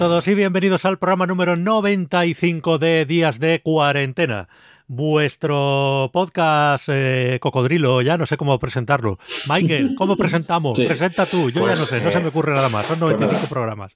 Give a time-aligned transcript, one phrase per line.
[0.00, 4.48] Hola a todos y bienvenidos al programa número 95 de Días de Cuarentena.
[4.86, 9.18] Vuestro podcast eh, Cocodrilo, ya no sé cómo presentarlo.
[9.46, 10.78] Michael, ¿cómo presentamos?
[10.78, 10.86] Sí.
[10.86, 12.86] Presenta tú, yo ya Pues, no sé, no eh, se me ocurre nada más.
[12.86, 13.48] Son 95 nada.
[13.50, 13.92] programas.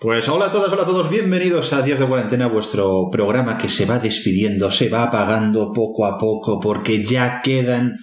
[0.00, 3.68] Pues hola a todas, hola a todos, bienvenidos a Días de Cuarentena, vuestro programa que
[3.68, 7.96] se va despidiendo, se va apagando poco a poco, porque ya quedan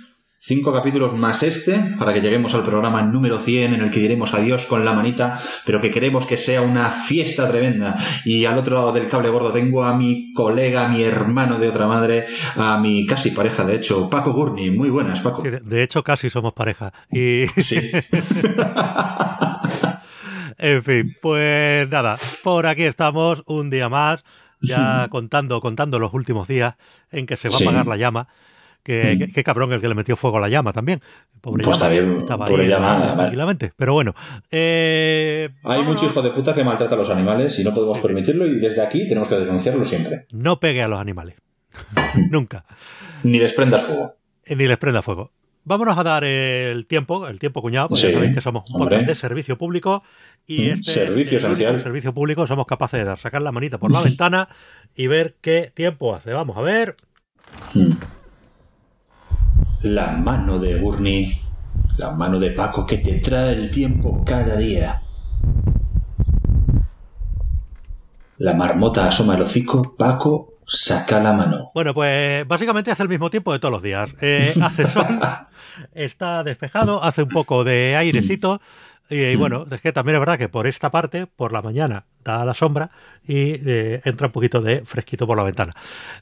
[0.49, 4.33] cinco capítulos más este, para que lleguemos al programa número 100, en el que diremos
[4.33, 7.95] adiós con la manita, pero que queremos que sea una fiesta tremenda.
[8.25, 11.67] Y al otro lado del cable gordo tengo a mi colega, a mi hermano de
[11.67, 12.25] otra madre,
[12.55, 14.71] a mi casi pareja, de hecho, Paco Gurney.
[14.71, 15.43] Muy buenas, Paco.
[15.43, 16.93] Sí, de, hecho, casi somos pareja.
[17.11, 17.77] Y, Sí.
[20.57, 24.23] en fin, pues nada, por aquí estamos un día más,
[24.61, 26.73] ya contando, contando los últimos días
[27.11, 28.27] en que se va a apagar la llama.
[28.83, 29.33] Que, Mm.
[29.33, 31.01] que- cabrón el que le metió fuego a la llama también.
[31.41, 33.71] Pobre Pues está bien, Estaba pobre ahí llama, tranquilamente.
[33.75, 34.13] Pero bueno,
[34.51, 35.93] eh, Hay vámonos.
[35.95, 38.81] mucho hijo de puta que maltrata a los animales y no podemos permitirlo y desde
[38.81, 40.25] aquí tenemos que denunciarlo siempre.
[40.31, 41.35] No pegue a los animales.
[42.31, 42.65] Nunca.
[43.23, 44.15] Ni les prendas fuego.
[44.45, 45.31] Eh, Ni les prenda fuego.
[45.65, 49.05] Vámonos a dar el tiempo, el tiempo cuñado, porque Sí, sabéis que somos un podcast
[49.05, 50.03] de servicio público
[50.47, 51.81] y Mm, este servicio es esencial.
[51.83, 54.47] servicio público somos capaces de dar, sacar la manita por la ventana
[54.95, 56.33] y ver qué tiempo hace.
[56.33, 56.95] Vamos a ver.
[57.75, 57.91] Hmm.
[59.81, 61.31] La mano de Gurney,
[61.97, 65.01] la mano de Paco que te trae el tiempo cada día.
[68.39, 71.71] La marmota asoma el hocico, Paco saca la mano.
[71.73, 74.15] Bueno, pues básicamente hace el mismo tiempo de todos los días.
[74.21, 75.05] Eh, hace sol,
[75.93, 78.59] está despejado, hace un poco de airecito.
[79.09, 82.05] Y, y bueno, es que también es verdad que por esta parte, por la mañana,
[82.23, 82.91] da la sombra
[83.27, 85.73] y eh, entra un poquito de fresquito por la ventana.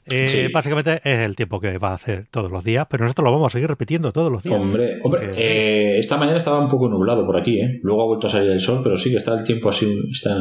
[0.06, 0.52] Eh, Sí.
[0.52, 3.48] Básicamente es el tiempo que va a hacer todos los días, pero nosotros lo vamos
[3.48, 4.58] a seguir repitiendo todos los días.
[4.58, 7.78] Hombre, hombre, Porque- eh, esta mañana estaba un poco nublado por aquí, ¿eh?
[7.82, 10.36] Luego ha vuelto a salir el sol, pero sí que está el tiempo así, está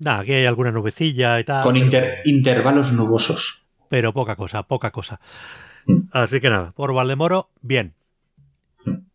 [0.00, 1.62] Nada, aquí hay alguna nubecilla y tal.
[1.62, 3.62] con inter- intervalos nubosos.
[3.88, 5.20] pero poca cosa, poca cosa.
[5.86, 6.08] Mm.
[6.12, 7.94] Así que nada, por Valdemoro, bien.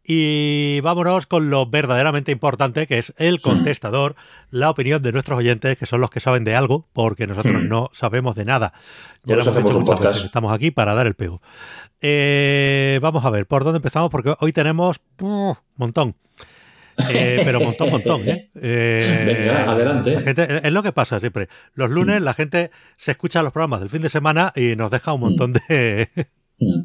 [0.08, 0.12] Mm.
[0.12, 4.16] Y vámonos con lo verdaderamente importante, que es el contestador,
[4.52, 7.68] la opinión de nuestros oyentes, que son los que saben de algo, porque nosotros Mm.
[7.68, 8.74] no sabemos de nada.
[9.24, 11.42] Ya Por lo hemos un muchas veces, estamos aquí para dar el pego.
[12.02, 14.10] Eh, vamos a ver, ¿por dónde empezamos?
[14.12, 16.16] Porque hoy tenemos un montón.
[17.10, 18.52] Eh, pero montón, montón, ¿eh?
[18.62, 20.12] Eh, Venga, adelante.
[20.14, 21.50] la gente- es lo que pasa siempre.
[21.74, 25.12] Los lunes la gente se escucha los programas del fin de semana y nos deja
[25.14, 26.10] un montón de,
[26.58, 26.84] Hmm.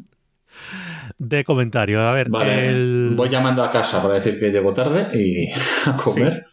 [1.23, 2.01] De comentarios.
[2.01, 5.49] A ver, Vale, el- voy llamando a casa para decir que llego tarde y
[5.89, 6.45] a comer.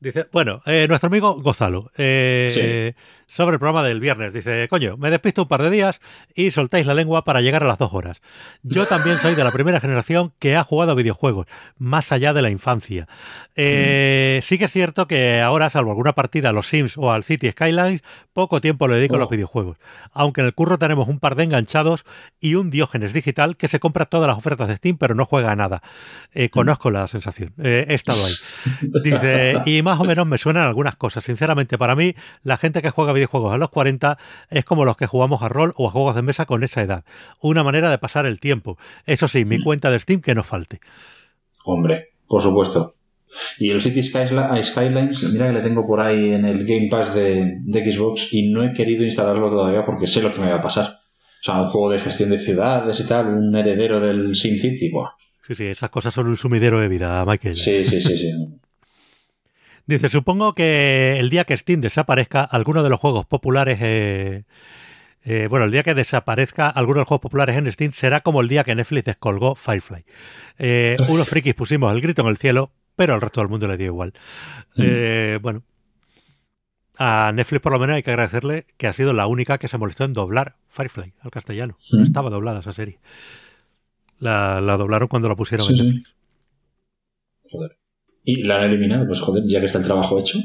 [0.00, 2.94] dice, bueno, eh, nuestro amigo Gonzalo, eh,
[3.34, 6.02] sobre el programa del viernes, dice, coño, me despisto un par de días
[6.34, 8.20] y soltáis la lengua para llegar a las dos horas.
[8.62, 11.46] Yo también soy de la primera generación que ha jugado a videojuegos,
[11.78, 13.08] más allá de la infancia.
[13.56, 17.24] Eh, Sí que es cierto que ahora, salvo alguna partida a los Sims o al
[17.24, 18.02] City Skylines,
[18.34, 19.30] poco tiempo le dedico a los Oh.
[19.30, 19.78] videojuegos.
[20.12, 22.04] Aunque en el curro tenemos un par de enganchados
[22.38, 25.52] y un Diógenes digital que se compra todas las ofertas de Steam pero no juega
[25.52, 25.82] a nada.
[26.32, 28.34] Eh, conozco la sensación, eh, he estado ahí.
[29.02, 31.24] Dice, y más o menos me suenan algunas cosas.
[31.24, 33.21] Sinceramente, para mí, la gente que juega videojuegos
[33.52, 34.18] a los 40
[34.50, 37.04] es como los que jugamos a rol o a juegos de mesa con esa edad.
[37.40, 38.78] Una manera de pasar el tiempo.
[39.06, 40.80] Eso sí, mi cuenta de Steam que no falte.
[41.64, 42.96] Hombre, por supuesto.
[43.58, 47.14] Y el City Skysla- Skylines, mira que le tengo por ahí en el Game Pass
[47.14, 50.56] de, de Xbox y no he querido instalarlo todavía porque sé lo que me va
[50.56, 50.86] a pasar.
[51.40, 54.90] O sea, un juego de gestión de ciudades y tal, un heredero del Sin City.
[54.90, 55.10] Buah.
[55.46, 57.56] Sí, sí, esas cosas son un sumidero de vida, Michael.
[57.56, 58.30] Sí, sí, sí, sí.
[59.86, 63.78] Dice, supongo que el día que Steam desaparezca, alguno de los juegos populares...
[63.82, 64.44] eh,
[65.24, 68.40] eh, bueno, el día que desaparezca alguno de los juegos populares en Steam será como
[68.40, 70.04] el día que Netflix descolgó Firefly.
[70.58, 73.76] Eh, unos frikis pusimos el grito en el cielo, pero al resto del mundo le
[73.76, 74.14] dio igual.
[74.78, 75.62] Eh, bueno,
[76.98, 79.78] a Netflix por lo menos hay que agradecerle que ha sido la única que se
[79.78, 81.76] molestó en doblar Firefly al castellano.
[81.92, 82.04] No Mm.
[82.04, 82.98] estaba doblada esa serie.
[84.18, 85.84] La, la doblaron cuando la pusieron Sí, en sí.
[85.84, 86.14] Netflix.
[87.50, 87.76] Joder.
[88.24, 90.38] Y la han eliminado, pues joder, ya que está el trabajo hecho.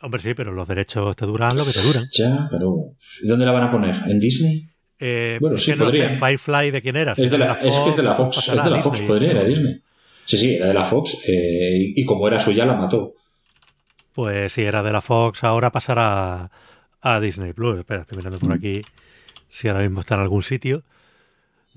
[0.00, 2.06] Hombre, sí, pero los derechos te duran lo que te duran.
[2.12, 2.94] Ya, pero.
[3.22, 3.94] ¿y ¿Dónde la van a poner?
[4.06, 4.68] ¿En Disney?
[4.98, 6.10] Eh, Bueno, sí, no podría.
[6.10, 7.14] sé, Firefly de quién era.
[7.14, 8.38] si Es, de era la, es que es de la Fox.
[8.38, 9.08] Es de la a Fox, Disney.
[9.08, 9.80] podría ir a Disney.
[10.24, 11.18] Sí, sí, era de la Fox.
[11.26, 13.14] eh, y, como era suya, la mató.
[14.12, 16.50] Pues si era de la Fox, ahora pasará
[17.00, 17.78] a Disney Plus.
[17.78, 18.82] Espera, estoy mirando por aquí
[19.48, 20.82] si ahora mismo está en algún sitio.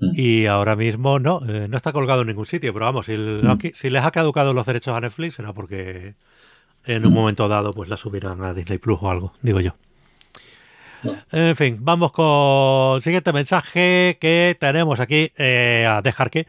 [0.00, 0.10] Mm.
[0.14, 3.42] Y ahora mismo no, eh, no está colgado en ningún sitio, pero vamos, si, el-
[3.44, 3.58] Mm.
[3.74, 6.14] si les ha caducado los derechos a Netflix será porque
[6.84, 7.14] en un Mm.
[7.14, 9.74] momento dado pues la subirán a Disney Plus o algo, digo yo.
[11.30, 16.46] En fin, vamos con el siguiente mensaje que tenemos aquí eh, a dejar que,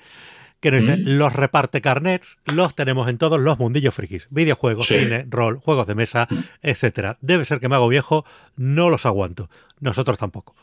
[0.59, 1.17] que nos dice, Mm.
[1.17, 4.27] los reparte carnets los tenemos en todos los mundillos frikis.
[4.31, 4.97] Videojuegos, Sí.
[4.99, 6.27] cine, rol, juegos de mesa,
[6.63, 7.17] etcétera.
[7.21, 9.49] Debe ser que me hago viejo, no los aguanto.
[9.79, 10.55] Nosotros tampoco.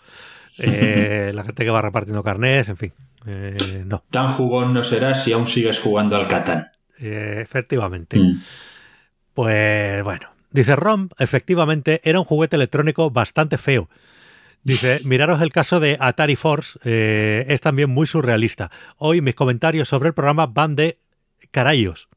[0.58, 2.92] Eh, la gente que va repartiendo carnets, en fin.
[3.26, 6.68] Eh, no, Tan jugón no serás si aún sigues jugando al Catán.
[6.98, 8.18] Eh, efectivamente.
[8.18, 8.42] Mm.
[9.32, 13.88] Pues bueno, dice Rom, efectivamente era un juguete electrónico bastante feo.
[14.62, 18.70] Dice, miraros el caso de Atari Force, eh, es también muy surrealista.
[18.96, 20.98] Hoy mis comentarios sobre el programa van de
[21.50, 22.08] carayos.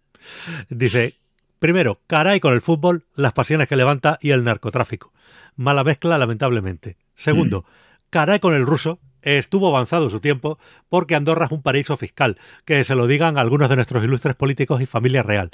[0.69, 1.15] Dice,
[1.59, 5.11] primero, caray con el fútbol, las pasiones que levanta y el narcotráfico.
[5.57, 6.95] Mala mezcla, lamentablemente.
[7.15, 7.65] Segundo,
[8.09, 10.57] caray con el ruso, estuvo avanzado su tiempo
[10.89, 14.81] porque Andorra es un paraíso fiscal, que se lo digan algunos de nuestros ilustres políticos
[14.81, 15.51] y familia real.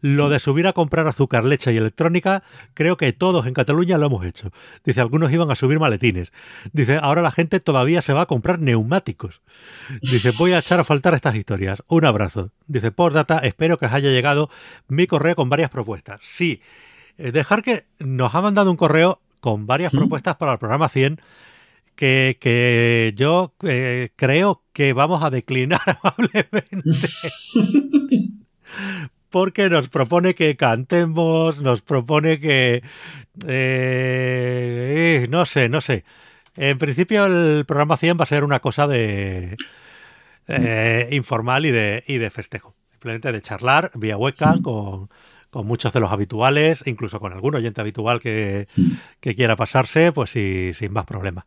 [0.00, 2.44] Lo de subir a comprar azúcar, leche y electrónica,
[2.74, 4.52] creo que todos en Cataluña lo hemos hecho.
[4.84, 6.32] Dice, algunos iban a subir maletines.
[6.72, 9.40] Dice, ahora la gente todavía se va a comprar neumáticos.
[10.02, 11.82] Dice, voy a echar a faltar estas historias.
[11.88, 12.52] Un abrazo.
[12.66, 14.50] Dice, por data, espero que os haya llegado
[14.88, 16.20] mi correo con varias propuestas.
[16.22, 16.60] Sí,
[17.18, 21.20] eh, dejar que nos ha mandado un correo con varias propuestas para el programa 100
[21.96, 27.08] que, que yo eh, creo que vamos a declinar amablemente.
[29.30, 32.82] Porque nos propone que cantemos, nos propone que...
[33.46, 36.04] eh, no sé, no sé.
[36.56, 39.56] En principio el programa 100 va a ser una cosa de...
[40.48, 42.74] eh, informal y de, y de festejo.
[42.92, 45.10] Simplemente de charlar vía webcam con,
[45.50, 48.66] con muchos de los habituales, incluso con algún oyente habitual que,
[49.20, 51.46] que quiera pasarse, pues sí, sin más problema.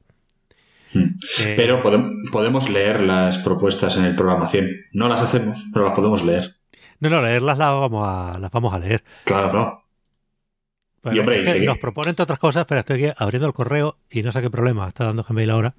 [0.93, 1.19] Mm.
[1.41, 4.87] Eh, Pero podem- podemos leer las propuestas en el programa 100.
[4.93, 6.55] No las hacemos, pero las podemos leer.
[6.99, 9.03] No, no, leerlas las vamos a, las vamos a leer.
[9.23, 9.83] Claro, claro.
[11.01, 13.53] Pues Y, hombre, es que nos proponen entre otras cosas, pero estoy aquí abriendo el
[13.53, 15.75] correo y no sé qué problema, está dando Gmail ahora,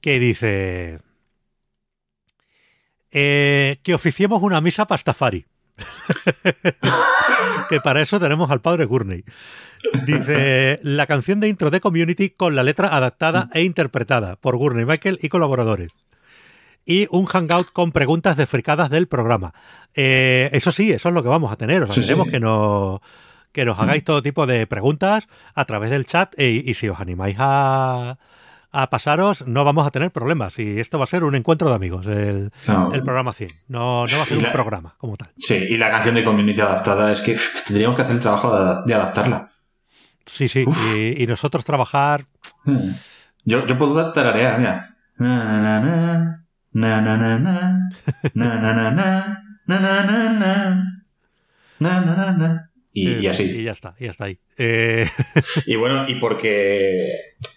[0.00, 0.98] que dice
[3.10, 5.46] eh, que oficiemos una misa pastafari.
[7.68, 9.24] que para eso tenemos al padre Gurney.
[10.06, 14.84] Dice la canción de intro de Community con la letra adaptada e interpretada por Gurney
[14.84, 15.92] Michael y colaboradores.
[16.84, 19.52] Y un hangout con preguntas de fricadas del programa.
[19.94, 21.82] Eh, eso sí, eso es lo que vamos a tener.
[21.82, 22.30] O sea, Sí, queremos sí.
[22.32, 23.00] que nos,
[23.52, 26.98] que nos hagáis todo tipo de preguntas a través del chat e- y si os
[26.98, 28.18] animáis a,
[28.70, 30.58] a pasaros, no vamos a tener problemas.
[30.58, 32.92] Y esto va a ser un encuentro de amigos, el, No.
[32.92, 33.48] el programa 100.
[33.68, 35.30] No, no va a ser un programa como tal.
[35.36, 38.62] Sí, y la canción de Community adaptada es que tendríamos que hacer el trabajo de,
[38.70, 39.50] ad- de adaptarla.
[40.26, 40.64] Sí, sí.
[40.94, 42.26] Y, y nosotros trabajar.
[42.64, 42.90] Mm.
[43.44, 44.96] Yo, yo puedo tararear, mira.
[45.16, 47.80] Na, na, na, na, na, na, na, na,
[48.34, 48.90] na, na, na, na,
[49.66, 50.84] na, na, na, na,
[51.80, 52.67] na, na, na, na.
[53.02, 53.44] Y, eh, y así.
[53.44, 54.38] Y ya está, y ya está ahí.
[54.56, 55.06] Eh,
[55.66, 57.06] Y bueno, y porque.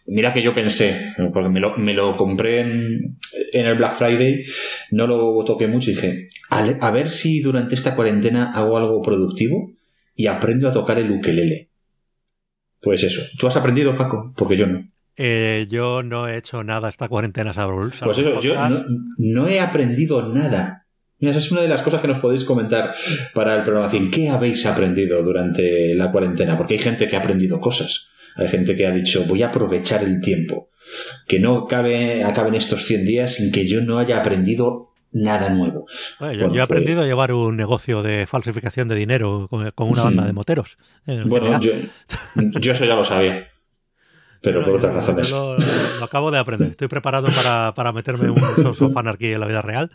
[0.07, 3.17] Mira que yo pensé, porque me lo, me lo compré en,
[3.53, 4.43] en el Black Friday,
[4.91, 9.71] no lo toqué mucho y dije, a, ver si durante esta cuarentena hago algo productivo
[10.15, 11.69] y aprendo a tocar el ukelele.
[12.81, 13.21] Pues eso.
[13.37, 14.33] ¿Tú has aprendido, Paco?
[14.35, 14.83] Porque yo no.
[15.15, 18.55] eh, yo no he hecho nada esta cuarentena, salvo Pues eso, yo
[19.17, 20.80] no he aprendido nada.
[21.21, 22.93] Mira, esa es una de las cosas que nos podéis comentar
[23.33, 24.11] para el programa 100.
[24.11, 26.57] ¿Qué habéis aprendido durante la cuarentena?
[26.57, 28.07] Porque hay gente que ha aprendido cosas.
[28.35, 30.69] Hay gente que ha dicho, voy a aprovechar el tiempo.
[31.27, 35.85] Que no cabe, acaben estos 100 días sin que yo no haya aprendido nada nuevo.
[36.19, 39.47] Bueno, yo, Bueno, yo he pues- aprendido a llevar un negocio de falsificación de dinero
[39.49, 40.77] con, con una banda de moteros.
[41.05, 41.71] en Bueno, yo,
[42.59, 43.47] yo eso ya lo sabía.
[44.41, 45.29] Pero por otras yo razones.
[45.29, 46.69] Lo, lo acabo de aprender.
[46.71, 49.91] Estoy preparado para, para meterme un Sons of Anarchy en la vida real.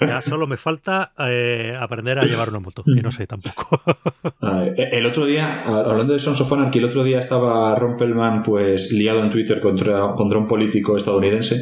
[0.00, 3.80] Ya solo me falta eh, aprender a llevar una moto, que no sé tampoco.
[4.40, 8.42] A ver, e- el otro día, hablando de Sons of el otro día estaba Rompelman
[8.42, 11.56] pues liado en Twitter contra, un político estadounidense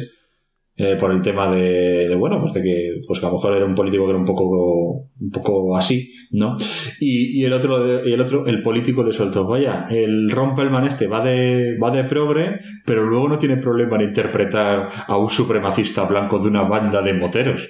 [0.77, 3.65] eh, por el tema de, bueno, pues de que, pues que a lo mejor era
[3.65, 6.57] un político que era un poco, un poco así, ¿no?
[6.99, 11.23] Y, el otro, y el otro, el político le soltó, vaya, el Rompelman este va
[11.23, 16.39] de, va de progre, pero luego no tiene problema en interpretar a un supremacista blanco
[16.39, 17.69] de una banda de moteros.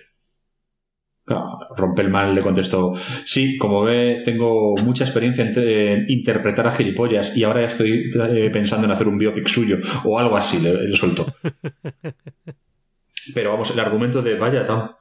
[1.26, 2.94] Claro, Rompelman le contestó,
[3.26, 8.52] sí, como ve, tengo mucha experiencia en, en interpretar a gilipollas y ahora estoy eh,
[8.54, 11.26] pensando en hacer un biopic suyo o algo así, le, le soltó.
[13.34, 14.92] Pero vamos, el argumento de, vaya, tan,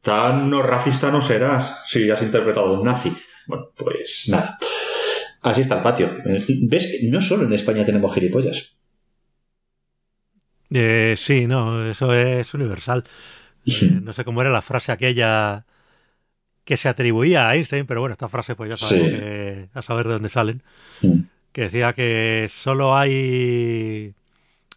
[0.00, 3.14] tan no racista no serás si has interpretado a un nazi.
[3.46, 4.56] Bueno, pues nada.
[5.42, 6.06] Así está el patio.
[6.24, 6.86] Eh, ¿Ves?
[6.86, 8.76] que No solo en España tenemos gilipollas.
[10.70, 13.04] Eh, sí, no, eso es universal.
[13.66, 15.64] Eh, no sé cómo era la frase aquella
[16.64, 19.14] que se atribuía a Einstein, pero bueno, esta frase pues ya sabemos Sí.
[19.16, 20.62] que- a saber de dónde salen,
[21.52, 24.14] que decía que solo hay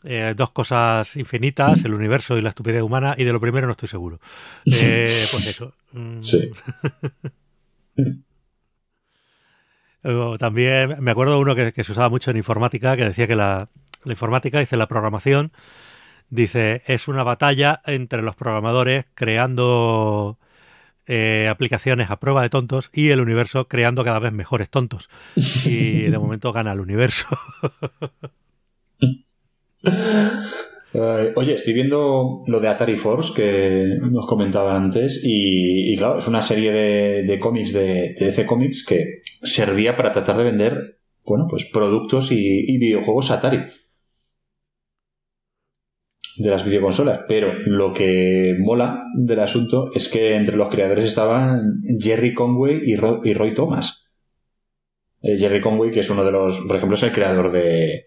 [0.05, 3.71] eh, dos cosas infinitas, el universo y la estupidez humana, y de lo primero no
[3.73, 4.19] estoy seguro.
[4.65, 5.73] Eh, pues eso.
[5.91, 6.21] Mm.
[6.21, 6.49] Sí.
[10.39, 13.35] También me acuerdo de uno que, que se usaba mucho en informática, que decía que
[13.35, 13.67] la,
[14.05, 15.51] la informática, dice la programación,
[16.29, 20.37] dice, es una batalla entre los programadores creando
[21.07, 25.09] eh, aplicaciones a prueba de tontos y el universo creando cada vez mejores tontos.
[25.65, 27.25] Y de momento gana el universo.
[31.35, 36.27] Oye, estoy viendo lo de Atari Force que nos comentaban antes y, y claro, es
[36.27, 40.99] una serie de, de cómics de, de DC Comics que servía para tratar de vender,
[41.25, 43.59] bueno, pues productos y, y videojuegos Atari
[46.39, 47.21] de las videoconsolas.
[47.27, 52.95] Pero lo que mola del asunto es que entre los creadores estaban Jerry Conway y,
[52.95, 54.05] Ro- y Roy Thomas.
[55.21, 58.05] Eh, Jerry Conway, que es uno de los, por ejemplo, es el creador de,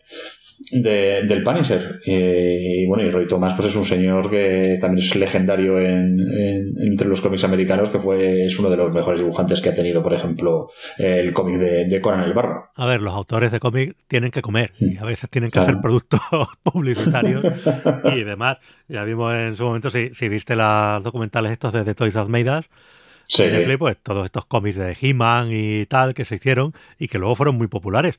[0.71, 2.00] de- del Punisher.
[2.07, 6.19] Eh, y bueno, y Roy Thomas, pues es un señor que también es legendario en,
[6.21, 9.75] en- entre los cómics americanos, que fue, es uno de los mejores dibujantes que ha
[9.75, 12.71] tenido, por ejemplo, el cómic de, de Conan el Barro.
[12.76, 15.71] A ver, los autores de cómic tienen que comer y a veces tienen que Claro.
[15.71, 16.21] hacer productos
[16.62, 17.42] publicitarios
[18.14, 18.59] y demás.
[18.88, 22.26] Ya vimos en su momento, si, si viste los documentales estos de The Toys Us,
[23.28, 23.45] Sí,
[23.78, 27.57] pues todos estos cómics de He-Man y tal que se hicieron y que luego fueron
[27.57, 28.19] muy populares.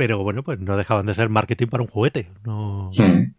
[0.00, 2.30] Pero bueno, pues no dejaban de ser marketing para un juguete.
[2.46, 3.34] No, Hmm.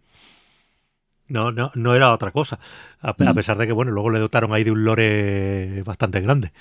[1.27, 2.59] no, no, no era otra cosa.
[2.99, 3.33] A, Mm.
[3.33, 6.51] pesar de que, bueno, luego le dotaron ahí de un lore bastante grande.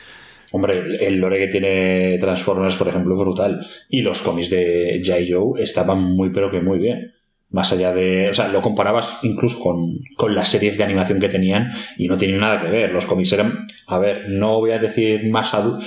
[0.53, 3.67] Hombre, el- el lore que tiene Transformers, por ejemplo, es brutal.
[3.91, 5.31] Y los cómics de G.I.
[5.31, 7.13] Joe estaban muy, pero que muy bien.
[7.53, 8.31] Más allá de.
[8.31, 12.17] O sea, lo comparabas incluso con, con las series de animación que tenían y no
[12.17, 12.93] tienen nada que ver.
[12.93, 15.85] Los cómics eran, a ver, no voy a decir más adu-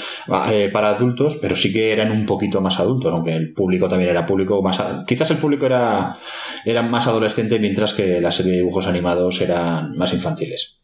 [0.51, 4.09] eh, para adultos, pero sí que eran un poquito más adultos, aunque el público también
[4.11, 4.77] era público más.
[5.07, 6.17] Quizás el público era,
[6.65, 10.79] era más adolescente, mientras que la serie de dibujos animados eran más infantiles.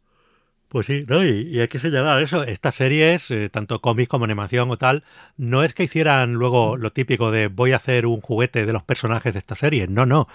[0.69, 1.25] Pues sí, ¿no?
[1.25, 2.43] Y, y hay que señalar eso.
[2.43, 5.03] Estas series, eh, tanto cómics como animación o tal,
[5.35, 8.83] no es que hicieran luego lo típico de voy a hacer un juguete de los
[8.83, 9.87] personajes de esta serie.
[9.87, 10.27] No, no.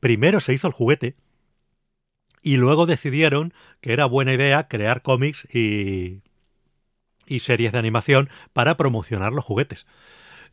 [0.00, 1.16] Primero se hizo el juguete
[2.42, 6.22] y luego decidieron que era buena idea crear cómics y,
[7.26, 9.86] y series de animación para promocionar los juguetes.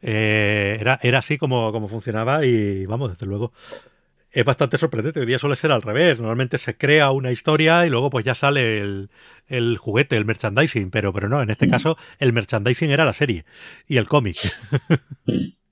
[0.01, 3.53] Eh, era, era así como, como funcionaba y vamos, desde luego
[4.31, 5.21] es bastante sorprendente.
[5.21, 6.19] Hoy día suele ser al revés.
[6.19, 9.09] Normalmente se crea una historia y luego pues ya sale el,
[9.47, 10.91] el juguete, el merchandising.
[10.91, 11.71] Pero, pero no, en este Mm.
[11.71, 13.45] caso el merchandising era la serie
[13.87, 14.37] y el cómic.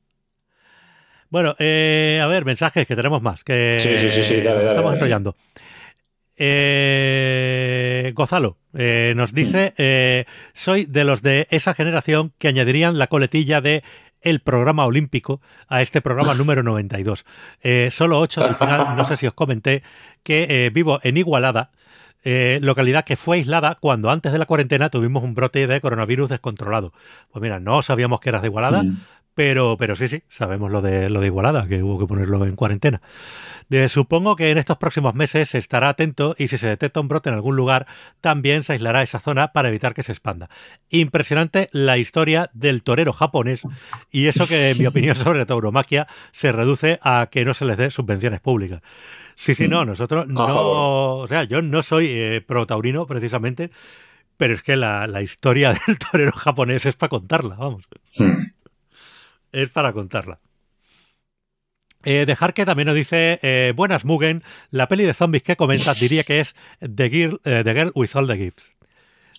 [1.33, 1.35] Mm.
[1.35, 3.43] bueno, eh, a ver, mensajes que tenemos más.
[3.43, 4.97] Que Sí, sí, sí, sí, dale, estamos dale.
[4.97, 5.35] enrollando.
[6.35, 13.07] Eh, Gonzalo eh, nos dice, eh, soy de los de esa generación que añadirían la
[13.07, 13.83] coletilla de
[14.21, 17.25] el programa olímpico a este programa número 92.
[17.61, 19.83] Eh, solo 8 del final, no sé si os comenté,
[20.23, 21.71] que eh, vivo en Igualada,
[22.23, 26.29] eh, localidad que fue aislada cuando antes de la cuarentena tuvimos un brote de coronavirus
[26.29, 26.93] descontrolado.
[27.31, 28.97] Pues mira, no sabíamos que eras de Igualada, Mm.
[29.35, 32.55] Pero, pero sí, sí, sabemos lo de, lo de Igualada, que hubo que ponerlo en
[32.55, 33.01] cuarentena.
[33.69, 37.07] De- supongo que en estos próximos meses se estará atento y si se detecta un
[37.07, 37.87] brote en algún lugar,
[38.21, 40.49] también se aislará esa zona para evitar que se expanda.
[40.89, 43.61] Impresionante la historia del torero japonés
[44.11, 47.65] y eso que, en mi opinión sobre la tauromaquia, se reduce a que no se
[47.65, 48.81] les dé subvenciones públicas.
[49.35, 53.71] Sí, sí, no, nosotros no, o sea, yo no soy eh, pro taurino precisamente,
[54.37, 57.83] pero es que la, la historia del torero japonés es para contarla, vamos
[58.15, 58.33] Hmm.
[59.53, 60.39] Es para contarla.
[62.05, 65.99] Eh, dejar que también nos dice, eh, buenas Mugen, la peli de zombies que comentas
[66.01, 68.75] diría que es The Girl, eh, The Girl with All the Gifts.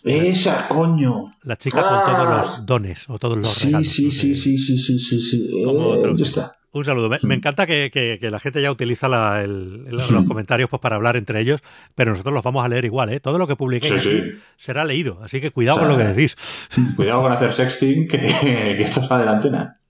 [0.02, 1.33] Esa, coño.
[1.42, 2.04] La chica con Ah.
[2.06, 3.88] todos los dones o todos los Sí, regalos.
[3.88, 5.62] sí, sí, sí, sí, sí, sí, sí.
[5.64, 6.18] Como Eh, otros.
[6.18, 6.56] ya está.
[6.73, 7.09] Un saludo.
[7.09, 10.68] Me, me encanta que, que- que la gente ya utiliza la- el- el- los comentarios
[10.68, 11.61] pues, para hablar entre ellos,
[11.94, 13.11] pero nosotros los vamos a leer igual.
[13.12, 13.21] ¿eh?
[13.21, 14.38] Todo lo que publiquéis Sí, aquí sí.
[14.59, 16.37] será leído, así que cuidado O sea, con lo que decís.
[16.97, 19.80] Cuidado con hacer sexting, que, que esto sale la antena.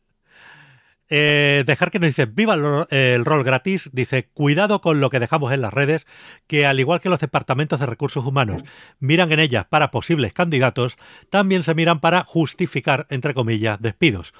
[1.10, 5.20] Eh, dejar que nos dice, viva el, el rol gratis, dice, cuidado con lo que
[5.20, 6.06] dejamos en las redes,
[6.46, 8.62] que al igual que los departamentos de recursos humanos
[9.00, 10.96] miran en ellas para posibles candidatos,
[11.30, 14.32] también se miran para justificar, entre comillas, despidos.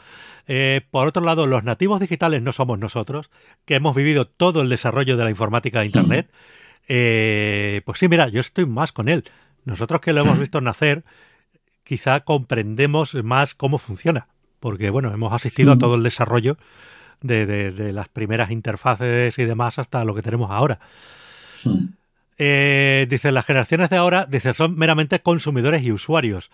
[0.46, 3.30] Eh, por otro lado, los nativos digitales no somos nosotros,
[3.64, 6.30] que hemos vivido todo el desarrollo de la informática de Internet.
[6.88, 9.24] Eh, pues sí, mira, yo estoy más con él.
[9.64, 11.04] Nosotros que lo hemos visto nacer,
[11.82, 14.28] quizá comprendemos más cómo funciona,
[14.64, 16.56] porque bueno, hemos asistido a todo el desarrollo
[17.20, 20.78] de, de- de las primeras interfaces y demás hasta lo que tenemos ahora.
[21.64, 21.88] Hmm.
[22.38, 26.50] Eh, dice, las generaciones de ahora dice, son meramente consumidores y usuarios.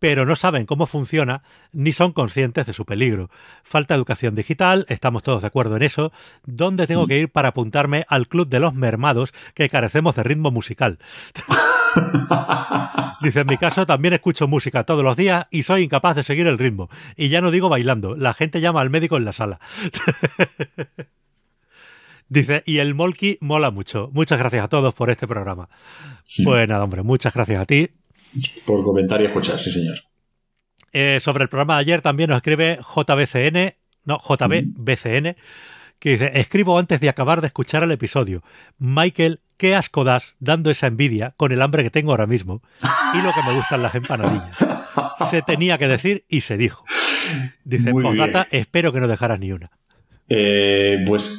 [0.00, 1.42] pero no saben cómo funciona
[1.72, 3.30] ni son conscientes de su peligro.
[3.62, 6.10] Falta educación digital, estamos todos de acuerdo en eso.
[6.44, 10.50] ¿Dónde tengo que ir para apuntarme al club de los mermados que carecemos de ritmo
[10.50, 10.98] musical?
[13.20, 16.46] Dice, en mi caso también escucho música todos los días y soy incapaz de seguir
[16.46, 16.88] el ritmo.
[17.16, 19.60] Y ya no digo bailando, la gente llama al médico en la sala.
[22.28, 24.10] Dice, y el Molki mola mucho.
[24.12, 25.68] Muchas gracias a todos por este programa.
[26.42, 27.90] Pues nada, hombre, muchas gracias a ti.
[28.64, 29.98] Por comentario escuchar, sí, señor.
[30.92, 35.36] Eh, sobre el programa de ayer también nos escribe JBCN, no, JBBCN,
[36.02, 38.42] que dice, escribo antes de acabar de escuchar el episodio.
[38.76, 42.60] Michael, qué asco das dando esa envidia con el hambre que tengo ahora mismo
[43.14, 44.56] y lo que me gustan las empanadillas.
[45.30, 46.84] Se tenía que decir y se dijo.
[47.62, 49.70] Dice, Postdata, espero que no dejaras ni una.
[50.28, 51.38] Eh, pues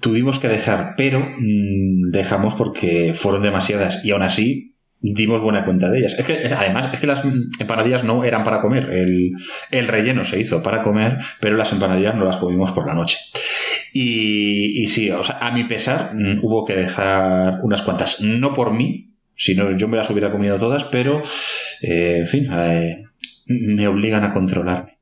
[0.00, 4.74] tuvimos que dejar, pero mmm, dejamos porque fueron demasiadas y aún así
[5.12, 6.16] dimos buena cuenta de ellas.
[6.18, 7.22] Es que, además, es que las
[7.58, 8.88] empanadillas no eran para comer.
[8.90, 9.32] El,
[9.70, 13.18] el, relleno se hizo para comer, pero las empanadillas no las comimos por la noche.
[13.96, 18.20] Y, y sí, o sea, a mi pesar, mmm, hubo que dejar unas cuantas.
[18.22, 21.22] No por mí, sino yo me las hubiera comido todas, pero,
[21.80, 23.04] eh, en fin, eh,
[23.46, 24.98] me obligan a controlarme.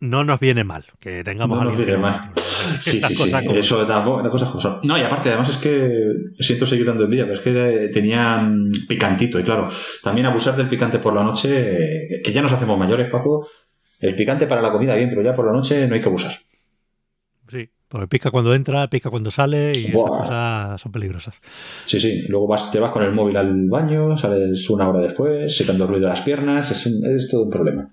[0.00, 2.32] No nos viene mal que tengamos no nos viene mal.
[2.80, 3.32] Sí, sí, sí.
[3.56, 4.78] Eso tampoco, las cosas como son.
[4.84, 9.38] No, y aparte, además es que siento seguir dando envidia, pero es que tenían picantito.
[9.40, 9.68] Y claro,
[10.00, 13.48] también abusar del picante por la noche, que ya nos hacemos mayores, Paco.
[13.98, 16.32] El picante para la comida bien, pero ya por la noche no hay que abusar.
[17.52, 20.06] Sí, porque pica cuando entra, pica cuando sale y Buah.
[20.06, 21.34] esas cosas son peligrosas.
[21.84, 22.22] Sí, sí.
[22.28, 25.72] Luego vas, te vas con el móvil al baño, sales una hora después, se te
[25.72, 27.92] han dormido las piernas, es, es todo un problema.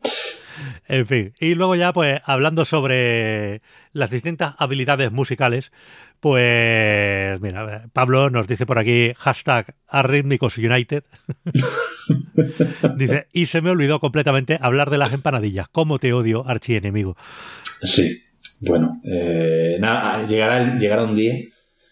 [0.88, 3.62] En fin, y luego ya pues hablando sobre
[3.92, 5.74] las distintas habilidades musicales,
[6.22, 11.04] pues mira, Pablo nos dice por aquí hashtag Arrhythmicos United.
[12.96, 15.68] dice, y se me olvidó completamente hablar de las empanadillas.
[15.70, 17.18] ¿Cómo te odio, archienemigo?
[17.64, 18.22] Sí,
[18.62, 21.36] bueno, eh, nada, llegará, llegará un día,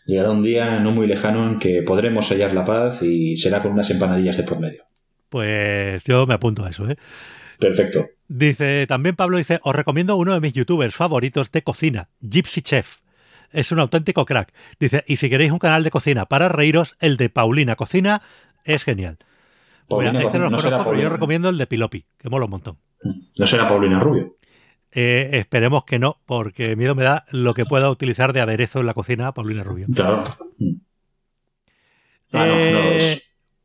[0.05, 3.71] llegará un día no muy lejano en que podremos hallar la paz y será con
[3.71, 4.83] unas empanadillas de por medio.
[5.29, 6.97] Pues yo me apunto a eso, ¿eh?
[7.59, 8.07] Perfecto.
[8.27, 12.99] Dice, también Pablo dice, os recomiendo uno de mis youtubers favoritos de cocina, Gypsy Chef.
[13.51, 14.53] Es un auténtico crack.
[14.79, 18.21] Dice, y si queréis un canal de cocina para reíros, el de Paulina Cocina
[18.65, 19.17] es genial.
[19.87, 22.51] Paulina, Mira, este no lo conozco, pero yo recomiendo el de Pilopi, que mola un
[22.51, 22.77] montón.
[23.37, 24.35] ¿No será Paulina Rubio?
[24.91, 28.85] Eh, esperemos que no, porque miedo me da lo que pueda utilizar de aderezo en
[28.85, 29.87] la cocina Paulina Rubio.
[29.93, 30.23] Claro.
[32.33, 33.23] Ah, no lo es.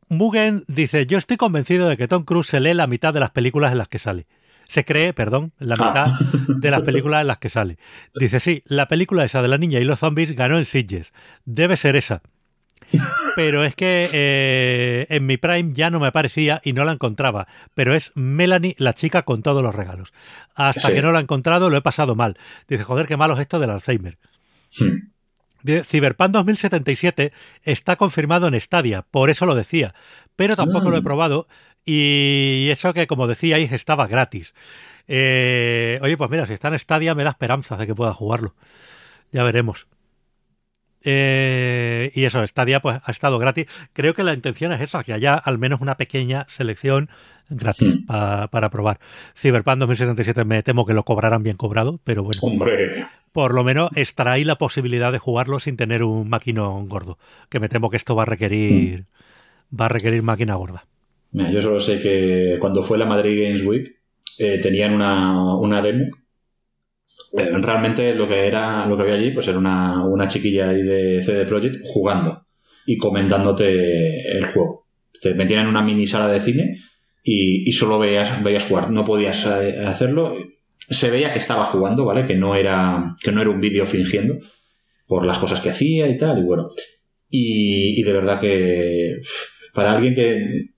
[0.09, 3.31] Mugen dice, yo estoy convencido de que Tom Cruise se lee la mitad de las
[3.31, 4.27] películas en las que sale.
[4.67, 6.19] Se cree, perdón, la mitad ah.
[6.47, 7.77] de las películas en las que sale.
[8.15, 11.13] Dice, sí, la película esa de la niña y los zombies ganó en Sitges.
[11.45, 12.21] Debe ser esa.
[13.35, 17.47] Pero es que eh, en mi Prime ya no me aparecía y no la encontraba.
[17.73, 20.13] Pero es Melanie, la chica con todos los regalos.
[20.55, 20.93] Hasta sí.
[20.93, 22.37] que no la he encontrado lo he pasado mal.
[22.67, 24.17] Dice, joder, qué malo es esto del Alzheimer.
[24.77, 25.13] Hmm.
[25.83, 27.31] Cyberpunk 2077
[27.63, 29.95] está confirmado en Stadia, por eso lo decía,
[30.35, 30.91] pero tampoco mm.
[30.91, 31.47] lo he probado
[31.85, 34.53] y eso que, como decíais, estaba gratis.
[35.07, 38.55] Eh, oye, pues mira, si está en Stadia me da esperanzas de que pueda jugarlo.
[39.31, 39.87] Ya veremos.
[41.03, 43.67] Eh, y eso, Stadia pues ha estado gratis.
[43.93, 47.09] Creo que la intención es esa, que haya al menos una pequeña selección
[47.49, 47.97] gratis sí.
[48.07, 48.99] pa, para probar.
[49.35, 52.39] Cyberpunk 2077 me temo que lo cobrarán bien cobrado, pero bueno.
[52.41, 53.05] Hombre.
[53.31, 57.17] Por lo menos estará ahí la posibilidad de jugarlo sin tener un maquinón gordo.
[57.49, 59.01] Que me temo que esto va a requerir.
[59.01, 59.81] Mm.
[59.81, 60.85] Va a requerir máquina gorda.
[61.31, 63.99] Mira, yo solo sé que cuando fue la Madrid Games Week
[64.37, 66.05] eh, tenían una, una demo
[67.35, 70.83] eh, realmente lo que era lo que había allí pues era una, una chiquilla ahí
[70.83, 72.45] de CD Projekt jugando
[72.85, 74.87] y comentándote el juego.
[75.21, 76.77] Te metían en una mini sala de cine
[77.23, 78.91] y, y solo veías, veías jugar.
[78.91, 80.35] No podías eh, hacerlo.
[80.89, 84.35] Se veía que estaba jugando vale que no era que no era un vídeo fingiendo
[85.07, 86.69] por las cosas que hacía y tal y bueno.
[87.29, 89.21] Y, y de verdad que
[89.73, 90.72] para alguien que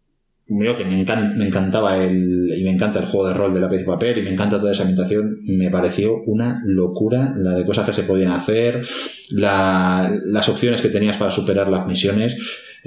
[0.48, 3.82] que me, encant me, encantaba el y me encanta el juego de rol de lápiz
[3.82, 7.86] y papel y me encanta toda esa ambientación me pareció una locura la de cosas
[7.86, 8.86] que se podían hacer
[9.32, 12.38] la, las opciones que tenías para superar las misiones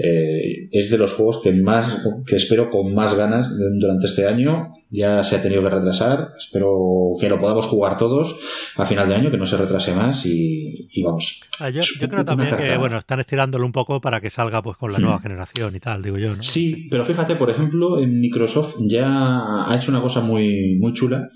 [0.00, 4.72] eh, es de los juegos que más que espero con más ganas durante este año
[4.90, 8.36] ya se ha tenido que retrasar espero que lo podamos jugar todos
[8.76, 12.08] a final de año que no se retrase más y, y vamos ah, yo, yo
[12.08, 15.18] creo también que bueno están estirándolo un poco para que salga pues con la nueva
[15.18, 15.22] hmm.
[15.22, 16.42] generación y tal digo yo ¿no?
[16.44, 21.28] sí pero fíjate por ejemplo en Microsoft ya ha hecho una cosa muy muy chula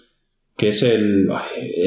[0.57, 1.29] que es el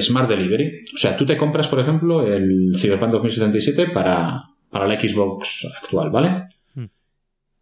[0.02, 4.44] Smart Delivery o sea tú te compras por ejemplo el Cyberpunk 2077 para
[4.76, 6.50] para la Xbox actual, ¿vale?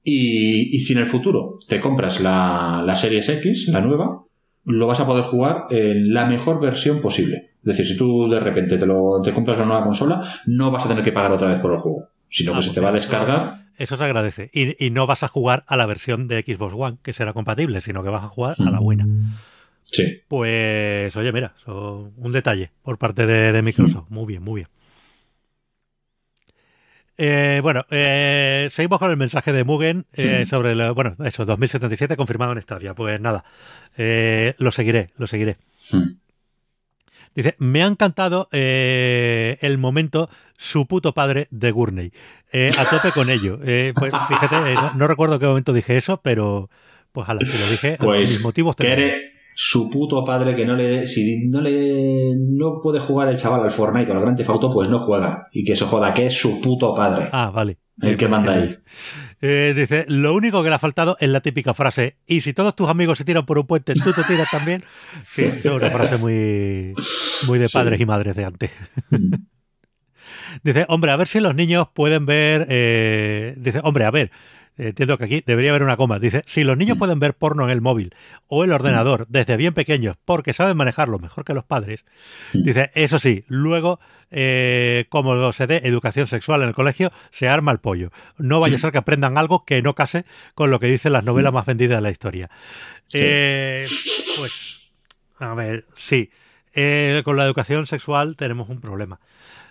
[0.03, 4.23] Y, si en el futuro te compras la, la Series X, la nueva,
[4.65, 7.51] lo vas a poder jugar en la mejor versión posible.
[7.63, 10.85] Es decir, si tú de repente te, lo, te compras la nueva consola, no vas
[10.85, 12.89] a tener que pagar otra vez por el juego, sino que ah, se te va
[12.89, 13.67] a descargar.
[13.77, 14.49] Eso se agradece.
[14.53, 18.03] Y, no vas a jugar a la versión de Xbox One, que será compatible, sino
[18.03, 19.07] que vas a jugar a la buena.
[19.83, 20.21] Sí.
[20.27, 24.09] Pues, oye, mira, un detalle por parte de, Microsoft.
[24.09, 24.67] Muy bien, muy bien.
[27.17, 32.17] Eh, bueno, eh, seguimos con el mensaje de Mugen eh, sobre, el, bueno, eso, 2077
[32.17, 32.95] confirmado en Stadia.
[32.95, 33.43] Pues nada,
[34.57, 35.57] lo seguiré, lo seguiré.
[37.35, 42.11] Dice, me ha encantado el momento su puto padre de Gurney.
[42.77, 43.59] a tope con ello.
[43.59, 46.69] pues fíjate, no, recuerdo qué momento dije eso, pero
[47.11, 48.75] pues a la que lo dije, pues, mis motivos
[49.55, 53.71] su puto padre que no le si no le no puede jugar el chaval al
[53.71, 55.47] Fortnite o al Grand Theft Auto pues no juega.
[55.51, 57.29] Y que se joda que es su puto padre.
[57.31, 57.77] Ah vale.
[58.01, 58.75] El que manda ahí.
[59.41, 62.75] Eh, dice lo único que le ha faltado es la típica frase y si todos
[62.75, 64.81] tus amigos se tiran por un puente tú te tiras también
[65.29, 66.93] sí es una frase muy
[67.45, 68.71] muy de padres y madres de antes.
[69.09, 69.33] Mm.
[70.63, 74.31] dice hombre a ver si los niños pueden ver eh, dice hombre a ver
[74.77, 76.19] entiendo que aquí debería haber una coma.
[76.19, 76.99] Dice, si los niños mm.
[76.99, 78.15] pueden ver porno en el móvil
[78.47, 79.25] o el ordenador mm.
[79.29, 82.05] desde bien pequeños porque saben manejarlo mejor que los padres,
[82.53, 83.99] dice, eso sí, luego,
[84.31, 88.11] eh, como se dé educación sexual en el colegio, se arma el pollo.
[88.37, 91.23] No vaya a ser que aprendan algo que no case con lo que dicen las
[91.23, 92.49] novelas más vendidas de la historia.
[93.13, 93.85] Eh,
[94.37, 94.91] pues,
[95.39, 96.31] a ver, sí.
[96.75, 99.19] Eh, con la educación sexual tenemos un problema.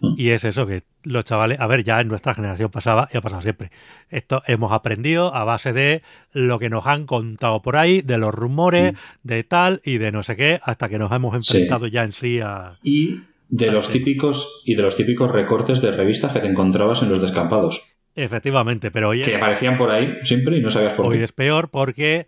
[0.03, 0.15] Mm.
[0.17, 3.21] Y es eso, que los chavales, a ver, ya en nuestra generación pasaba y ha
[3.21, 3.71] pasado siempre.
[4.11, 8.35] Esto hemos aprendido a base de lo que nos han contado por ahí, de los
[8.35, 8.97] rumores, mm.
[9.23, 12.41] de tal y de no sé qué, hasta que nos hemos enfrentado ya en sí
[12.41, 12.73] a.
[12.83, 17.11] Y de los típicos, y de los típicos recortes de revistas que te encontrabas en
[17.11, 17.83] los descampados.
[18.15, 21.17] Efectivamente, pero hoy Que aparecían por ahí siempre y no sabías por qué.
[21.17, 22.27] Hoy es peor porque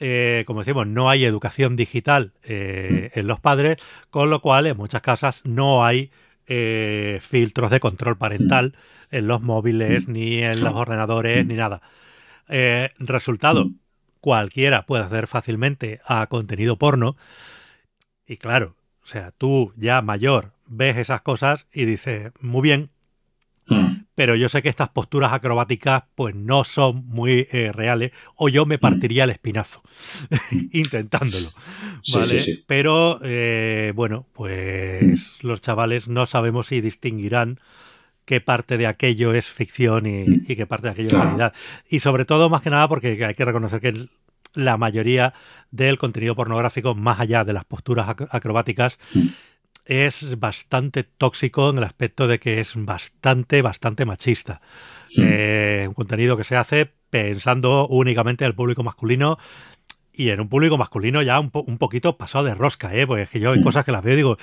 [0.00, 3.18] eh, como decimos, no hay educación digital eh, mm.
[3.18, 3.76] en los padres,
[4.10, 6.10] con lo cual en muchas casas no hay
[6.46, 8.76] eh, filtros de control parental
[9.10, 11.82] en los móviles, ni en los ordenadores, ni nada.
[12.48, 13.70] Eh, resultado,
[14.20, 17.16] cualquiera puede acceder fácilmente a contenido porno.
[18.26, 22.90] Y claro, o sea, tú ya mayor ves esas cosas y dices, muy bien.
[24.14, 28.64] Pero yo sé que estas posturas acrobáticas pues no son muy eh, reales o yo
[28.66, 28.80] me hmm.
[28.80, 29.82] partiría el espinazo
[30.72, 31.50] intentándolo.
[32.12, 32.64] ¿vale?
[32.66, 35.46] Pero eh, bueno, pues hmm.
[35.46, 37.58] los chavales no sabemos si distinguirán
[38.24, 41.52] qué parte de aquello es ficción y, qué parte de aquello es realidad.
[41.88, 44.08] Y sobre todo, más que nada, porque hay que reconocer que
[44.54, 45.34] la mayoría
[45.70, 48.98] del contenido pornográfico, más allá de las posturas acrobáticas,
[49.84, 54.60] es bastante tóxico en el aspecto de que es bastante, bastante machista.
[55.18, 59.38] Eh, un contenido que se hace pensando únicamente en el público masculino
[60.12, 63.06] y en un público masculino ya un, poquito pasado de rosca, ¿eh?
[63.06, 64.38] Porque es que yo hay cosas que las veo y digo,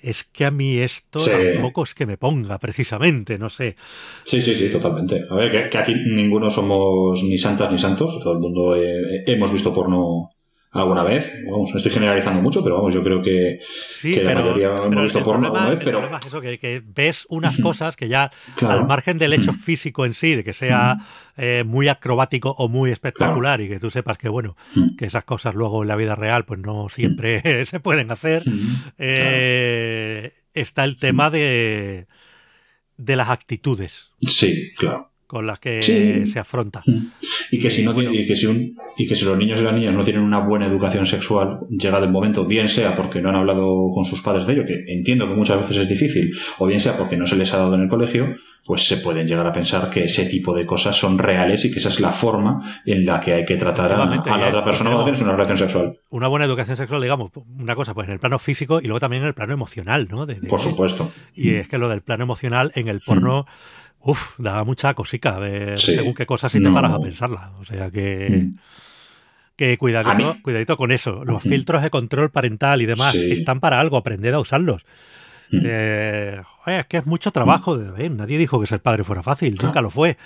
[0.00, 3.76] es que a mí esto tampoco es que me ponga, precisamente, no sé.
[4.24, 5.26] Sí, sí, sí, totalmente.
[5.30, 9.52] A ver, que, aquí ninguno somos ni santas ni santos, todo el mundo eh, hemos
[9.52, 10.30] visto porno
[10.72, 11.32] alguna vez.
[11.50, 13.60] Vamos, estoy generalizando mucho, pero vamos, yo creo que,
[14.02, 15.80] la mayoría hemos visto porno alguna vez.
[15.82, 16.16] Pero...
[16.16, 18.30] Es eso, que, ves unas cosas que ya,
[18.60, 20.98] al margen del hecho físico en sí, de que sea
[21.36, 24.56] eh, muy acrobático o muy espectacular y que tú sepas que, bueno,
[24.96, 28.42] que esas cosas luego en la vida real, pues no siempre se pueden hacer,
[28.98, 32.06] eh, está el tema de,
[32.96, 34.10] de las actitudes.
[34.20, 36.82] Sí, claro con las que se afronta.
[37.52, 39.72] Y que, si no y, que si un, y que si los niños y las
[39.72, 43.36] niñas no tienen una buena educación sexual, llega el momento, bien sea porque no han
[43.36, 46.80] hablado con sus padres de ello, que entiendo que muchas veces es difícil, o bien
[46.80, 49.52] sea porque no se les ha dado en el colegio, pues se pueden llegar a
[49.52, 53.06] pensar que ese tipo de cosas son reales y que esa es la forma en
[53.06, 55.98] la que hay que tratar a, la otra persona cuando tienes una relación sexual.
[56.10, 59.22] Una buena educación sexual, digamos, una cosa, pues en el plano físico y luego también
[59.22, 60.26] en el plano emocional, ¿no?
[60.48, 61.12] Por supuesto.
[61.36, 63.46] Y es que lo del plano emocional en el porno...
[64.02, 67.52] Uf, da mucha cosica ver según qué cosas si te paras a pensarla.
[67.60, 68.28] O sea que.
[68.30, 68.58] Mm.
[69.56, 71.22] Que cuidadito, cuidadito con eso.
[71.22, 74.86] Los filtros de control parental y demás están para algo, aprender a usarlos.
[75.50, 75.60] Mm.
[75.62, 77.76] Eh, es que es mucho trabajo.
[77.76, 80.16] De, nadie dijo que ser padre fuera fácil, nunca lo fue.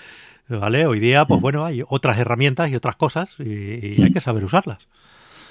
[0.46, 0.86] ¿Vale?
[0.86, 1.42] Hoy día, pues mm.
[1.42, 4.86] bueno, hay otras herramientas y otras cosas y hay que saber usarlas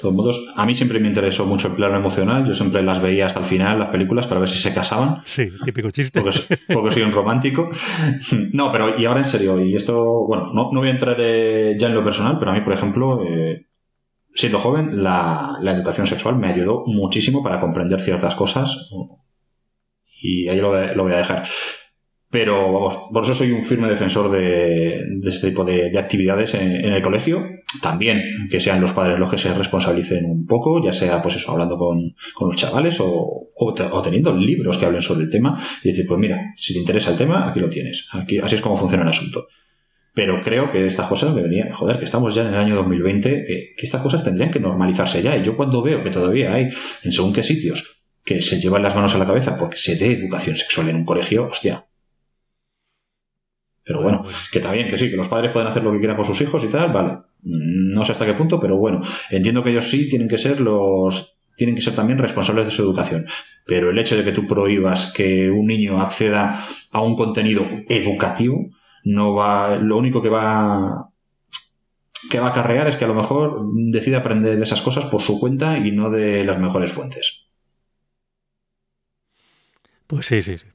[0.04, 2.46] todos modos, a mí siempre me interesó mucho el plano emocional.
[2.46, 5.22] Yo siempre las veía hasta el final, las películas, para ver si se casaban.
[5.24, 6.22] Sí, típico chiste.
[6.22, 7.70] Porque, soy un romántico.
[8.52, 11.88] No, pero y ahora en serio, y esto, bueno, no, voy a entrar eh, ya
[11.88, 13.68] en lo personal, pero a mí, por ejemplo, eh,
[14.28, 18.92] siendo joven, la, educación sexual me ayudó muchísimo para comprender ciertas cosas.
[20.22, 21.46] Y ahí lo, lo voy a dejar.
[22.34, 27.02] Pero vamos, por eso soy un firme defensor de, este tipo de, actividades en, el
[27.04, 27.44] colegio.
[27.80, 31.52] También que sean los padres los que se responsabilicen un poco, ya sea pues eso,
[31.52, 36.08] hablando con, los chavales o, o, teniendo libros que hablen sobre el tema y decir,
[36.08, 38.08] pues mira, si te interesa el tema, aquí lo tienes.
[38.14, 39.46] Aquí, así es como funciona el asunto.
[40.16, 43.74] Pero creo que estas cosas deberían, joder, que estamos ya en el año 2020, que,
[43.78, 45.38] que estas cosas tendrían que normalizarse ya.
[45.38, 46.70] Y yo cuando veo que todavía hay,
[47.04, 50.14] en según qué sitios, que se llevan las manos a la cabeza porque se dé
[50.14, 51.86] educación sexual en un colegio, hostia,
[53.84, 56.00] pero bueno, pues que está bien, que sí, que los padres pueden hacer lo que
[56.00, 57.18] quieran con sus hijos y tal, vale.
[57.42, 61.38] No sé hasta qué punto, pero bueno, entiendo que ellos sí tienen que ser los
[61.56, 63.26] tienen que ser también responsables de su educación.
[63.66, 68.70] Pero el hecho de que tú prohíbas que un niño acceda a un contenido educativo,
[69.04, 71.10] no va, lo único que va
[72.32, 75.40] que va a acarrear es que a lo mejor decide aprender esas cosas por su
[75.40, 77.44] cuenta y no de las mejores fuentes.
[80.08, 80.68] Pues sí, sí, sí.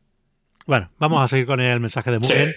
[0.66, 2.54] Bueno, vamos a seguir con el mensaje de Mugen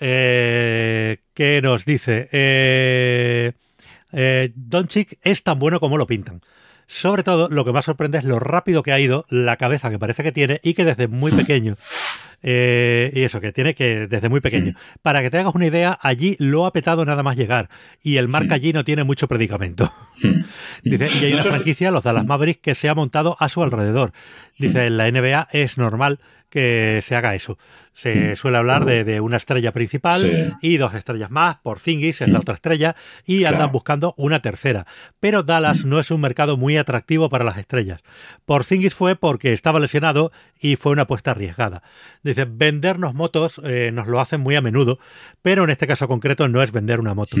[0.00, 3.52] eh, que nos dice, eh,
[4.12, 6.42] eh, Don Chick es tan bueno como lo pintan.
[6.86, 9.98] Sobre todo, lo que más sorprende es lo rápido que ha ido, la cabeza que
[9.98, 11.76] parece que tiene y que desde muy pequeño
[12.46, 14.74] eh, y eso, que tiene que desde muy pequeño.
[15.00, 17.70] Para que te hagas una idea, allí lo ha petado nada más llegar.
[18.02, 19.90] Y el marca allí no tiene mucho predicamento.
[20.82, 24.12] Dice, y hay una franquicia, los Dallas Mavericks, que se ha montado a su alrededor.
[24.58, 27.56] Dice, en la NBA es normal que se haga eso.
[27.94, 32.40] Se suele hablar de, una estrella principal y dos estrellas más, por Zingis es la
[32.40, 34.86] otra estrella, y andan buscando una tercera.
[35.20, 38.02] Pero Dallas no es un mercado muy atractivo para las estrellas.
[38.44, 41.82] Por Zingis fue porque estaba lesionado y fue una apuesta arriesgada.
[42.24, 44.98] Dice, vendernos motos eh, nos lo hacen muy a menudo,
[45.40, 47.36] pero en este caso concreto no es vender una moto.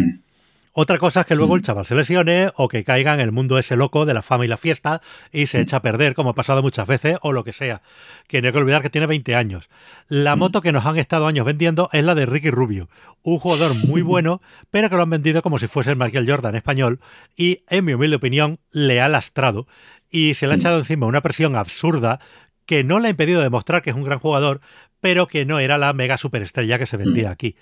[0.76, 3.58] Otra cosa es que luego el chaval se lesione o que caiga en el mundo
[3.58, 6.34] ese loco de la fama y la fiesta y se echa a perder, como ha
[6.34, 7.80] pasado muchas veces, o lo que sea.
[8.26, 9.68] Que no hay que olvidar que tiene 20 años.
[10.08, 12.88] La moto que nos han estado años vendiendo es la de Ricky Rubio,
[13.22, 16.56] un jugador muy bueno, pero que lo han vendido como si fuese el Michael Jordan
[16.56, 16.98] español
[17.36, 19.68] y, en mi humilde opinión, le ha lastrado
[20.10, 22.18] y se le ha echado encima una presión absurda
[22.66, 24.60] que no le ha impedido demostrar que es un gran jugador,
[25.00, 27.54] pero que no era la mega superestrella que se vendía aquí.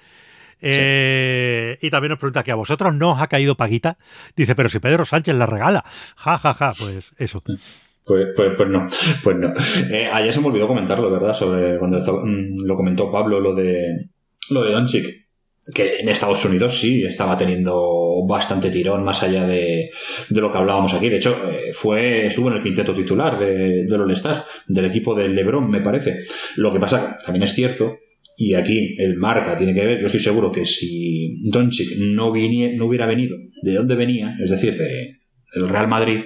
[0.63, 3.99] Eh, y también nos pregunta que a vosotros no os ha caído paguita.
[4.37, 5.85] Dice, pero si Pedro Sánchez la regala.
[6.17, 7.43] Ja, ja, ja, pues eso.
[8.05, 8.87] Pues, pues, pues no,
[9.23, 9.53] pues no.
[9.91, 11.33] Eh, ayer se me olvidó comentarlo, ¿verdad?
[11.33, 14.11] Sobre cuando mm, lo comentó Pablo, lo de
[14.51, 15.29] lo de Doncic,
[15.73, 19.91] que en Estados Unidos sí estaba teniendo bastante tirón más allá de,
[20.31, 21.09] lo que hablábamos aquí.
[21.09, 25.35] De hecho, eh, fue estuvo en el quinteto titular de, del All-Star, del equipo del
[25.35, 26.19] LeBron, me parece.
[26.57, 27.99] Lo que pasa, también es cierto
[28.45, 32.87] y aquí el marca tiene que ver, yo estoy seguro que si Doncic no, no
[32.87, 35.21] hubiera venido de dónde venía, es decir, de,
[35.55, 36.23] del Real Madrid,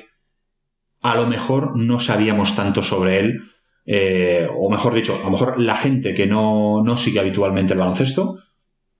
[1.02, 3.40] a lo mejor no sabíamos tanto sobre él,
[3.84, 7.80] eh, o mejor dicho, a lo mejor la gente que no, no sigue habitualmente el
[7.80, 8.38] baloncesto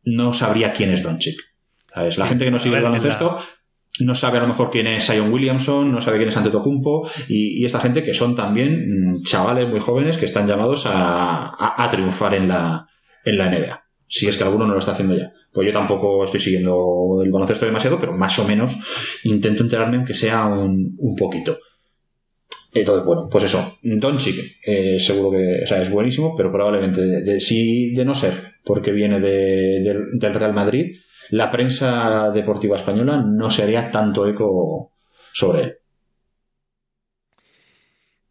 [0.04, 1.40] no sabría quién es Doncic.
[1.94, 2.18] ¿Sabes?
[2.18, 3.38] La gente que no sigue el baloncesto
[4.00, 7.62] no sabe a lo mejor quién es Zion Williamson, no sabe quién es Antetokounmpo y,
[7.62, 12.34] y esta gente que son también mm, chavales muy jóvenes que están llamados a triunfar
[12.34, 12.86] en la,
[13.26, 13.82] en la NBA.
[14.08, 15.32] Si es que alguno no lo está haciendo ya.
[15.52, 18.76] Pues yo tampoco estoy siguiendo el baloncesto demasiado, pero más o menos
[19.24, 21.58] intento enterarme aunque sea un, poquito.
[22.72, 23.78] Entonces, bueno, pues eso.
[23.82, 28.34] Doncic, eh, seguro que es buenísimo, pero probablemente, de, si de no ser
[28.64, 30.96] porque viene del Real Madrid,
[31.30, 34.92] la prensa deportiva española no se haría tanto eco
[35.32, 35.76] sobre él.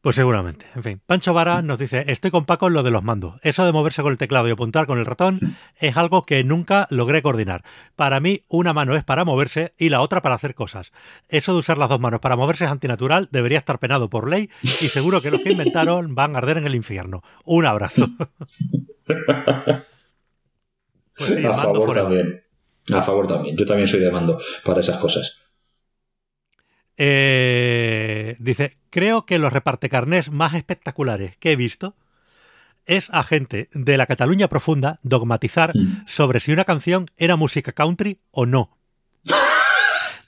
[0.05, 0.67] Pues seguramente.
[0.75, 3.39] En fin, Pancho Vara nos dice, estoy con Paco en lo de los mandos.
[3.41, 6.85] Eso de moverse con el teclado y apuntar con el ratón es algo que nunca
[6.91, 7.63] logré coordinar.
[7.95, 10.91] Para mí, una mano es para moverse y la otra para hacer cosas.
[11.27, 14.51] Eso de usar las dos manos para moverse es antinatural, debería estar penado por ley
[14.61, 17.23] y seguro que los que inventaron van a arder en el infierno.
[17.43, 18.07] Un abrazo.
[21.17, 22.43] pues sí, a favor también.
[22.93, 23.57] A favor también.
[23.57, 25.44] Yo también soy de mando para esas cosas.
[26.97, 31.95] Eh, dice, creo que los repartecarnés más espectaculares que he visto
[32.85, 36.05] es a gente de la Cataluña profunda dogmatizar mm.
[36.07, 38.77] sobre si una canción era música country o no.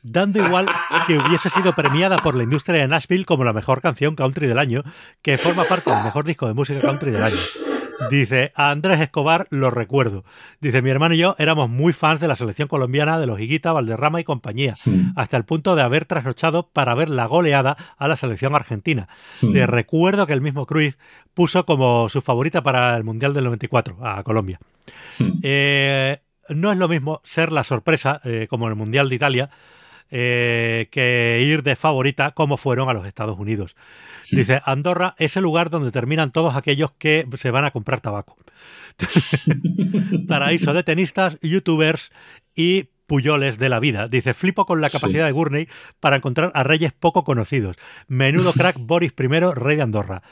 [0.04, 0.68] Dando igual
[1.06, 4.60] que hubiese sido premiada por la industria de Nashville como la mejor canción country del
[4.60, 4.84] año,
[5.22, 7.67] que forma parte del mejor disco de música country del año.
[8.10, 10.24] Dice, a Andrés Escobar lo recuerdo.
[10.62, 13.72] Dice, mi hermano y yo éramos muy fans de la selección colombiana de los Higuita,
[13.74, 14.76] Valderrama y compañía,
[15.16, 19.10] hasta el punto de haber trasnochado para ver la goleada a la selección argentina.
[19.42, 20.98] De recuerdo que el mismo Cruz
[21.34, 24.60] puso como su favorita para el Mundial del 94 a Colombia.
[25.44, 29.50] Eh, no es lo mismo ser la sorpresa, eh, como en el Mundial de Italia,
[30.12, 33.76] eh, que ir de favorita como fueron a los Estados Unidos.
[34.32, 38.36] Dice, Andorra es el lugar donde terminan todos aquellos que se van a comprar tabaco.
[40.28, 42.12] Paraíso de tenistas, youtubers
[42.56, 44.08] y puyoles de la vida.
[44.08, 45.68] Dice, flipo con la capacidad de Gurney
[46.00, 47.78] para encontrar a reyes poco conocidos.
[48.08, 50.24] Menudo crack Boris I, rey de Andorra.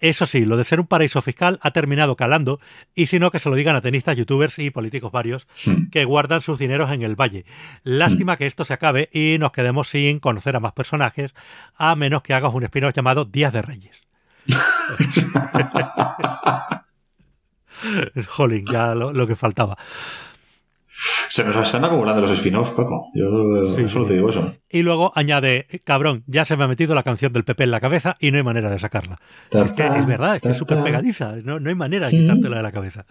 [0.00, 2.60] Eso sí, lo de ser un paraíso fiscal ha terminado calando,
[2.94, 5.88] y si no, que se lo digan a tenistas, youtubers y políticos varios Hmm.
[5.90, 7.44] que guardan sus dineros en el valle.
[7.82, 11.34] Lástima que esto se acabe y nos quedemos sin conocer a más personajes,
[11.76, 14.02] a menos que hagas un spin-off llamado Días de Reyes.
[18.28, 19.76] Jolín, ya lo, lo que faltaba.
[21.28, 23.10] Se nos están acumulando los spin-offs, Paco.
[23.14, 24.08] Yo Sí, solo sí.
[24.08, 24.54] te digo eso.
[24.68, 27.80] Y luego añade, cabrón, ya se me ha metido la canción del PP en la
[27.80, 29.20] cabeza y no hay manera de sacarla.
[29.50, 32.56] Es, que es verdad, es que es súper pegadiza, no, no hay manera de quitártela
[32.56, 33.06] de la cabeza.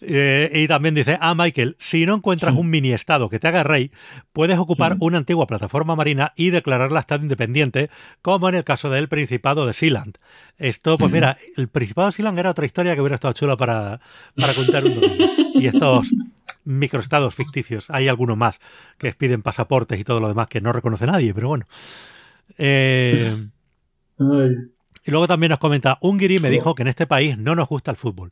[0.00, 3.64] Eh, y también dice, ah, Michael, si no encuentras un mini estado que te haga
[3.64, 3.90] rey,
[4.32, 7.90] puedes ocupar una antigua plataforma marina y declararla estado independiente,
[8.22, 10.18] como en el caso del Principado de Sealand.
[10.56, 14.00] Esto, pues mira, el Principado de Sealand era otra historia que hubiera estado chula para,
[14.36, 15.24] para contar un domingo.
[15.58, 16.06] Y estos
[16.68, 18.60] microestados ficticios, hay algunos más
[18.98, 21.66] que piden pasaportes y todo lo demás que no reconoce nadie, pero bueno.
[22.58, 23.48] Eh,
[24.18, 27.68] y luego también nos comenta, un guiri me dijo que en este país no nos
[27.68, 28.30] gusta el fútbol.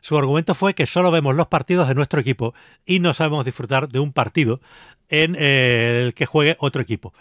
[0.00, 3.88] Su argumento fue que solo vemos los partidos de nuestro equipo y no sabemos disfrutar
[3.88, 4.60] de un partido
[5.08, 7.12] en eh, el que juegue otro equipo.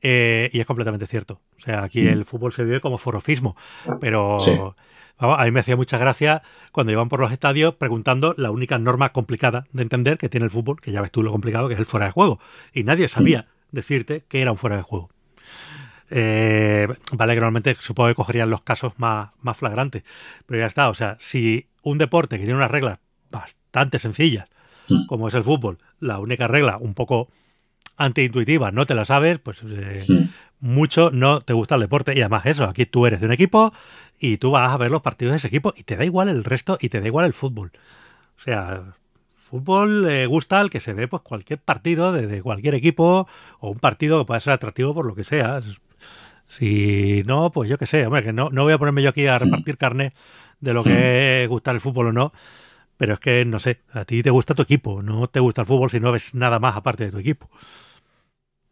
[0.00, 1.40] Eh, y es completamente cierto.
[1.58, 2.06] O sea, aquí Sí.
[2.08, 3.56] el fútbol se vive como forofismo,
[4.00, 4.52] pero Sí.
[5.18, 8.78] Vamos, a mí me hacía mucha gracia cuando iban por los estadios preguntando la única
[8.78, 11.74] norma complicada de entender que tiene el fútbol, que ya ves tú lo complicado que
[11.74, 12.40] es el fuera de juego.
[12.72, 15.10] Y nadie sabía decirte que era un fuera de juego.
[16.10, 20.04] Eh, vale, que normalmente supongo que cogerían los casos más, más flagrantes.
[20.46, 22.98] Pero ya está, o sea, si un deporte que tiene unas reglas
[23.30, 24.48] bastante sencillas,
[25.06, 27.28] como es el fútbol, la única regla un poco
[27.96, 30.28] antiintuitiva, no te la sabes, pues eh.
[30.60, 32.14] Mucho no te gusta el deporte.
[32.16, 33.72] Y además eso, aquí tú eres de un equipo
[34.18, 36.44] y tú vas a ver los partidos de ese equipo y te da igual el
[36.44, 37.72] resto y te da igual el fútbol.
[38.38, 38.94] O sea,
[39.36, 43.28] fútbol le gusta al que se ve pues cualquier partido de, de cualquier equipo
[43.60, 45.60] o un partido que pueda ser atractivo por lo que sea.
[46.48, 49.26] Si no, pues yo qué sé, hombre, que no, no voy a ponerme yo aquí
[49.26, 50.14] a repartir carne
[50.60, 52.32] de lo que es gustar el fútbol o no,
[52.96, 55.66] pero es que, no sé, a ti te gusta tu equipo, no te gusta el
[55.66, 57.48] fútbol si no ves nada más aparte de tu equipo.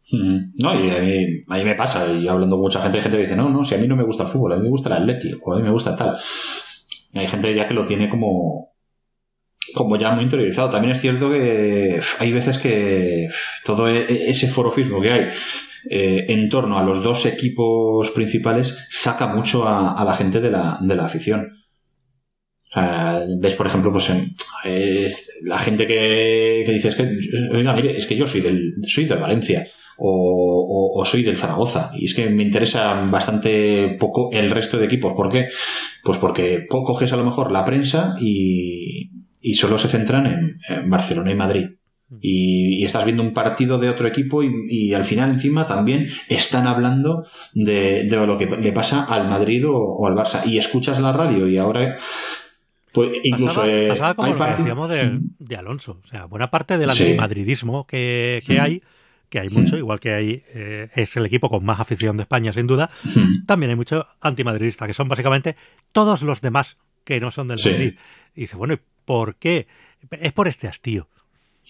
[0.09, 3.17] No, y a mí, a mí me pasa, y hablando con mucha gente, hay gente
[3.17, 4.69] que dice, no, no, si a mí no me gusta el fútbol, a mí me
[4.69, 6.17] gusta el Atleti, o a mí me gusta tal.
[7.13, 8.73] Hay gente ya que lo tiene como,
[9.73, 10.69] como ya muy interiorizado.
[10.69, 13.27] También es cierto que hay veces que
[13.65, 15.27] todo e- ese forofismo que hay
[15.89, 20.77] eh, en torno a los dos equipos principales saca mucho a, la gente de la,
[20.79, 21.51] de la afición.
[22.69, 24.09] O sea, ves, por ejemplo, pues
[24.63, 27.09] es la gente que, que dice, es que,
[27.51, 31.37] oiga, mire, es que yo soy del, soy del Valencia o, o- o soy del
[31.37, 35.13] Zaragoza y es que me interesa bastante poco el resto de equipos.
[35.15, 35.47] ¿Por qué?
[36.03, 40.55] Pues porque po- coges a lo mejor la prensa y, y solo se centran en,
[40.69, 41.65] en Barcelona y Madrid.
[42.21, 46.07] Y, y estás viendo un partido de otro equipo y, y al final encima también
[46.29, 50.45] están hablando de, de lo que le pasa al Madrid o, o al Barça.
[50.45, 51.97] Y escuchas la radio y ahora
[52.93, 55.99] pues incluso pasaba, eh, pasaba como hay lo que decíamos de, de Alonso.
[56.03, 57.03] O sea, buena parte del Sí.
[57.03, 58.81] antimadridismo que, que hay,
[59.29, 62.53] que hay mucho, igual que hay, eh, es el equipo con más afición de España,
[62.53, 63.45] sin duda, Mm.
[63.45, 65.55] también hay mucho antimadridista, que son básicamente
[65.91, 67.69] todos los demás que no son del Sí.
[67.71, 67.93] Madrid.
[68.35, 69.67] Y dice, bueno, ¿y por qué?
[70.11, 71.07] Es por este hastío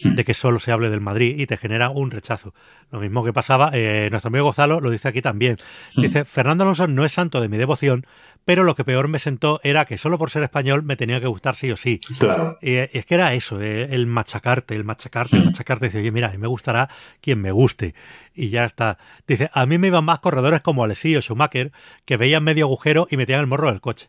[0.04, 0.14] Mm.
[0.16, 2.54] de que solo se hable del Madrid y te genera un rechazo.
[2.92, 5.58] Lo mismo que pasaba, eh, nuestro amigo Gonzalo lo dice aquí también.
[5.96, 8.06] Dice, Fernando Alonso no es santo de mi devoción,
[8.48, 11.28] pero lo que peor me sentó era que solo por ser español me tenía que
[11.28, 12.00] gustar sí o sí.
[12.18, 12.58] Claro.
[12.62, 15.46] Y es que era eso, eh, el machacarte, el machacarte, el Mm.
[15.48, 15.88] machacarte.
[15.88, 16.88] Dice, oye, mira, a mí me gustará
[17.20, 17.94] quien me guste.
[18.34, 19.00] Y ya está.
[19.28, 21.74] Dice, a mí me iban más corredores como Alessi o Schumacher,
[22.06, 24.08] que veían medio agujero y metían el morro del coche.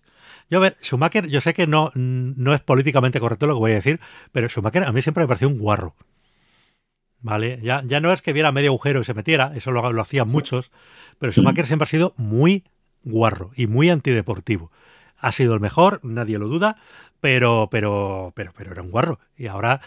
[0.49, 3.73] Yo, a ver, Schumacher, yo sé que no, no es políticamente correcto lo que voy
[3.73, 3.99] a decir,
[4.31, 5.97] pero Schumacher a mí siempre me pareció un guarro.
[7.21, 7.59] ¿Vale?
[7.61, 10.29] Ya, ya no es que viera medio agujero y se metiera, eso lo, lo hacían
[10.29, 10.71] muchos,
[11.19, 12.63] pero Schumacher siempre ha sido muy
[13.05, 14.71] guarro y muy antideportivo.
[15.19, 16.77] Ha sido el mejor, nadie lo duda,
[17.21, 19.19] pero, pero, pero, pero era un guarro.
[19.37, 19.81] Y ahora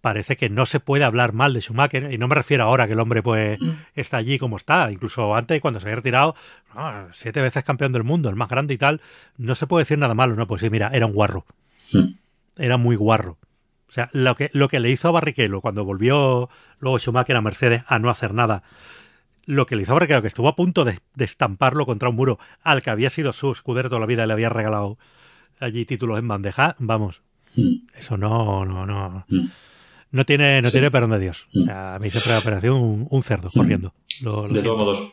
[0.00, 2.92] parece que no se puede hablar mal de Schumacher, y no me refiero ahora que
[2.92, 3.58] el hombre pues
[3.96, 6.36] está allí como está, incluso antes cuando se había retirado,
[6.74, 9.00] no, siete veces campeón del mundo, el más grande y tal,
[9.36, 11.44] no se puede decir nada malo, no, pues sí, mira, era un guarro,
[11.92, 12.14] Mm.
[12.56, 13.38] era muy guarro.
[13.88, 17.40] O sea, lo que, lo que le hizo a Barrichello cuando volvió luego Schumacher a
[17.40, 18.62] Mercedes a no hacer nada,
[19.46, 22.38] lo que le hizo Barrichello, que estuvo a punto de, de estamparlo contra un muro
[22.62, 24.98] al que había sido su escudero toda la vida y le había regalado
[25.60, 27.22] allí títulos en bandeja, vamos,
[27.56, 27.86] Mm.
[27.98, 29.24] eso no, no, no.
[29.28, 29.46] Mm.
[30.10, 30.72] no tiene, no Sí.
[30.72, 31.46] tiene perdón de Dios.
[31.54, 31.64] O Mm.
[31.64, 33.94] sea, a mí siempre me ha parecido un, un cerdo corriendo.
[34.22, 35.12] Lo- lo De todos modos,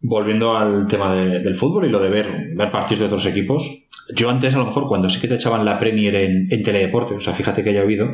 [0.00, 3.68] volviendo al tema de- del fútbol y lo de ver, ver partidos de otros equipos,
[4.14, 7.14] yo antes a lo mejor cuando sí que te echaban la Premier en, en Teledeporte,
[7.14, 8.08] o sea, fíjate que haya habido,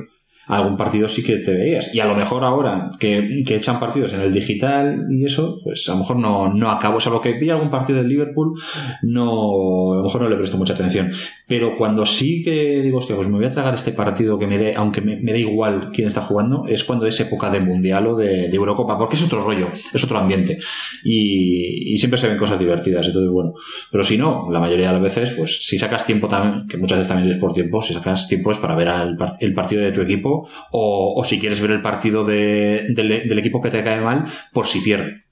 [0.46, 1.94] algún partido sí que te veías.
[1.94, 5.88] Y a lo mejor ahora que, que echan partidos en el digital y eso, pues
[5.88, 7.00] a lo mejor no, no acabo.
[7.00, 8.60] Salvo que vi algún partido del Liverpool,
[9.02, 11.10] no, a lo mejor no le presto mucha atención.
[11.46, 14.58] Pero cuando sí que digo, hostia, pues me voy a tragar este partido que me
[14.58, 18.06] dé, aunque me, me dé igual quién está jugando, es cuando es época de Mundial
[18.06, 20.58] o de, de Eurocopa, porque es otro rollo, es otro ambiente.
[21.04, 23.52] Y, y siempre se ven cosas divertidas, entonces bueno.
[23.90, 26.98] Pero si no, la mayoría de las veces, pues si sacas tiempo también, que muchas
[26.98, 29.92] veces también es por tiempo, si sacas tiempo es para ver al el partido de
[29.92, 30.35] tu equipo
[30.72, 34.24] o, o si quieres ver el partido de- del, del equipo que te cae mal
[34.52, 35.24] por si pierde.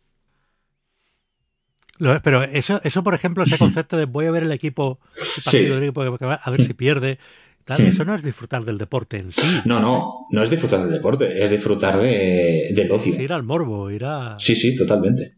[2.22, 5.42] Pero eso, eso, por ejemplo, ese concepto de voy a ver el equipo, el Sí.
[5.44, 7.18] partido del equipo que va, a ver si pierde,
[7.64, 9.46] tal, eso no es disfrutar del deporte en sí.
[9.64, 13.12] No, no, no es disfrutar del deporte, es disfrutar de, del ocio.
[13.14, 14.36] Es ir al morbo, ir a...
[14.38, 15.36] Sí, sí, totalmente.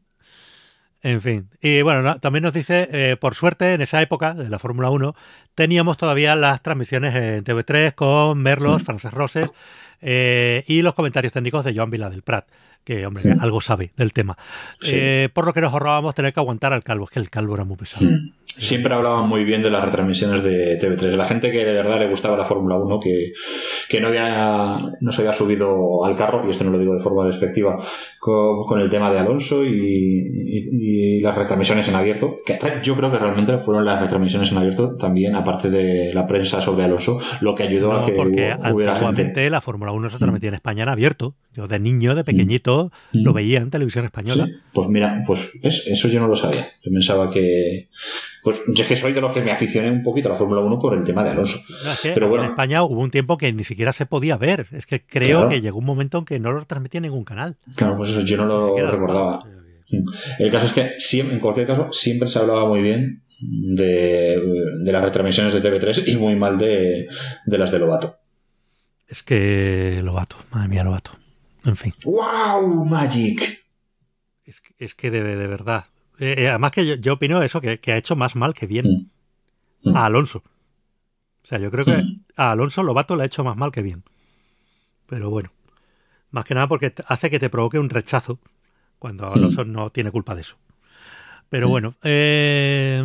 [1.02, 1.50] En fin.
[1.60, 4.90] Y bueno, no- también nos dice, eh, por suerte, en esa época de la Fórmula
[4.90, 5.14] 1,
[5.54, 9.50] teníamos todavía las transmisiones en TV3 con Merlos, Frances Roses
[10.00, 12.46] eh, y los comentarios técnicos de Joan Vila del Prat,
[12.86, 13.30] que, hombre, Sí.
[13.40, 14.38] algo sabe del tema.
[14.80, 14.92] Sí.
[14.94, 17.54] Eh, por lo que nos ahorrábamos tener que aguantar al calvo, es que el calvo
[17.56, 18.06] era muy pesado.
[18.06, 18.30] Mm.
[18.58, 21.16] Siempre hablaban muy bien de las retransmisiones de TV3.
[21.16, 23.32] La gente que de verdad le gustaba la Fórmula 1, que,
[23.88, 27.00] que no, había, no se había subido al carro, y esto no lo digo de
[27.02, 27.76] forma despectiva,
[28.20, 32.96] con, con el tema de Alonso y, y- y las retransmisiones en abierto, que yo
[32.96, 37.18] creo que realmente fueron las retransmisiones en abierto también, aparte de la prensa sobre Alonso,
[37.40, 39.50] lo que ayudó No, a que porque hubo- hubiera antiguamente gente.
[39.50, 41.34] la Fórmula 1 se transmitía en España en abierto.
[41.52, 42.75] Yo de niño, de pequeñito,
[43.12, 43.22] Mm.
[43.24, 44.46] lo veía en televisión española.
[44.46, 46.68] Sí, pues mira, pues eso yo no lo sabía.
[46.82, 47.88] Yo pensaba que.
[48.42, 50.60] Pues yo es que soy de los que me aficioné un poquito a la Fórmula
[50.60, 51.58] 1 por el tema de Alonso.
[51.84, 52.44] No, es que Pero bueno.
[52.44, 54.68] En España hubo un tiempo que ni siquiera se podía ver.
[54.72, 55.48] Es que creo Claro.
[55.50, 57.56] que llegó un momento en que no lo transmitía ningún canal.
[57.74, 59.44] Claro, pues eso yo no lo recordaba.
[60.38, 64.40] El caso es que siempre, en cualquier caso siempre se hablaba muy bien de,
[64.82, 67.08] de las retransmisiones de TV3 y muy mal de,
[67.46, 68.16] de las de Lobato.
[69.08, 71.12] Es que Lobato, madre mía, Lobato.
[71.66, 72.84] En fin, ¡Wow!
[72.84, 73.64] Magic.
[74.44, 75.86] es que, es que de, de verdad.
[76.18, 78.66] Eh, eh, además que yo, yo opino eso, que, que ha hecho más mal que
[78.66, 78.86] bien
[79.82, 79.90] Mm.
[79.90, 79.96] Mm.
[79.96, 80.38] a Alonso.
[81.42, 82.24] O sea, yo creo que Mm.
[82.36, 84.04] a Alonso Lobato le ha hecho más mal que bien.
[85.06, 85.52] Pero bueno,
[86.30, 88.38] más que nada porque hace que te provoque un rechazo
[88.98, 90.56] cuando Alonso no tiene culpa de eso.
[91.50, 93.04] Pero bueno, eh,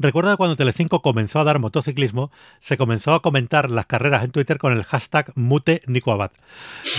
[0.00, 4.58] recuerda cuando Telecinco comenzó a dar motociclismo, se comenzó a comentar las carreras en Twitter
[4.58, 6.32] con el hashtag Mute Nico Abad.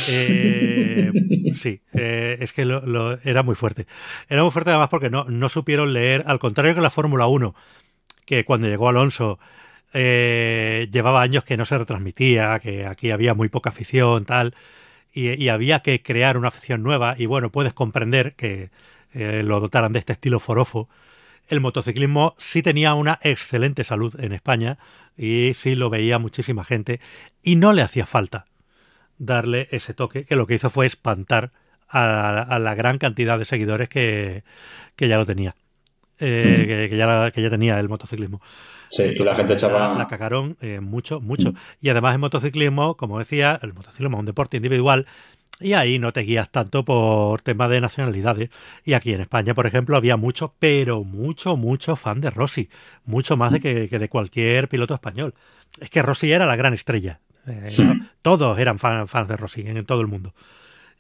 [0.08, 1.12] Eh,
[1.56, 3.88] sí, eh, es que lo- era muy fuerte.
[4.30, 7.56] Era muy fuerte además porque no, no supieron leer, al contrario que la Fórmula 1,
[8.26, 9.40] que cuando llegó Alonso
[9.94, 14.56] eh, llevaba años que no se retransmitía, que aquí había muy poca afición, tal,
[15.14, 18.70] y, y había que crear una afición nueva, y bueno, puedes comprender que
[19.14, 20.88] eh, lo dotaran de este estilo forofo.
[21.52, 24.78] El motociclismo sí tenía una excelente salud en España
[25.18, 27.02] y sí lo veía muchísima gente
[27.44, 28.46] y no le hacía falta
[29.18, 31.52] darle ese toque, que lo que hizo fue espantar
[31.90, 34.46] a, a la gran cantidad de seguidores que,
[34.96, 35.58] que ya lo tenía,
[36.20, 36.68] eh, Hmm.
[36.68, 38.42] que, que ya, que ya tenía el motociclismo.
[38.90, 39.90] Sí, y la gente echaba.
[39.90, 41.52] La, la cagaron eh, mucho, mucho.
[41.52, 41.56] Mm.
[41.82, 45.06] Y además en motociclismo, como decía, el motociclismo es un deporte individual
[45.62, 48.50] y ahí no te guías tanto por tema de nacionalidades.
[48.84, 52.70] Y aquí en España, por ejemplo, había mucho, pero mucho, mucho fan de Rossi.
[53.06, 55.34] Mucho más de que, que de cualquier piloto español.
[55.80, 57.20] Es que Rossi era la gran estrella.
[57.48, 57.70] Eh.
[58.22, 60.34] Todos eran fan- fans de Rossi en, en todo el mundo.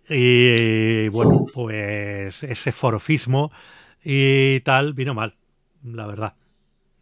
[0.09, 3.51] Y bueno, pues ese forofismo
[4.03, 5.35] y tal vino mal,
[5.83, 6.33] la verdad.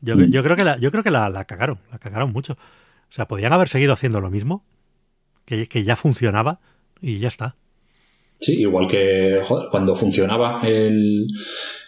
[0.01, 0.31] Yo, Mm.
[0.31, 2.53] yo creo que, la, yo creo que la, la cagaron, la cagaron mucho.
[2.53, 4.63] O sea, podían haber seguido haciendo lo mismo,
[5.45, 6.59] que, que ya funcionaba
[7.01, 7.55] y ya está.
[8.39, 11.27] Sí, igual que joder, cuando funcionaba el,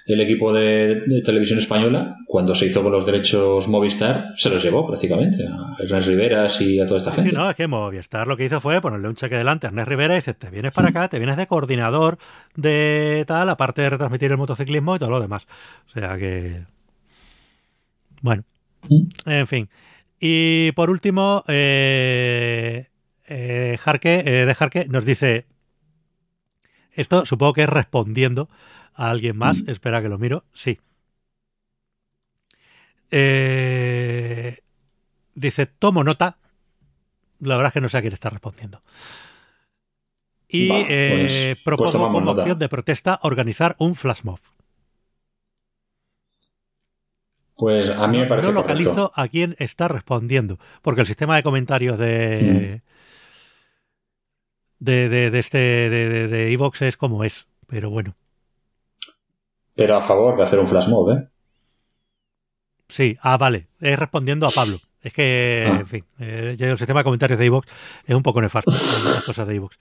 [0.05, 4.61] el equipo de, de televisión española, cuando se hizo con los derechos Movistar, se los
[4.61, 7.37] llevó prácticamente a Ernest Riveras y a toda esta Sí, gente.
[7.37, 10.13] no, es que Movistar lo que hizo fue ponerle un cheque delante a Ernest Rivera
[10.15, 12.17] y dice, te vienes para acá, te vienes de coordinador
[12.55, 15.47] de tal, aparte de retransmitir el motociclismo y todo lo demás.
[15.87, 16.65] O sea que...
[18.21, 18.43] Bueno,
[18.89, 19.29] Mm.
[19.29, 19.69] en fin.
[20.19, 22.87] Y por último, eh,
[23.33, 25.45] eh, Jarque, eh, de Jarque nos dice,
[26.91, 28.49] esto supongo que es respondiendo
[28.93, 29.69] a alguien más, Mm.
[29.69, 30.79] espera que lo miro, sí.
[33.11, 34.57] Eh,
[35.33, 36.37] dice, tomo nota,
[37.39, 38.81] la verdad es que no sé a quién está respondiendo.
[40.47, 42.41] Y eh, pues- propongo pues como nota.
[42.41, 44.39] opción de protesta organizar un flash mob.
[47.55, 48.83] Pues a mí me parece no correcto.
[48.83, 52.81] localizo a quién está respondiendo, porque el sistema de comentarios de,
[54.81, 58.15] de, de, de este de, de Evox es como es, pero bueno.
[59.75, 61.27] Pero a favor de hacer un flash mob, ¿eh?
[62.89, 63.67] Sí, ah, vale.
[63.79, 64.77] Es respondiendo a Pablo.
[65.01, 65.77] Es que, Ah.
[65.79, 67.67] en fin, eh, el sistema de comentarios de iVoox
[68.05, 68.69] es un poco nefasto,
[69.05, 69.75] las cosas de iVoox.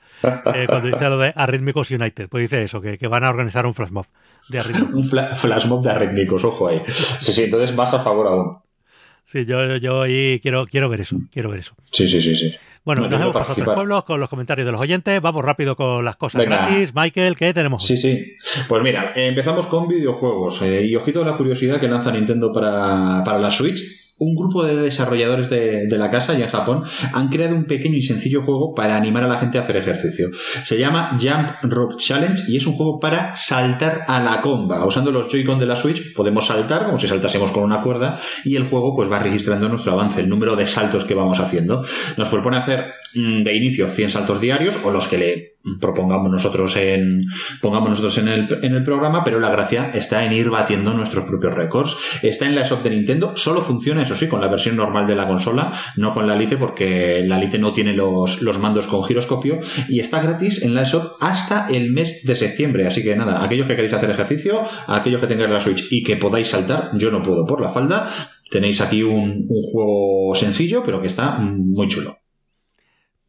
[0.55, 3.67] Eh, cuando dice lo de Arrhythmicos United, pues dice eso, que, que van a organizar
[3.67, 4.07] un flash mob
[4.49, 4.95] de Arrhythmicos.
[4.95, 6.83] Un fla- flash mob de arrítmicos, ojo ahí.
[6.87, 8.59] Sí, sí, entonces más a favor aún.
[9.27, 11.75] Sí, yo, yo ahí quiero, quiero ver eso, quiero ver eso.
[11.93, 12.55] Sí, sí, sí, sí.
[12.85, 15.21] Bueno, No, nos hemos pasado tres pueblos con los comentarios de los oyentes.
[15.21, 16.67] Vamos rápido con las cosas Venga.
[16.67, 16.93] gratis.
[16.95, 17.87] Michael, ¿qué tenemos?
[17.87, 18.37] Sí, sí.
[18.69, 20.63] Pues mira, eh, empezamos con videojuegos.
[20.63, 23.81] eh, y ojito a la curiosidad que lanza Nintendo para, para la Switch.
[24.21, 28.03] Un grupo de desarrolladores de, la casa y en Japón han creado un pequeño y
[28.03, 30.31] sencillo juego para animar a la gente a hacer ejercicio.
[30.65, 34.85] Se llama Jump Rope Challenge y es un juego para saltar a la comba.
[34.85, 38.57] Usando los Joy-Con de la Switch podemos saltar como si saltásemos con una cuerda y
[38.57, 41.83] el juego pues va registrando nuestro avance, el número de saltos que vamos haciendo.
[42.17, 46.77] Nos propone hacer mm, de inicio 100 saltos diarios o los que le propongamos nosotros
[46.77, 47.27] en
[47.61, 51.27] pongamos nosotros en el, en el programa, pero la gracia está en ir batiendo nuestros
[51.27, 51.97] propios récords.
[52.23, 55.15] Está en la shop de Nintendo, solo funciona, eso sí, con la versión normal de
[55.15, 59.05] la consola, no con la Lite, porque la Lite no tiene los, los mandos con
[59.05, 62.87] giroscopio, y está gratis en la shop hasta el mes de septiembre.
[62.87, 66.17] Así que nada, aquellos que queréis hacer ejercicio, aquellos que tengáis la Switch y que
[66.17, 68.09] podáis saltar, yo no puedo por la falda,
[68.51, 72.17] tenéis aquí un, un juego sencillo, pero que está muy chulo.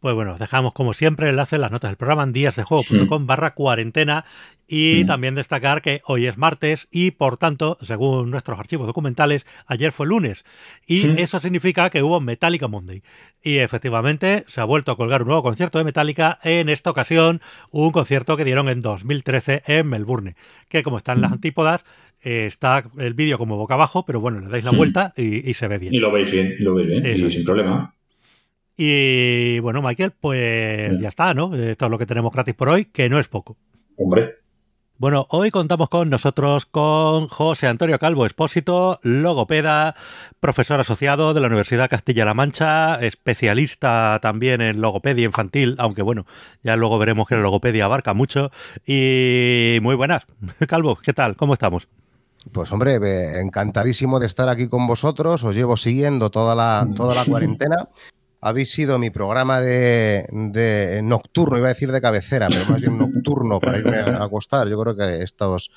[0.02, 3.28] Pues bueno, os dejamos como siempre el enlace en las notas del programa en díasdejuego.com
[3.28, 4.26] barra cuarentena.
[4.68, 9.92] Y también destacar que hoy es martes y por tanto, según nuestros archivos documentales, ayer
[9.92, 10.46] fue lunes.
[10.88, 13.04] Y eso significa que hubo Metallica Monday.
[13.44, 17.42] Y efectivamente se ha vuelto a colgar un nuevo concierto de Metallica, en esta ocasión
[17.70, 20.36] un concierto que dieron en 2013 en Melbourne,
[20.70, 21.86] que como están las antípodas,
[22.24, 25.54] eh, está el vídeo como boca abajo, pero bueno, le dais la vuelta y, y
[25.54, 25.94] se ve bien.
[25.94, 27.34] Y lo veis bien, lo veis bien, Eso y es.
[27.34, 27.94] sin problema.
[28.78, 31.02] Y bueno, Michael, pues Bien.
[31.02, 31.56] ya está, ¿no?
[31.56, 33.58] Esto es lo que tenemos gratis por hoy, que no es poco.
[33.98, 34.42] Hombre.
[35.02, 39.96] Bueno, hoy contamos con nosotros con José Antonio Calvo Espósito, logopeda,
[40.40, 46.28] profesor asociado de la Universidad Castilla-La Mancha, especialista también en logopedia infantil, aunque bueno,
[46.62, 48.52] ya luego veremos que la logopedia abarca mucho.
[48.86, 50.28] Y muy buenas.
[50.68, 51.36] Calvo, ¿qué tal?
[51.36, 51.88] ¿Cómo estamos?
[52.52, 55.44] Pues hombre, eh, encantadísimo de estar aquí con vosotros.
[55.44, 57.90] Os llevo siguiendo toda la, toda la cuarentena.
[58.42, 62.98] Habéis sido mi programa de, de nocturno, iba a decir de cabecera, pero más bien
[62.98, 64.68] nocturno para irme a acostar.
[64.68, 65.70] Yo creo que estos,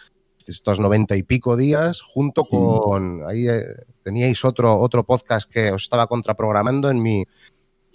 [0.47, 3.21] estos noventa y pico días, junto con.
[3.27, 3.61] Ahí eh,
[4.03, 7.25] teníais otro, otro podcast que os estaba contraprogramando en mi.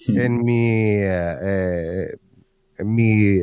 [0.07, 0.97] En mi.
[1.01, 2.15] eh,
[2.77, 3.39] en mi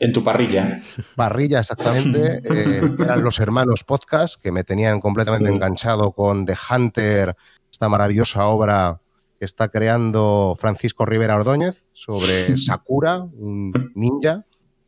[0.00, 0.80] En tu parrilla.
[1.14, 7.36] parrilla exactamente, eh, eran los hermanos podcast que me tenían completamente enganchado con The Hunter,
[7.70, 9.00] esta maravillosa obra
[9.40, 14.44] que está creando Francisco Rivera Ordóñez sobre Sakura, un ninja.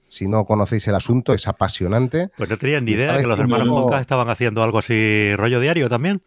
[0.08, 2.28] Si no conocéis el asunto, es apasionante.
[2.36, 3.72] Pues no tenía ni idea ¿Sabes que los hermanos no?
[3.72, 6.22] Podcast estaban haciendo algo así rollo diario también.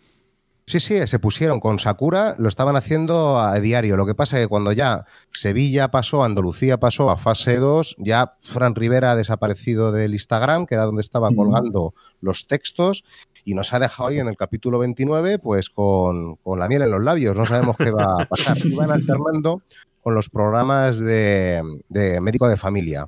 [0.65, 3.95] Sí, sí, se pusieron con Sakura, lo estaban haciendo a diario.
[3.95, 8.31] Lo que pasa es que cuando ya Sevilla pasó, Andalucía pasó a fase 2, ya
[8.41, 13.03] Fran Rivera ha desaparecido del Instagram, que era donde estaba colgando los textos,
[13.45, 16.91] y nos ha dejado hoy en el capítulo 29, pues con, con la miel en
[16.91, 17.35] los labios.
[17.35, 18.57] No sabemos qué va a pasar.
[18.65, 19.61] Iban alternando
[20.01, 23.07] con los programas de, de médico de familia.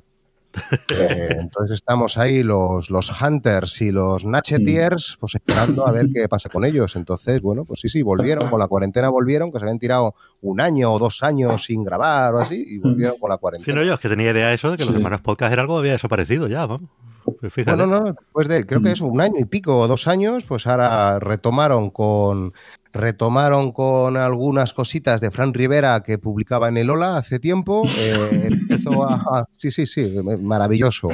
[0.88, 6.28] Eh, entonces estamos ahí los, los Hunters y los Nachetiers, pues esperando a ver qué
[6.28, 6.96] pasa con ellos.
[6.96, 10.60] Entonces, bueno, pues sí, sí, volvieron, con la cuarentena volvieron, que se habían tirado un
[10.60, 13.80] año o dos años sin grabar o así, y volvieron con la Si cuarentena.
[13.80, 14.96] no, yo es que tenía idea de eso, de que los Sí.
[14.96, 16.90] hermanos Podcast era algo que había desaparecido ya, vamos.
[17.40, 17.76] Pues fíjate.
[17.76, 20.66] Bueno, no, después de, creo que es un año y pico o dos años, pues
[20.66, 22.52] ahora retomaron con
[22.92, 27.82] retomaron con algunas cositas de Fran Rivera que publicaba en el Ola hace tiempo.
[28.00, 31.08] eh, empezó a, a- sí, sí, sí, maravilloso.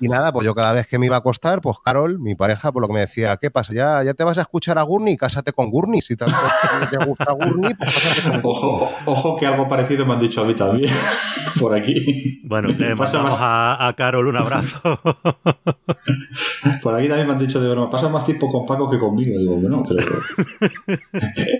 [0.00, 2.72] Y nada, pues yo cada vez que me iba a acostar, pues Carol, mi pareja,
[2.72, 3.72] por lo que me decía, ¿qué pasa?
[3.72, 5.16] ¿Ya, ya te vas a escuchar a Gurney?
[5.16, 6.00] Cásate con Gurney.
[6.00, 6.36] Si tanto
[6.90, 8.40] te gusta Gurney, pues cásate con.
[8.44, 10.92] Ojo, ojo que algo parecido me han dicho a mí también.
[11.60, 12.40] Por aquí.
[12.44, 14.80] Bueno, le Pasa mandamos a, a Carol un abrazo.
[16.82, 19.38] Por aquí también me han dicho de broma, pasa más tiempo con Paco que conmigo.
[19.38, 20.04] Digo, bueno, pero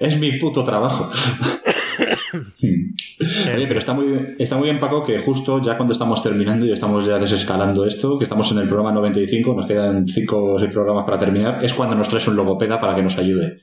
[0.00, 1.10] es mi puto trabajo.
[2.34, 6.66] Oye, pero está muy, bien- está muy bien, Paco, que justo ya cuando estamos terminando
[6.66, 10.58] y estamos ya desescalando esto, que estamos en el programa 95, nos quedan 5 o
[10.58, 13.62] 6 programas para terminar, es cuando nos traes un logopeda para que nos ayude.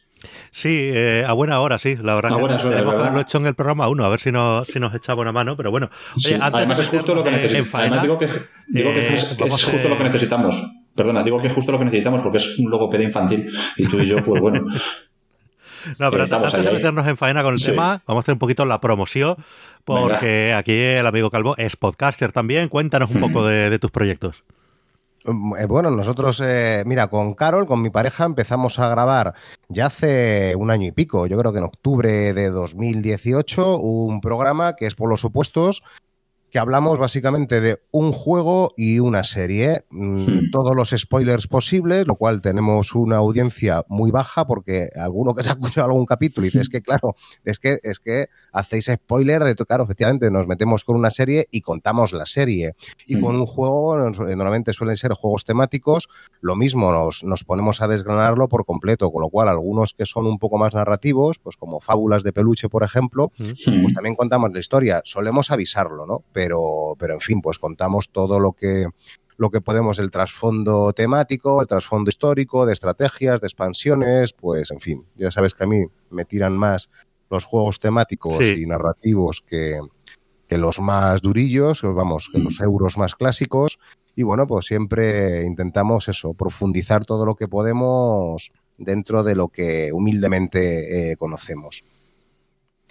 [0.51, 1.95] Sí, eh, a buena hora, sí.
[2.01, 4.09] La verdad A que buenas horas, tenemos que haberlo hecho en el programa 1, a
[4.09, 5.89] ver si, no, si nos echaba una mano, pero bueno.
[6.15, 7.73] Oye, Sí, antes además de es justo lo que necesitamos.
[7.73, 8.27] Además digo que,
[8.67, 10.61] digo que eh, es, que vamos, es justo eh, lo que necesitamos.
[10.93, 13.99] Perdona, digo que es justo lo que necesitamos porque es un logopeda infantil y tú
[14.01, 14.65] y yo, pues bueno.
[15.97, 18.65] No, pero antes, de meternos en faena con el tema, vamos a hacer un poquito
[18.65, 19.37] la promoción,
[19.85, 22.69] porque aquí el amigo Calvo es podcaster también.
[22.69, 24.43] Cuéntanos un poco de tus proyectos.
[25.23, 29.33] Mm, eh, bueno, nosotros, eh, mira, con Carol, con mi pareja, empezamos a grabar
[29.69, 34.75] ya hace un año y pico, yo creo que en octubre de 2018, un programa
[34.75, 35.83] que es por los opuestos,
[36.51, 39.85] que hablamos básicamente de un juego y una serie.
[39.89, 40.51] Mm, hmm.
[40.51, 45.49] Todos los spoilers posibles, lo cual tenemos una audiencia muy baja porque alguno que se
[45.49, 49.45] ha escuchado algún capítulo y dice, es que claro, es que, es que hacéis spoiler
[49.45, 52.73] de, claro, efectivamente nos metemos con una serie y contamos la serie.
[53.07, 53.41] Y con hmm.
[53.41, 56.09] un juego, normalmente suelen ser juegos temáticos,
[56.41, 60.25] lo mismo, nos, nos ponemos a desgranarlo por completo, con lo cual algunos que son
[60.25, 63.81] un poco más narrativos, pues como fábulas de peluche, por ejemplo, hmm.
[63.83, 65.01] pues también contamos la historia.
[65.05, 66.25] Solemos avisarlo, ¿no?
[66.40, 68.87] pero, pero en fin, pues contamos todo lo que,
[69.37, 74.79] lo que podemos, el trasfondo temático, el trasfondo histórico, de estrategias, de expansiones, pues en
[74.79, 76.89] fin, ya sabes que a mí me tiran más
[77.29, 79.79] los juegos temáticos y narrativos que,
[80.47, 83.79] que, los más durillos, vamos, que los euros más clásicos.
[84.15, 89.91] Y bueno, pues siempre intentamos eso, profundizar todo lo que podemos dentro de lo que
[89.93, 91.85] humildemente eh, conocemos.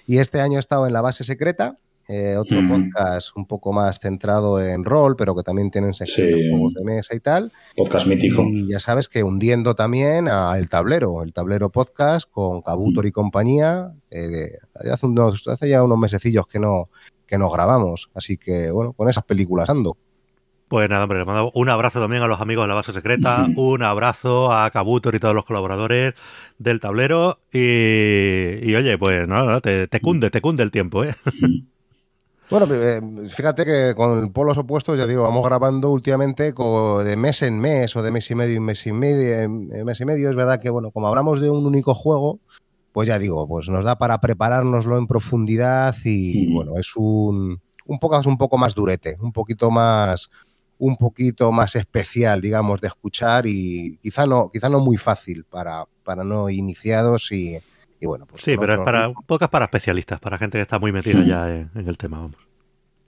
[0.07, 1.79] Y este año he estado en la base secreta,
[2.13, 6.51] eh, otro podcast un poco más centrado en rol, pero que también tienen sección de
[6.51, 7.53] juegos de mesa y tal.
[7.77, 8.43] Podcast mítico.
[8.43, 13.13] Y ya sabes que hundiendo también a El Tablero, El Tablero Podcast con Kabutor y
[13.13, 13.93] compañía.
[14.11, 14.59] Eh,
[14.91, 16.89] hace, unos, hace ya unos mesecillos que no,
[17.29, 19.97] que nos grabamos, así que bueno, con esas películas ando.
[20.67, 23.47] Pues nada, hombre, le mando un abrazo también a los amigos de la base secreta,
[23.57, 26.15] un abrazo a Kabutor y todos los colaboradores
[26.59, 31.15] del tablero y, oye, pues nada, te, te, cunde, te cunde el tiempo, ¿eh?
[32.51, 37.61] Bueno, eh, fíjate que con polos opuestos, ya digo, vamos grabando últimamente de mes en
[37.61, 39.49] mes o de mes y medio en mes y medio.
[39.85, 42.41] mes y medio es verdad que, bueno, como hablamos de un único juego,
[42.93, 47.99] pues ya digo, pues nos da para preparárnoslo en profundidad y, bueno, es un, un
[48.01, 50.29] poco, un poco más durete, un poquito más
[50.79, 55.85] un poquito más especial, digamos, de escuchar y quizá no, quizá no muy fácil para,
[56.03, 57.59] para no iniciados y,
[58.01, 60.79] y bueno, pues sí, pero es para un podcast para especialistas, para gente que está
[60.79, 62.37] muy metida ya en, el tema, vamos.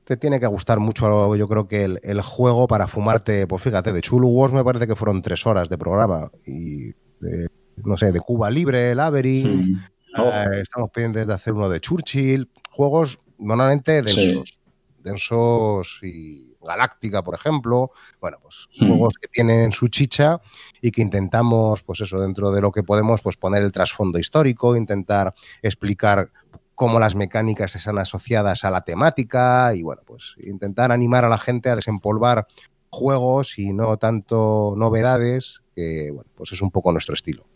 [0.04, 4.02] Te tiene que gustar mucho, yo creo que el, juego para fumarte, pues fíjate, de
[4.02, 6.90] Chulu Wars me parece que fueron tres horas de programa y
[7.20, 9.78] de, no sé, de Cuba Libre, Labyrinth,
[10.18, 14.60] eh, estamos pendientes de hacer uno de Churchill, juegos normalmente densos,
[15.02, 17.90] densos y Galáctica, por ejemplo.
[18.20, 20.40] Bueno, pues juegos que tienen su chicha
[20.80, 24.76] y que intentamos, pues eso, dentro de lo que podemos, pues poner el trasfondo histórico,
[24.76, 26.30] intentar explicar
[26.74, 31.38] cómo las mecánicas están asociadas a la temática y bueno, pues intentar animar a la
[31.38, 32.46] gente a desempolvar
[32.90, 37.46] juegos y no tanto novedades, que bueno, pues es un poco nuestro estilo.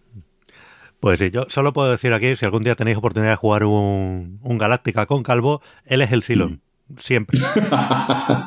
[1.01, 4.41] Pues sí, yo solo puedo decir aquí, si algún día tenéis oportunidad de jugar un,
[4.43, 6.63] un Galáctica con Calvo, él es el Cilón.
[6.99, 7.39] Siempre.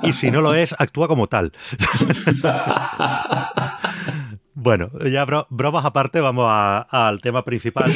[0.04, 1.52] y si no lo es, actúa como tal.
[4.54, 7.94] bueno, ya bromas aparte, vamos al tema principal.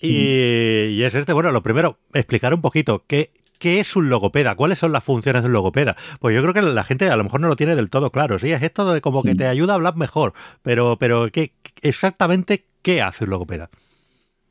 [0.00, 4.56] Y, es este, bueno, lo primero, explicar un poquito qué, ¿Qué es un logopeda?
[4.56, 5.96] ¿Cuáles son las funciones de un logopeda?
[6.18, 8.38] Pues yo creo que la gente a lo mejor no lo tiene del todo claro.
[8.38, 12.66] Sí, es esto de como que te ayuda a hablar mejor, pero, pero ¿qué, exactamente
[12.82, 13.70] qué hace un logopeda?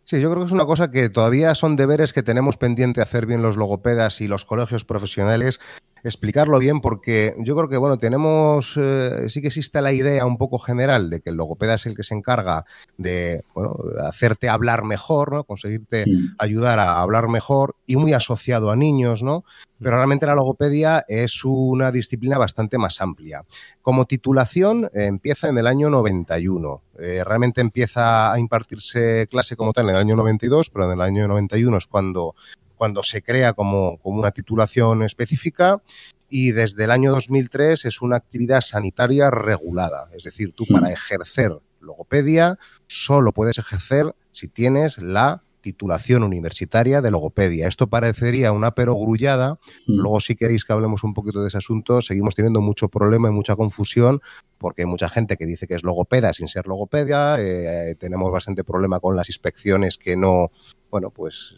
[0.06, 3.26] Sí, yo creo que es una cosa que todavía son deberes que tenemos pendiente hacer
[3.26, 5.62] bien los logopedas y los colegios profesionales
[6.04, 10.38] explicarlo bien porque yo creo que, bueno, tenemos, eh, sí que existe la idea un
[10.38, 12.66] poco general de que el logopeda es el que se encarga
[12.98, 15.44] de, bueno, hacerte hablar mejor, ¿no?
[15.46, 16.06] Conseguirte
[16.38, 19.46] ayudar a hablar mejor y muy asociado a niños, ¿no?
[19.80, 23.44] Pero realmente la logopedia es una disciplina bastante más amplia.
[23.82, 26.82] Como titulación eh, empieza en el año 91.
[27.00, 31.02] Eh, realmente empieza a impartirse clase como tal en el año 92, pero en el
[31.02, 32.36] año 91 es cuando
[32.84, 35.82] cuando se crea como, una titulación específica
[36.28, 40.10] y desde el año 2003 es una actividad sanitaria regulada.
[40.12, 47.10] Es decir, tú para ejercer logopedia solo puedes ejercer si tienes la titulación universitaria de
[47.10, 47.70] logopedia.
[47.70, 49.60] Esto parecería una perogrullada.
[49.88, 50.02] Mm.
[50.02, 53.32] Luego, si queréis que hablemos un poquito de ese asunto, seguimos teniendo mucho problema y
[53.32, 54.22] mucha confusión
[54.58, 57.38] porque hay mucha gente que dice que es logopeda sin ser logopedia.
[57.40, 60.52] Eh, tenemos bastante problema con las inspecciones que no,
[60.92, 61.56] bueno, pues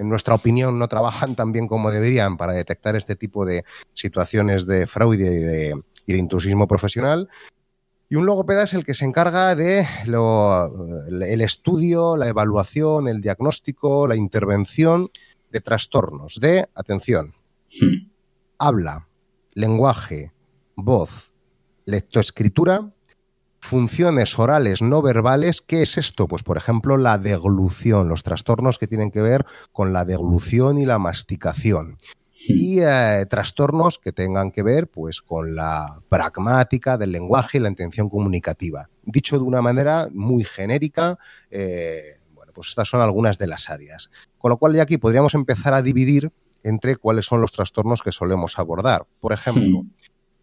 [0.00, 4.66] en nuestra opinión, no trabajan tan bien como deberían para detectar este tipo de situaciones
[4.66, 5.74] de fraude
[6.06, 7.28] y de, intrusismo profesional.
[8.08, 14.08] Y un logopeda es el que se encarga de el estudio, la evaluación, el diagnóstico,
[14.08, 15.10] la intervención
[15.52, 17.34] de trastornos de, atención,
[17.80, 18.10] hmm.
[18.58, 19.06] habla,
[19.52, 20.32] lenguaje,
[20.74, 21.32] voz,
[21.84, 22.90] lectoescritura,
[23.60, 25.60] funciones orales no verbales.
[25.60, 26.26] ¿Qué es esto?
[26.26, 30.86] Pues, por ejemplo, la deglución, los trastornos que tienen que ver con la deglución y
[30.86, 31.98] la masticación.
[32.48, 37.68] Y eh, trastornos que tengan que ver pues, con la pragmática del lenguaje y la
[37.68, 38.88] intención comunicativa.
[39.02, 41.18] Dicho de una manera muy genérica,
[41.50, 42.00] eh,
[42.34, 44.10] bueno, pues estas son algunas de las áreas.
[44.38, 46.32] Con lo cual, ya aquí podríamos empezar a dividir
[46.62, 49.06] entre cuáles son los trastornos que solemos abordar.
[49.20, 49.84] Por ejemplo,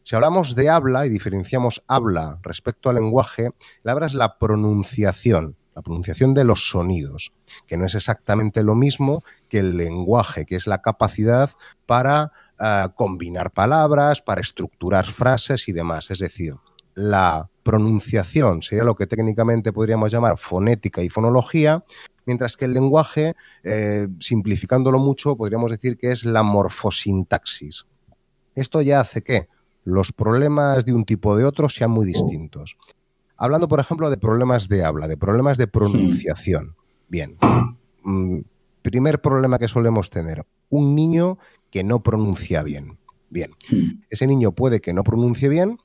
[0.08, 3.52] si hablamos de habla y diferenciamos habla respecto al lenguaje,
[3.84, 7.34] la habla es la pronunciación, la pronunciación de los sonidos,
[7.66, 11.52] que no es exactamente lo mismo que el lenguaje, que es la capacidad
[11.86, 16.10] para uh, combinar palabras, para estructurar frases y demás.
[16.10, 16.56] Es decir,
[16.96, 21.84] la pronunciación sería lo que técnicamente podríamos llamar fonética y fonología,
[22.26, 27.86] mientras que el lenguaje, eh, simplificándolo mucho, podríamos decir que es la morfosintaxis.
[28.56, 29.50] Esto ya hace que
[29.88, 32.76] los problemas de un tipo o de otro sean muy distintos.
[33.38, 36.76] Hablando, por ejemplo, de problemas de habla, de problemas de pronunciación.
[37.08, 37.38] Bien.
[38.04, 38.40] Mm,
[38.82, 41.38] primer problema que solemos tener, un niño
[41.70, 42.98] que no pronuncia bien.
[43.30, 43.52] Bien.
[44.10, 45.78] Ese niño puede que no pronuncie bien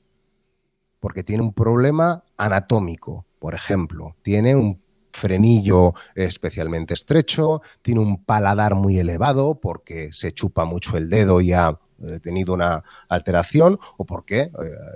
[0.99, 4.17] porque tiene un problema anatómico, por ejemplo.
[4.21, 4.81] Tiene un
[5.13, 11.53] frenillo especialmente estrecho, tiene un paladar muy elevado porque se chupa mucho el dedo y
[11.53, 14.51] ha eh, tenido una alteración o porque eh,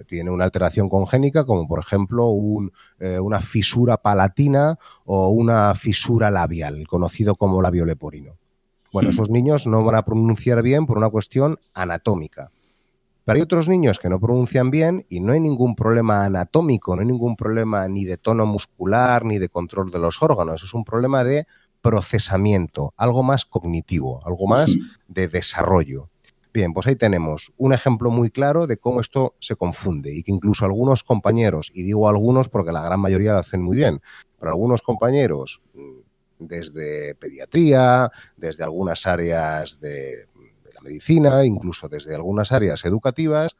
[0.07, 2.31] tiene una alteración congénica, como por ejemplo
[2.99, 8.37] eh, una fisura palatina o una fisura labial, conocido como labio leporino.
[8.93, 12.51] Bueno, esos niños no van a pronunciar bien por una cuestión anatómica.
[13.25, 17.01] Pero hay otros niños que no pronuncian bien y no hay ningún problema anatómico, no
[17.01, 20.63] hay ningún problema ni de tono muscular ni de control de los órganos.
[20.63, 21.45] Es un problema de
[21.81, 24.73] procesamiento, algo más cognitivo, algo más
[25.07, 26.09] de desarrollo.
[26.53, 30.31] Bien, pues ahí tenemos un ejemplo muy claro de cómo esto se confunde y que
[30.31, 34.01] incluso algunos compañeros, y digo algunos porque la gran mayoría lo hacen muy bien,
[34.39, 35.99] pero algunos compañeros mm,
[36.39, 40.27] desde pediatría, desde algunas áreas de,
[40.73, 43.55] la medicina, incluso desde algunas áreas educativas,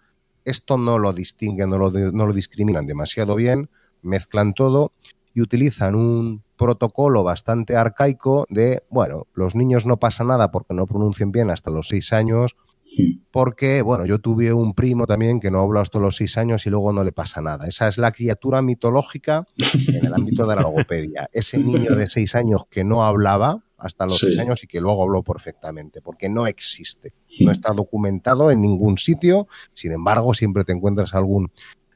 [0.46, 3.70] esto no lo distinguen, no lo, no lo discriminan demasiado bien,
[4.02, 4.94] mezclan todo
[5.34, 10.88] y utilizan un protocolo bastante arcaico de, bueno, los niños no pasa nada porque no
[10.88, 12.56] pronuncien bien hasta los seis años,
[13.32, 16.70] porque, bueno, yo tuve un primo también que no habla hasta los seis años y
[16.70, 17.68] luego no le pasa nada.
[17.68, 19.48] Esa es la criatura mitológica
[19.88, 21.30] en el ámbito de la logopedia.
[21.32, 25.04] Ese niño de seis años que no hablaba hasta los seis años y que luego
[25.04, 27.14] habló perfectamente, porque no existe.
[27.42, 29.48] No está documentado en ningún sitio.
[29.74, 31.52] Sin embargo, siempre te encuentras algún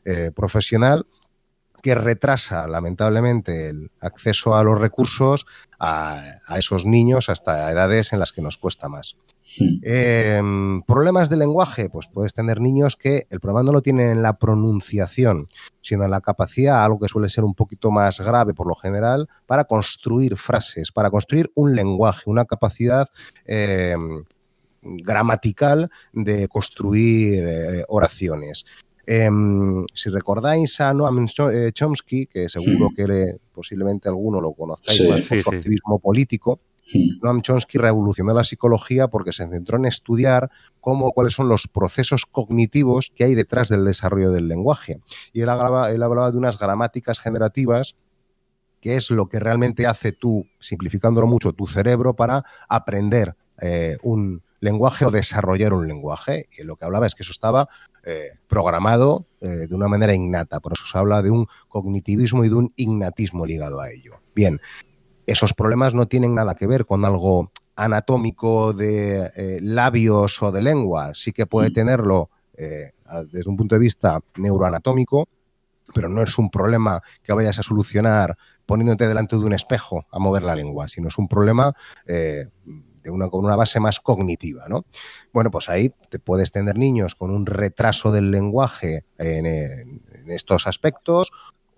[0.06, 1.08] eh, profesional
[1.82, 5.48] que retrasa lamentablemente el acceso a los recursos
[5.80, 9.16] a, a, esos niños hasta edades en las que nos cuesta más.
[9.84, 10.42] Eh,
[10.88, 14.38] problemas de lenguaje, pues puedes tener niños que el problema no lo tienen en la
[14.38, 15.48] pronunciación,
[15.82, 19.28] sino en la capacidad, algo que suele ser un poquito más grave por lo general,
[19.46, 23.08] para construir frases, para construir un lenguaje, una capacidad
[23.46, 23.96] eh,
[24.82, 28.66] gramatical de construir eh, oraciones.
[29.06, 35.00] Em, si recordáis a Noam eh, Chomsky, que seguro que le, posiblemente alguno lo conozcáis
[35.00, 36.00] sí, más por sí, su activismo
[36.82, 41.68] político, Noam Chomsky revolucionó la psicología porque se centró en estudiar cómo, cuáles son los
[41.68, 45.00] procesos cognitivos que hay detrás del desarrollo del lenguaje.
[45.34, 47.96] Y él hablaba, él hablaba de unas gramáticas generativas
[48.82, 54.42] que es lo que realmente hace tú, simplificándolo mucho, tu cerebro para aprender eh, un
[54.60, 56.48] lenguaje o desarrollar un lenguaje.
[56.58, 57.70] Y lo que hablaba es que eso estaba
[58.04, 60.60] eh, programado eh, de una manera innata.
[60.60, 64.20] Por eso se habla de un cognitivismo y de un innatismo ligado a ello.
[64.34, 64.60] Bien,
[65.32, 70.62] esos problemas no tienen nada que ver con algo anatómico de eh, labios o de
[70.62, 71.14] lengua.
[71.16, 72.92] Sí que puede tenerlo eh,
[73.32, 75.28] desde un punto de vista neuroanatómico,
[75.94, 80.20] pero no es un problema que vayas a solucionar poniéndote delante de un espejo a
[80.20, 81.74] mover la lengua, sino es un problema
[82.06, 82.46] eh,
[83.04, 84.86] de una, con una base más cognitiva, ¿no?
[85.34, 90.68] Bueno, pues ahí te puedes tener niños con un retraso del lenguaje en, en estos
[90.68, 91.32] aspectos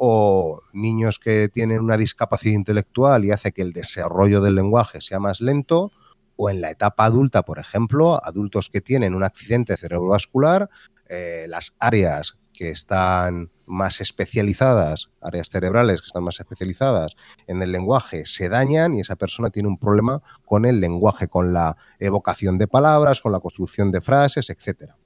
[0.05, 5.17] o niños que tienen una discapacidad intelectual y hace que el desarrollo del lenguaje sea
[5.17, 5.93] más lento,
[6.35, 10.69] o en la etapa adulta, por ejemplo, adultos que tienen un accidente cerebrovascular,
[11.07, 17.15] eh, las áreas que están más especializadas, áreas cerebrales que están más especializadas
[17.47, 21.53] en el lenguaje, se dañan y esa persona tiene un problema con el lenguaje, con
[21.53, 24.97] la evocación de palabras, con la construcción de frases, etcétera.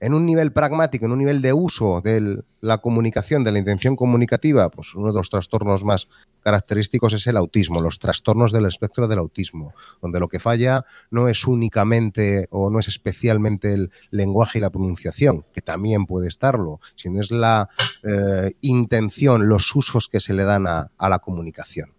[0.00, 3.96] En un nivel pragmático, en un nivel de uso de la comunicación, de la intención
[3.96, 6.08] comunicativa, pues uno de los trastornos más
[6.40, 11.28] característicos es el autismo, los trastornos del espectro del autismo, donde lo que falla no
[11.28, 16.80] es únicamente o no es especialmente el lenguaje y la pronunciación, que también puede estarlo,
[16.94, 17.68] sino es la
[18.04, 21.97] eh, intención, los usos que se le dan a la comunicación.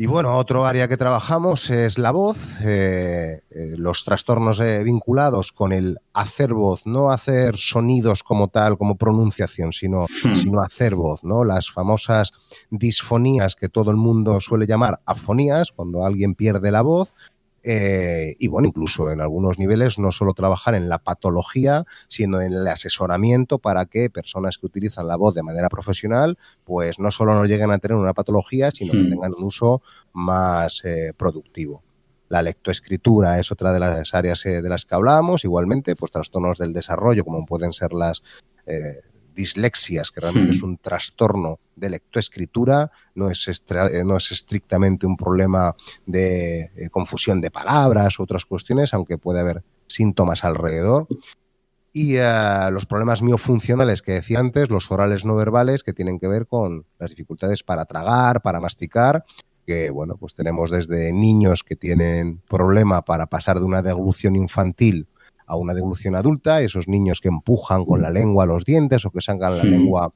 [0.00, 5.50] Y bueno, otro área que trabajamos es la voz, eh, eh, los trastornos eh, vinculados
[5.50, 10.36] con el hacer voz, no hacer sonidos como tal, como pronunciación, sino, hmm.
[10.36, 11.42] sino hacer voz, ¿no?
[11.42, 12.30] Las famosas
[12.70, 17.12] disfonías que todo el mundo suele llamar afonías, cuando alguien pierde la voz,
[17.70, 22.54] eh, y bueno, incluso en algunos niveles no solo trabajar en la patología, sino en
[22.54, 27.34] el asesoramiento para que personas que utilizan la voz de manera profesional, pues no solo
[27.34, 29.10] no lleguen a tener una patología, sino que hmm.
[29.10, 29.82] tengan un uso
[30.14, 31.82] más eh, productivo.
[32.30, 36.56] La lectoescritura es otra de las áreas eh, de las que hablamos, igualmente, pues trastornos
[36.56, 38.22] del desarrollo, como pueden ser las
[39.38, 40.66] dislexias, que realmente es hmm.
[40.66, 45.76] un trastorno de lectoescritura, no es, eh, no es estrictamente un problema
[46.06, 51.06] de eh, confusión de palabras u otras cuestiones, aunque puede haber síntomas alrededor.
[51.92, 56.26] Y eh, los problemas miofuncionales que decía antes, los orales no verbales, que tienen que
[56.26, 59.24] ver con las dificultades para tragar, para masticar,
[59.64, 65.07] que bueno, pues tenemos desde niños que tienen problema para pasar de una deglución infantil
[65.48, 69.22] a una devolución adulta, esos niños que empujan con la lengua los dientes o que
[69.22, 70.12] sacan la lengua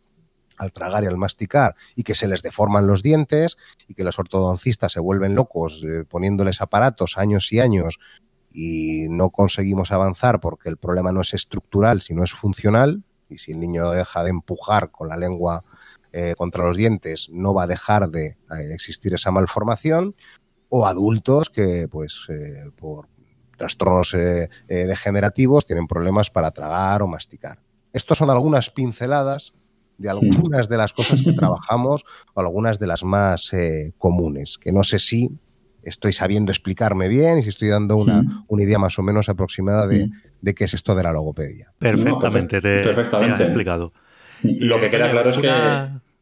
[0.59, 3.57] al tragar y al masticar y que se les deforman los dientes
[3.89, 7.99] y que los ortodoncistas se vuelven locos eh, poniéndoles aparatos años y años
[8.53, 13.53] y no conseguimos avanzar porque el problema no es estructural, sino es funcional y si
[13.53, 15.64] el niño deja de empujar con la lengua
[16.12, 18.37] eh, contra los dientes no va a dejar de eh,
[18.74, 20.14] existir esa malformación
[20.68, 22.26] o adultos que pues
[22.78, 23.09] por
[23.62, 27.60] trastornos eh, eh, degenerativos tienen problemas para tragar o masticar.
[27.92, 29.54] Estos son algunas pinceladas
[29.98, 32.04] de algunas de las cosas que trabajamos
[32.34, 35.30] o algunas de las más eh, comunes, que no sé si
[35.84, 38.24] estoy sabiendo explicarme bien y si estoy dando una,
[38.58, 40.10] idea más o menos aproximada de,
[40.56, 41.72] qué es esto de la logopedia.
[41.78, 43.44] Perfectamente, te, perfectamente.
[43.44, 43.92] explicado.
[44.42, 45.48] Lo que queda claro es que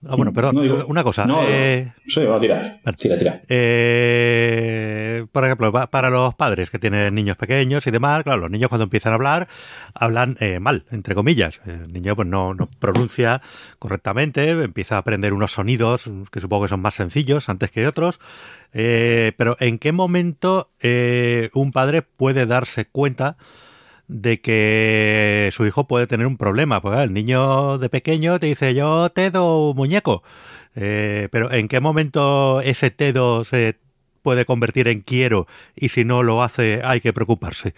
[0.06, 0.56] Ah, bueno, perdón,
[0.88, 1.26] una cosa.
[1.26, 2.80] No, eh, sí, va a tirar.
[2.96, 3.42] Tira, tira.
[3.48, 8.70] Eh, por ejemplo, para los padres que tienen niños pequeños y demás, claro, los niños
[8.70, 9.48] cuando empiezan a hablar,
[9.92, 11.60] hablan eh, mal, entre comillas.
[11.66, 13.42] El niño pues no, no pronuncia
[13.78, 18.20] correctamente, empieza a aprender unos sonidos que supongo que son más sencillos antes que otros.
[18.72, 20.70] pero ¿en qué momento
[21.52, 23.36] un padre puede darse cuenta
[24.10, 26.82] de que su hijo puede tener un problema.
[26.82, 30.22] Pues el niño de pequeño te dice, yo te doy muñeco.
[30.74, 33.78] Eh, pero ¿en qué momento ese tedo se
[34.22, 37.74] puede convertir en quiero y si no lo hace hay que preocuparse?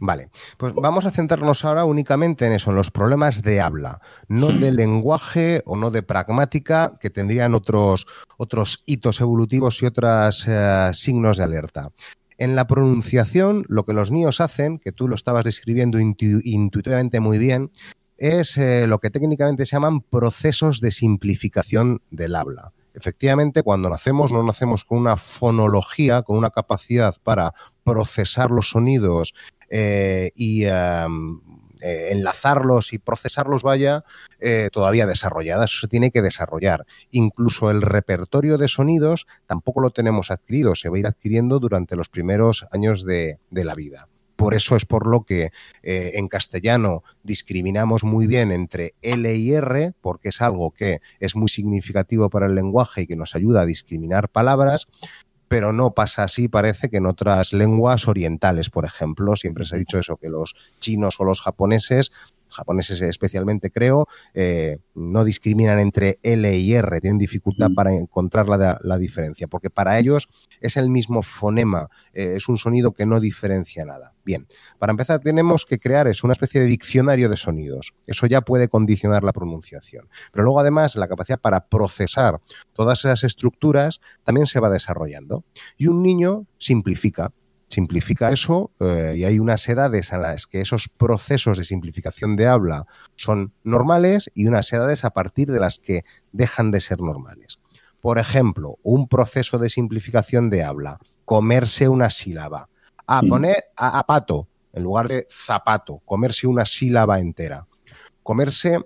[0.00, 4.48] Vale, pues vamos a centrarnos ahora únicamente en eso, en los problemas de habla, no
[4.52, 8.06] de lenguaje o no de pragmática, que tendrían otros,
[8.36, 11.90] otros hitos evolutivos y otros eh, signos de alerta.
[12.38, 17.36] En la pronunciación, lo que los niños hacen, que tú lo estabas describiendo intuitivamente muy
[17.36, 17.72] bien,
[18.16, 22.72] es eh, lo que técnicamente se llaman procesos de simplificación del habla.
[22.94, 29.34] Efectivamente, cuando nacemos no nacemos con una fonología, con una capacidad para procesar los sonidos
[29.70, 31.40] eh, y em,
[31.80, 34.04] eh, enlazarlos y procesarlos vaya
[34.40, 35.64] eh, todavía desarrollada.
[35.64, 36.86] Eso se tiene que desarrollar.
[37.10, 41.96] Incluso el repertorio de sonidos tampoco lo tenemos adquirido, se va a ir adquiriendo durante
[41.96, 44.08] los primeros años de, la vida.
[44.36, 45.50] Por eso es por lo que
[45.82, 51.34] eh, en castellano discriminamos muy bien entre L y R, porque es algo que es
[51.34, 54.86] muy significativo para el lenguaje y que nos ayuda a discriminar palabras,
[55.48, 59.78] pero no pasa así, parece que en otras lenguas orientales, por ejemplo, siempre se ha
[59.78, 62.12] dicho eso, que los chinos o los japoneses
[62.50, 67.74] japoneses especialmente creo, eh, no discriminan entre L y R, tienen dificultad mm.
[67.74, 70.28] para encontrar la, diferencia, porque para ellos
[70.60, 74.14] es el mismo fonema, eh, es un sonido que no diferencia nada.
[74.24, 74.46] Bien,
[74.78, 78.68] para empezar tenemos que crear es una especie de diccionario de sonidos, eso ya puede
[78.68, 82.40] condicionar la pronunciación, pero luego además la capacidad para procesar
[82.72, 85.44] todas esas estructuras también se va desarrollando
[85.76, 87.32] y un niño simplifica,
[87.68, 92.46] simplifica eso eh, y hay unas edades en las que esos procesos de simplificación de
[92.46, 97.58] habla son normales y unas edades a partir de las que dejan de ser normales.
[98.00, 102.68] Por ejemplo, un proceso de simplificación de habla, comerse una sílaba,
[103.06, 107.66] a poner a, pato en lugar de zapato, comerse una sílaba entera,
[108.22, 108.78] comerse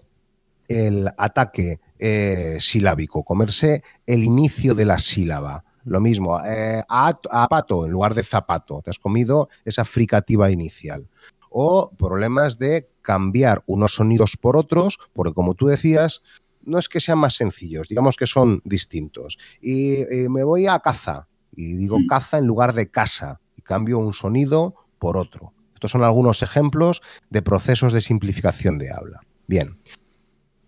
[0.69, 7.19] el ataque eh, silábico, comerse el inicio de la sílaba, lo mismo, eh, a,
[7.49, 8.81] pato en lugar de zapato.
[8.83, 11.09] Te has comido esa fricativa inicial.
[11.55, 16.23] o problemas de cambiar unos sonidos por otros, porque como tú decías,
[16.63, 19.37] no es que sean más sencillos, digamos que son distintos.
[19.61, 19.99] Y,
[20.31, 22.07] me voy a caza y digo mm.
[22.07, 25.53] caza en lugar de casa y cambio un sonido por otro.
[25.75, 29.21] Estos son algunos ejemplos de procesos de simplificación de habla.
[29.47, 29.79] Bien,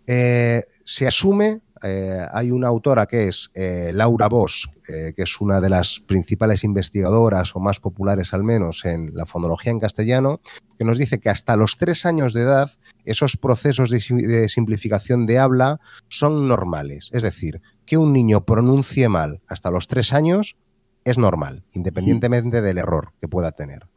[0.07, 5.41] eh, se asume eh, hay una autora que es eh, Laura Bosch, eh, que es
[5.41, 10.41] una de las principales investigadoras o más populares al menos en la fonología en castellano,
[10.79, 12.71] que nos dice que hasta los tres años de edad
[13.05, 17.11] esos procesos de, simplificación de habla son normales.
[17.13, 20.57] Es decir, que un niño pronuncie mal hasta los tres años
[21.05, 23.89] es normal, independientemente del error que pueda tener.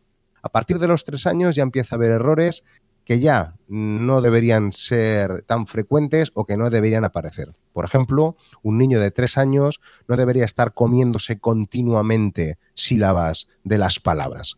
[0.41, 2.63] A partir de los tres años ya empieza a haber errores
[3.07, 7.55] que ya no deberían ser tan frecuentes o que no deberían aparecer.
[7.71, 9.79] Por ejemplo, un niño de tres años
[10.09, 14.57] no debería estar comiéndose continuamente sílabas de las palabras.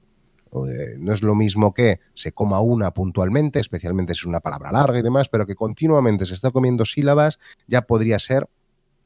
[0.52, 4.72] Eh, no es lo mismo que se coma una puntualmente, especialmente si es una palabra
[4.72, 7.38] larga y demás, pero que continuamente se está comiendo sílabas
[7.68, 8.50] ya podría ser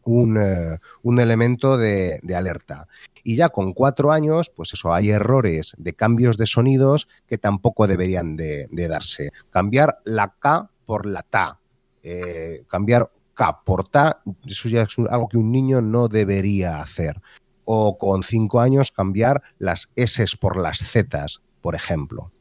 [0.05, 0.79] un, eh,
[1.21, 2.87] elemento de, alerta.
[3.23, 7.87] Y ya con cuatro años, pues eso, hay errores de cambios de sonidos que tampoco
[7.87, 9.31] deberían de, darse.
[9.49, 11.59] Cambiar la K por la ta.
[12.03, 17.21] Eh, cambiar K por ta, eso ya es algo que un niño no debería hacer.
[17.63, 21.25] O con cinco años cambiar las S por las Z,
[21.61, 22.31] por ejemplo.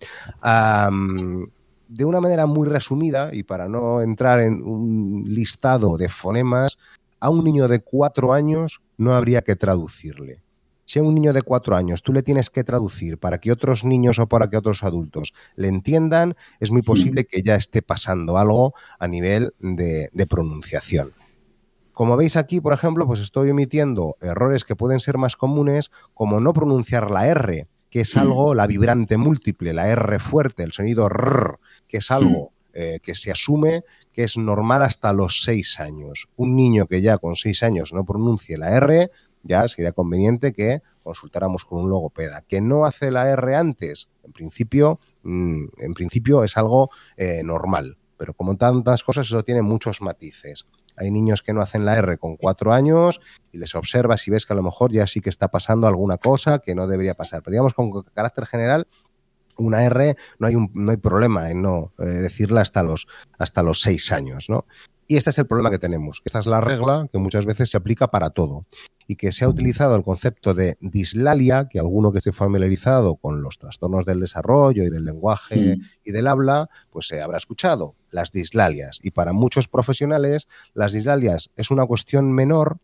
[1.89, 6.77] de una manera muy resumida, y para no entrar en un listado de fonemas,
[7.21, 10.43] a un niño de cuatro años no habría que traducirle.
[10.85, 13.85] Si a un niño de cuatro años tú le tienes que traducir para que otros
[13.85, 18.39] niños o para que otros adultos le entiendan, es muy posible que ya esté pasando
[18.39, 21.13] algo a nivel de, pronunciación.
[21.93, 26.41] Como veis aquí, por ejemplo, pues estoy omitiendo errores que pueden ser más comunes, como
[26.41, 31.07] no pronunciar la R, que es algo, la vibrante múltiple, la R fuerte, el sonido
[31.07, 36.29] R, que es algo eh, que se asume que es normal hasta los seis años.
[36.37, 39.11] Un niño que ya con seis años no pronuncie la R,
[39.43, 42.43] ya sería conveniente que consultáramos con un logopeda.
[42.43, 47.99] Que no hace la R antes, en principio, mm, en principio es algo eh, normal,
[48.17, 50.67] pero como tantas cosas eso tiene muchos matices.
[50.97, 53.21] Hay niños que no hacen la R con cuatro años
[53.51, 56.19] y les observas y ves que a lo mejor ya sí que está pasando alguna
[56.19, 57.43] cosa que no debería pasar.
[57.43, 58.87] Pero digamos, con carácter general,
[59.57, 63.07] una R no hay, un, no hay problema en no eh, decirla hasta los,
[63.39, 64.67] hasta los seis años, ¿no?
[65.13, 66.23] Y este es el problema que tenemos.
[66.25, 68.65] Esta es la regla que muchas veces se aplica para todo
[69.07, 73.43] y que se ha utilizado el concepto de dislalia, que alguno que esté familiarizado con
[73.43, 78.33] los trastornos del desarrollo y del lenguaje y del habla, pues se habrá escuchado las
[78.33, 79.01] dislalias.
[79.03, 82.79] Y para muchos profesionales, las dislalias es una cuestión menor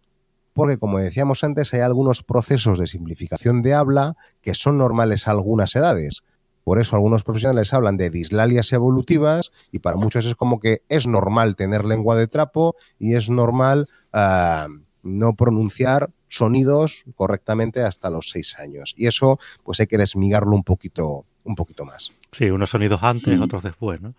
[0.52, 5.30] porque, como decíamos antes, hay algunos procesos de simplificación de habla que son normales a
[5.30, 6.24] algunas edades.
[6.68, 11.06] Por eso algunos profesionales hablan de dislalias evolutivas y para muchos es como que es
[11.06, 14.68] normal tener lengua de trapo y es normal ah,
[15.02, 18.92] no pronunciar sonidos correctamente hasta los seis años.
[18.98, 22.12] Y eso pues hay que desmigarlo un poquito, un poquito más.
[22.32, 24.12] Sí, unos sonidos antes, otros después, ¿no?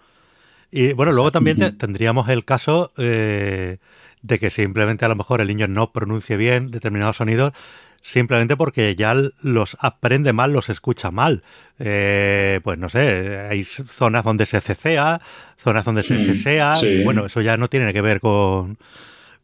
[0.71, 3.77] Y bueno, luego también tendríamos el caso eh,
[4.23, 7.53] de que simplemente a lo mejor el niño no pronuncie bien determinados sonidos
[8.01, 11.43] simplemente porque ya los aprende mal, los escucha mal.
[11.79, 15.21] Eh, pues no sé, hay zonas donde se cecea,
[15.57, 16.73] zonas donde se sesea,
[17.03, 18.77] bueno, eso ya no tiene que ver con,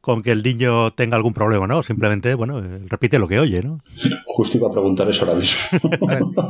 [0.05, 1.81] con que el niño tenga algún problema, ¿no?
[1.81, 3.79] Simplemente, bueno, repite lo que oye, ¿no?
[4.27, 5.59] Justo iba a preguntar eso ahora mismo.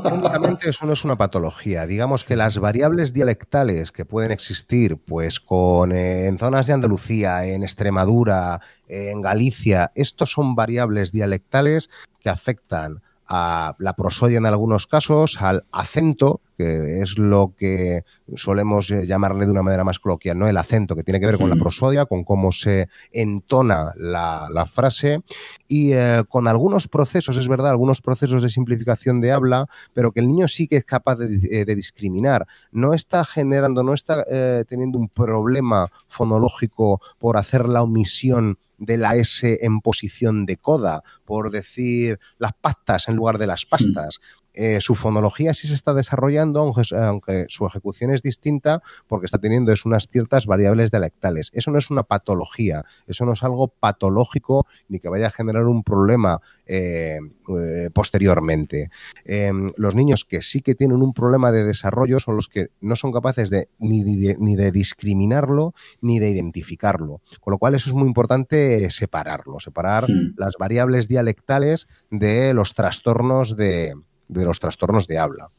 [0.03, 1.88] técnicamente eso no es una patología.
[1.88, 7.45] Digamos que las variables dialectales que pueden existir, pues con eh, en zonas de Andalucía,
[7.45, 11.89] en Extremadura, en Galicia, estos son variables dialectales
[12.20, 18.04] que afectan a la prosodia en algunos casos, al acento, que es lo que
[18.36, 20.48] solemos eh, llamarle de una manera más coloquial, ¿no?
[20.48, 25.22] El acento, que tiene que ver con la prosodia, con cómo se entona la, frase,
[25.68, 30.20] y eh, con algunos procesos, es verdad, algunos procesos de simplificación de habla, pero que
[30.20, 32.48] el niño sí que es capaz de, eh, discriminar.
[32.72, 34.24] No está generando, no está
[34.68, 41.04] teniendo un problema fonológico por hacer la omisión de la S en posición de coda,
[41.26, 44.20] por decir las pastas en lugar de las pastas.
[44.56, 49.72] Eh, su fonología sí se está desarrollando, aunque, su ejecución es distinta, porque está teniendo
[49.72, 51.51] es unas ciertas variables dialectales.
[51.53, 55.66] Eso no es una patología, eso no es algo patológico ni que vaya a generar
[55.66, 58.89] un problema eh, eh, posteriormente.
[59.26, 62.95] Em, los niños que sí que tienen un problema de desarrollo son los que no
[62.95, 67.22] son capaces de ni, de discriminarlo ni de identificarlo.
[67.41, 70.06] Con lo cual eso es muy importante separarlo, separar
[70.38, 73.93] las variables dialectales de los trastornos de
[74.28, 75.50] de los trastornos de habla.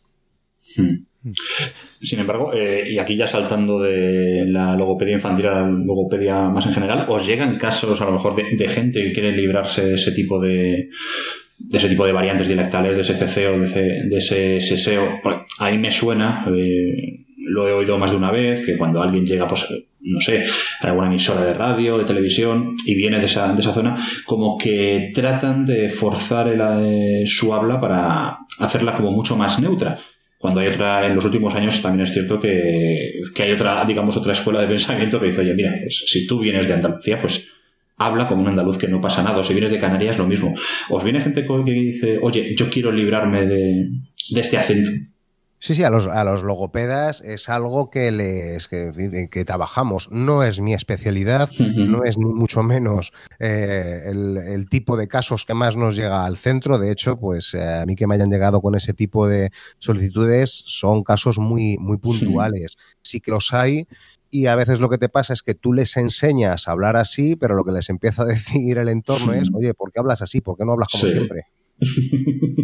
[0.77, 1.07] Hmm.
[2.03, 6.67] Sin embargo, eh, y aquí ya saltando de la logopedia infantil a la logopedia más
[6.67, 10.13] en general, ¿os llegan casos a lo mejor de, gente que quiere librarse de ese
[10.13, 10.89] tipo de,
[11.59, 14.99] de ese tipo de variantes dialectales, de ese CCO, de ese, ese
[15.59, 19.27] A mí me suena, eh, lo he oído más de una vez, que cuando alguien
[19.27, 19.67] llega, pues,
[20.01, 20.45] no sé,
[20.81, 24.57] a alguna emisora de radio, de televisión, y viene de esa, de esa zona, como
[24.59, 29.99] que tratan de forzar eh, su habla para hacerla como mucho más neutra.
[30.39, 34.17] Cuando hay otra, en los últimos años también es cierto que, que hay otra, digamos,
[34.17, 37.49] otra escuela de pensamiento que dice, oye, mira, pues, si tú vienes de Andalucía, pues
[37.97, 39.43] habla como un andaluz que no pasa nada.
[39.43, 40.55] Si vienes de Canarias, lo mismo.
[40.91, 43.91] Os viene gente que dice, oye, yo quiero librarme de,
[44.31, 44.91] de este acento.
[45.59, 50.09] Sí, sí, a los, a los logopedas es algo que les que, que trabajamos.
[50.11, 55.55] No es mi especialidad, no es ni mucho menos eh, el, tipo de casos que
[55.55, 56.79] más nos llega al centro.
[56.79, 60.63] De hecho, pues eh, a mí que me hayan llegado con ese tipo de solicitudes
[60.67, 62.77] son casos muy, muy puntuales.
[63.03, 63.87] Sí que los hay
[64.31, 67.37] y a veces lo que te pasa es que tú les enseñas a hablar así,
[67.37, 70.43] pero lo que les empieza a decir el entorno es, oye, ¿por qué hablas así?
[70.43, 71.47] ¿Por qué no hablas como siempre?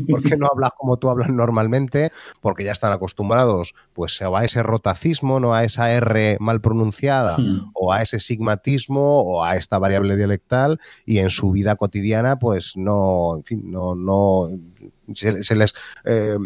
[0.08, 2.10] ¿Por qué no hablas como tú hablas normalmente?
[2.40, 7.72] Porque ya están acostumbrados pues a ese rotacismo, no a esa R mal pronunciada, hmm.
[7.74, 12.76] o a ese sigmatismo, o a esta variable dialectal, y en su vida cotidiana, pues
[12.76, 14.48] no, en fin, no, no
[15.14, 16.38] se, les eh,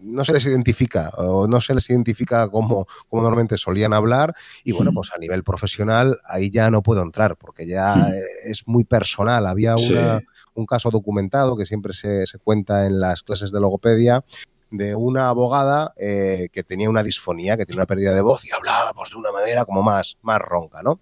[0.00, 4.34] no se les identifica o no se les identifica como, como normalmente solían hablar
[4.64, 4.94] y bueno, hmm.
[4.94, 8.12] pues a nivel profesional ahí ya no puedo entrar porque ya hmm.
[8.46, 9.46] es muy personal.
[9.46, 10.22] Había una,
[10.54, 14.24] un caso documentado que siempre se, cuenta en las clases de logopedia
[14.70, 18.52] de una abogada eh, que tenía una disfonía, que tenía una pérdida de voz y
[18.52, 21.00] hablaba pues, de una manera como más, más ronca, ¿no?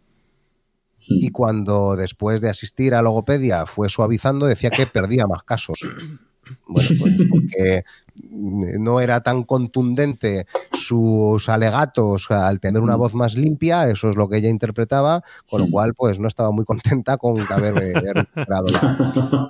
[1.09, 5.80] Y cuando después de asistir a logopedia fue suavizando, decía que perdía más casos.
[6.66, 7.84] Bueno, pues porque
[8.30, 13.01] no era tan contundente sus alegatos al tener una mm.
[13.01, 16.51] voz más limpia, eso es lo que ella interpretaba, con lo cual pues no estaba
[16.51, 18.66] muy contenta con haber recuperado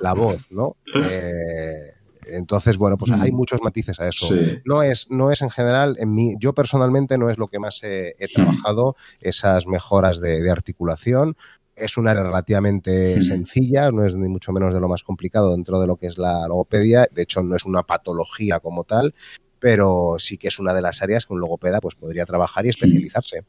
[0.00, 0.76] la, voz, ¿no?
[0.94, 1.90] Eh,
[2.32, 3.36] entonces, bueno, pues hay mm.
[3.36, 4.28] muchos matices a eso.
[4.64, 7.80] No, es, no es en general, en mí, yo personalmente no es lo que más
[7.82, 11.36] he, trabajado, esas mejoras de, articulación
[11.80, 15.80] es una área relativamente sencilla, no es ni mucho menos de lo más complicado dentro
[15.80, 19.14] de lo que es la logopedia, de hecho no es una patología como tal,
[19.60, 22.70] pero sí que es una de las áreas que un logopeda pues, podría trabajar y
[22.70, 23.44] especializarse.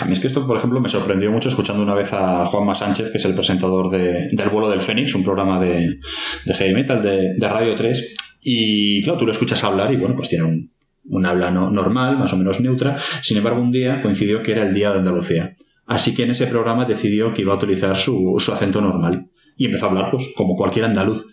[0.00, 2.74] A mí es que esto, por ejemplo, me sorprendió mucho escuchando una vez a Juanma
[2.74, 6.00] Sánchez, que es el presentador de, del vuelo del Fénix, un programa de,
[6.44, 8.14] de heavy metal de, de, Radio 3.
[8.42, 10.72] Y claro, tú lo escuchas hablar y bueno, pues tiene un,
[11.04, 12.96] un habla normal, más o menos neutra.
[13.22, 15.56] Sin embargo, un día coincidió que era el Día de Andalucía.
[15.86, 19.26] Así que en ese programa decidió que iba a utilizar su, acento normal
[19.56, 21.26] y empezó a hablar pues, como cualquier andaluz.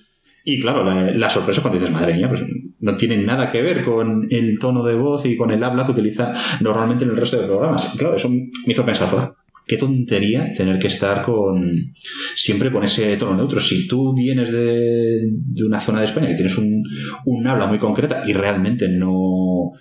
[0.44, 2.42] Y claro, la, sorpresa cuando dices, madre mía, pues
[2.80, 5.92] no tiene nada que ver con el tono de voz y con el habla que
[5.92, 7.94] utiliza normalmente en el resto de programas.
[7.98, 9.36] claro, eso me hizo pensar,
[9.68, 11.92] qué tontería tener que estar con
[12.36, 13.60] siempre con ese tono neutro.
[13.60, 15.30] Si tú vienes de,
[15.64, 19.74] una zona de España que tienes un habla muy concreta y realmente no,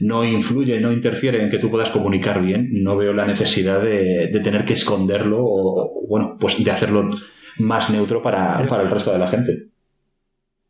[0.00, 4.28] no influye, no interfiere en que tú puedas comunicar bien, no veo la necesidad de,
[4.42, 7.10] tener que esconderlo o, bueno, pues de hacerlo
[7.58, 9.68] más neutro para, el resto de la gente.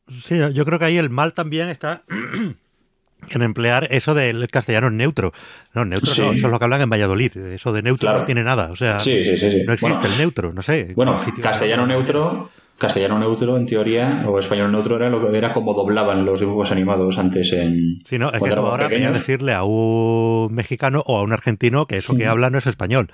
[0.09, 2.05] Sí, yo creo que ahí el mal también está
[3.31, 5.33] en emplear eso del castellano neutro.
[5.75, 7.37] No, neutro no, eso es lo que hablan en Valladolid.
[7.37, 8.71] Eso de neutro no tiene nada.
[8.71, 10.93] O sea, no existe el neutro, no sé.
[10.95, 15.75] Bueno, castellano neutro castellano neutro, en teoría, o español neutro era lo que era como
[15.75, 18.03] doblaban los dibujos animados antes en.
[18.05, 21.99] Sí, no, es que ahora a decirle a un mexicano o a un argentino que
[21.99, 23.11] eso que habla no es español.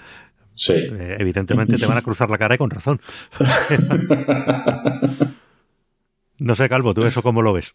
[0.55, 0.75] Sí.
[0.75, 3.01] Eh, evidentemente te van a cruzar la cara y con razón.
[6.39, 7.75] no sé, Calvo, ¿tú eso cómo lo ves?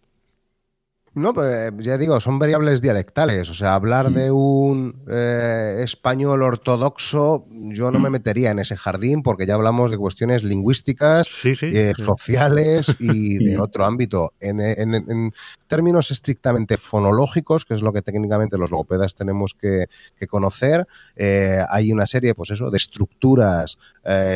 [1.17, 3.49] No, pues ya digo, son variables dialectales.
[3.49, 9.23] O sea, hablar de un eh, español ortodoxo, yo no me metería en ese jardín
[9.23, 14.33] porque ya hablamos de cuestiones lingüísticas, eh, sociales y de otro ámbito.
[14.39, 15.33] En,
[15.67, 19.87] términos estrictamente fonológicos, que es lo que técnicamente los logopedas tenemos que,
[20.29, 23.77] conocer, eh, hay una serie, pues eso, de estructuras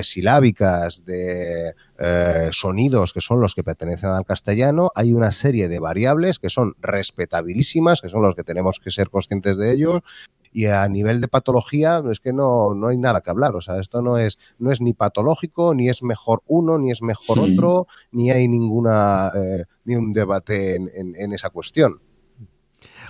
[0.03, 1.73] silábicas, de
[2.52, 4.91] sonidos que son los que pertenecen al castellano.
[4.95, 9.10] Hay una serie de variables que son respetabilísimas, que son los que tenemos que ser
[9.10, 10.02] conscientes de ellos.
[10.53, 13.56] Y a nivel de patología, es que no, no hay nada que hablar.
[13.56, 17.02] O sea, esto no es, no es ni patológico, ni es mejor uno, ni es
[17.02, 22.02] mejor otro, ni hay ninguna eh, ni un debate en, esa cuestión.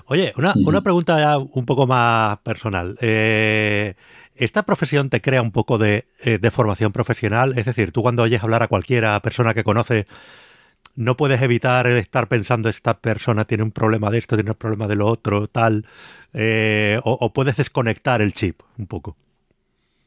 [0.06, 2.98] Oye, una, una, pregunta un poco más personal.
[3.02, 3.96] Eh,
[4.42, 7.56] ¿Esta profesión te crea un poco de, eh, de, formación profesional?
[7.60, 10.08] Es decir, tú cuando oyes hablar a cualquiera persona que conoce
[10.96, 14.88] no puedes evitar estar pensando esta persona tiene un problema de esto, tiene un problema
[14.88, 15.86] de lo otro, tal,
[16.34, 19.16] eh, o, puedes desconectar el chip un poco.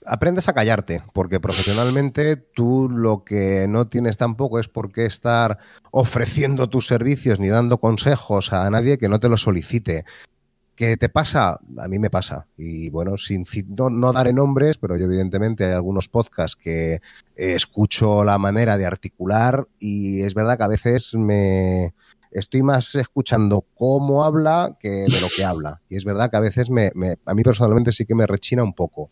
[0.04, 5.58] Aprendes a callarte, porque profesionalmente tú lo que no tienes tampoco es por qué estar
[5.92, 10.04] ofreciendo tus servicios ni dando consejos a nadie que no te lo solicite.
[10.74, 11.60] ¿Qué te pasa?
[11.78, 12.48] A mí me pasa.
[12.56, 17.00] Y bueno, sin no, no, daré nombres, pero yo evidentemente hay algunos podcasts que
[17.36, 21.94] escucho la manera de articular y es verdad que a veces me
[22.32, 25.80] estoy más escuchando cómo habla que de lo que habla.
[25.88, 26.90] Y es verdad que a veces me,
[27.24, 29.10] a mí personalmente sí que me rechina un poco.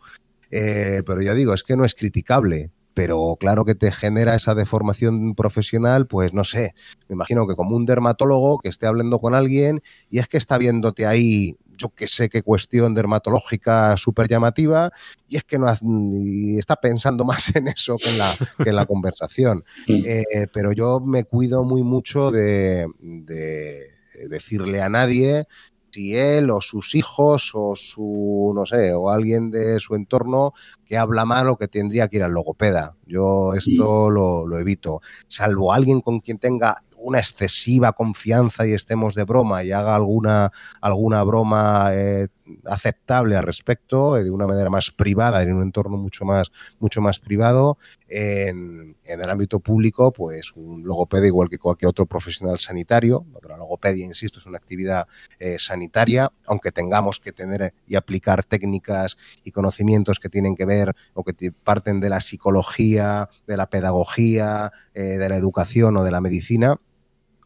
[0.51, 4.55] Eh, pero yo digo, es que no es criticable pero claro que te genera esa
[4.55, 6.75] deformación profesional, pues no sé,
[7.09, 10.59] me imagino que como un dermatólogo que esté hablando con alguien y es que está
[10.59, 14.93] viéndote ahí, yo que sé qué cuestión dermatológica súper llamativa
[15.29, 15.67] y es que no
[16.13, 19.65] y está pensando más en eso que en la, que en la conversación.
[19.89, 23.87] Eh, pero yo me cuido muy mucho de, de
[24.29, 25.47] decirle a nadie
[25.93, 30.55] si él o sus hijos o su, no sé, o alguien de su entorno
[30.85, 32.97] que habla mal o que tendría que ir al logopeda.
[33.07, 39.15] Yo esto lo, lo evito, salvo alguien con quien tenga una excesiva confianza y estemos
[39.15, 42.29] de broma y haga alguna, alguna broma eh,
[42.65, 47.01] aceptable al respecto, eh, de una manera más privada, en un entorno mucho más, mucho
[47.01, 53.27] más privado, en, el ámbito público, pues un logopeda igual que cualquier otro profesional sanitario,
[53.49, 55.07] la logopedia, insisto, es una actividad
[55.39, 60.95] eh, sanitaria, aunque tengamos que tener y aplicar técnicas y conocimientos que tienen que ver
[61.15, 66.21] o que parten de la psicología, de la pedagogía, de la educación o de la
[66.21, 66.79] medicina,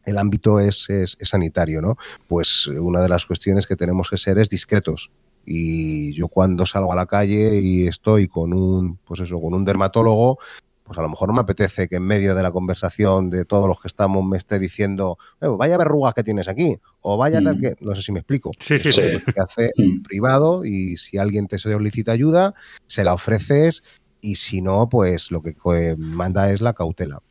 [0.07, 0.87] el ámbito es,
[1.21, 1.97] sanitario, ¿no?
[2.27, 5.11] Pues una de las cuestiones que tenemos que ser es discretos.
[5.45, 9.65] Y yo cuando salgo a la calle y estoy con un, pues eso, con un
[9.65, 10.39] dermatólogo,
[10.83, 13.67] pues a lo mejor no me apetece que en medio de la conversación de todos
[13.67, 17.59] los que estamos me esté diciendo, vaya verrugas que tienes aquí, o vaya tal mm.
[17.59, 18.51] que, no sé si me explico.
[18.59, 19.01] Sí, sí, sí.
[19.01, 20.03] Se hace mm.
[20.03, 22.53] privado y si alguien te solicita ayuda,
[22.85, 23.83] se la ofreces
[24.21, 25.53] y si no, pues lo que
[25.97, 27.21] manda es la cautela.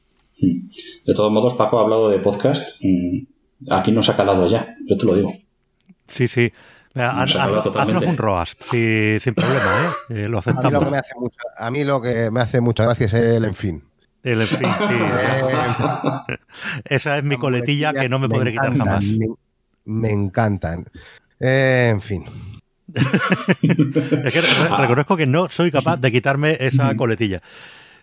[0.41, 2.81] De todos modos, Paco ha hablado de podcast.
[3.71, 5.33] Aquí nos ha calado ya, yo te lo digo.
[6.07, 6.53] Sí, sí.
[6.95, 10.25] Haznos un roast, sin problema, ¿eh?
[10.25, 10.29] ¿eh?
[10.29, 10.85] lo aceptamos.
[11.59, 13.85] A mí lo, que me hace mucha gracia es el en fin.
[14.23, 14.95] El en fin, sí.
[16.85, 19.05] Esa es mi coletilla que no me, podré quitar jamás.
[19.85, 20.87] Me, encantan.
[21.39, 22.25] Eh, en fin.
[22.95, 24.41] es que
[24.79, 27.43] reconozco que no soy capaz de quitarme esa coletilla.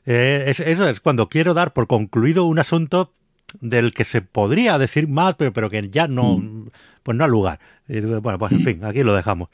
[0.05, 3.13] Eh, eso es cuando quiero dar por concluido un asunto
[3.61, 6.69] del que se podría decir más, pero, pero que ya no, mm.
[7.03, 7.59] pues no ha lugar.
[7.88, 9.49] Bueno, pues en fin, aquí lo dejamos.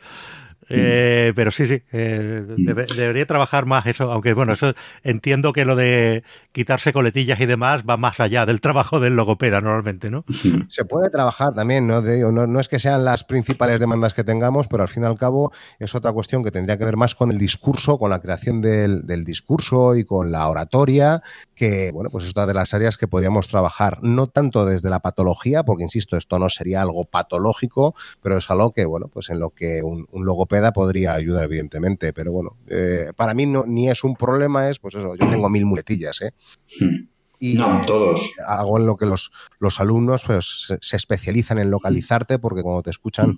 [0.69, 2.65] Eh, pero sí, sí, eh, mm.
[2.95, 4.73] debería trabajar más eso, aunque bueno, eso
[5.03, 9.61] entiendo que lo de quitarse coletillas y demás va más allá del trabajo del logopeda
[9.61, 10.25] normalmente, ¿no?
[10.67, 12.01] Se puede trabajar también, ¿no?
[12.01, 15.17] no, no, es que sean las principales demandas que tengamos, pero al fin y al
[15.17, 18.61] cabo es otra cuestión que tendría que ver más con el discurso, con la creación
[18.61, 21.21] del, del discurso y con la oratoria,
[21.55, 24.99] que, bueno, pues es otra de las áreas que podríamos trabajar, no tanto desde la
[24.99, 29.39] patología, porque insisto, esto no sería algo patológico, pero es algo que, bueno, pues en
[29.39, 33.89] lo que un, un logopeda podría ayudar, evidentemente, pero bueno, eh, para mí no, ni
[33.89, 36.33] es un problema, es pues eso, yo tengo mil muletillas, ¿eh?
[36.79, 37.07] Hmm.
[37.41, 38.33] Y no, todos.
[38.45, 42.89] hago en lo que los, los alumnos pues, se, especializan en localizarte, porque cuando te
[42.89, 43.37] escuchan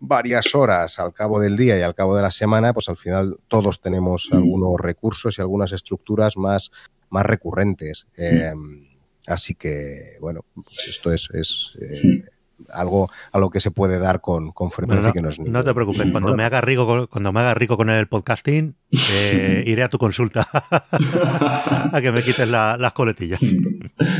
[0.00, 3.38] varias horas al cabo del día y al cabo de la semana, pues al final
[3.46, 4.36] todos tenemos hmm.
[4.36, 6.72] algunos recursos y algunas estructuras más,
[7.08, 8.06] más recurrentes.
[8.16, 8.22] Hmm.
[8.22, 8.52] Eh,
[9.26, 12.22] así que, bueno, pues esto es, es eh,
[12.72, 15.64] algo a lo que se puede dar con, con frecuencia no, que no es No
[15.64, 18.74] te preocupes, cuando me haga rico con, cuando me haga rico con el podcasting,
[19.12, 20.48] eh, iré a tu consulta
[21.92, 23.40] a que me quites las coletillas.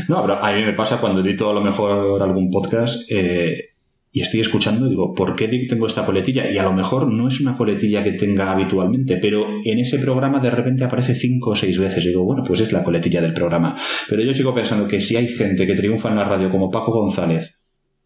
[0.07, 3.71] No, pero a mí me pasa cuando edito a lo mejor algún podcast eh,
[4.13, 6.51] y estoy escuchando, digo, ¿por qué tengo esta coletilla?
[6.51, 10.39] Y a lo mejor no es una coletilla que tenga habitualmente, pero en ese programa
[10.39, 12.03] de repente aparece cinco o seis veces.
[12.03, 13.73] Y digo, bueno, pues es la coletilla del programa.
[14.09, 16.91] Pero yo sigo pensando que si hay gente que triunfa en la radio como Paco
[16.91, 17.60] González,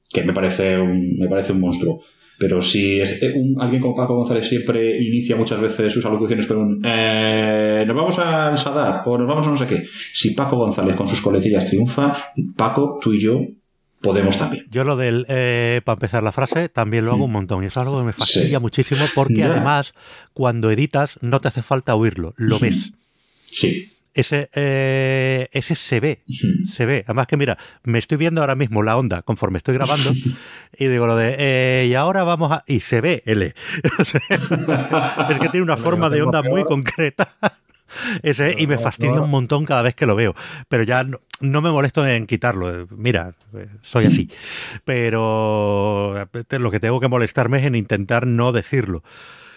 [0.09, 2.01] que me parece un, me parece un monstruo.
[2.37, 6.45] Pero si es eh, un, alguien como Paco González siempre inicia muchas veces sus alocuciones
[6.45, 9.83] con un eh, nos vamos al Sadar o nos vamos a no sé qué.
[10.11, 12.13] Si Paco González con sus coletillas triunfa,
[12.57, 13.39] Paco, tú y yo
[14.01, 14.65] podemos también.
[14.69, 17.77] Yo lo del, eh, para empezar la frase, también lo hago un montón y es
[17.77, 19.93] algo que me fastidia muchísimo porque además
[20.33, 22.91] cuando editas no te hace falta oírlo, lo ves.
[23.45, 26.23] Sí ese, eh, ese se ve,
[26.67, 27.03] se ve.
[27.05, 30.09] Además que mira, me estoy viendo ahora mismo la onda conforme estoy grabando
[30.79, 32.63] y digo lo de, eh, y ahora vamos a...
[32.65, 33.45] Y se ve L.
[33.99, 37.35] es que tiene una forma de onda muy concreta.
[38.23, 40.33] Ese, y me fastidia un montón cada vez que lo veo.
[40.69, 42.87] Pero ya no, me molesto en quitarlo.
[42.91, 43.35] Mira,
[43.81, 44.29] soy así.
[44.85, 49.03] Pero lo que tengo que molestarme es en intentar no decirlo.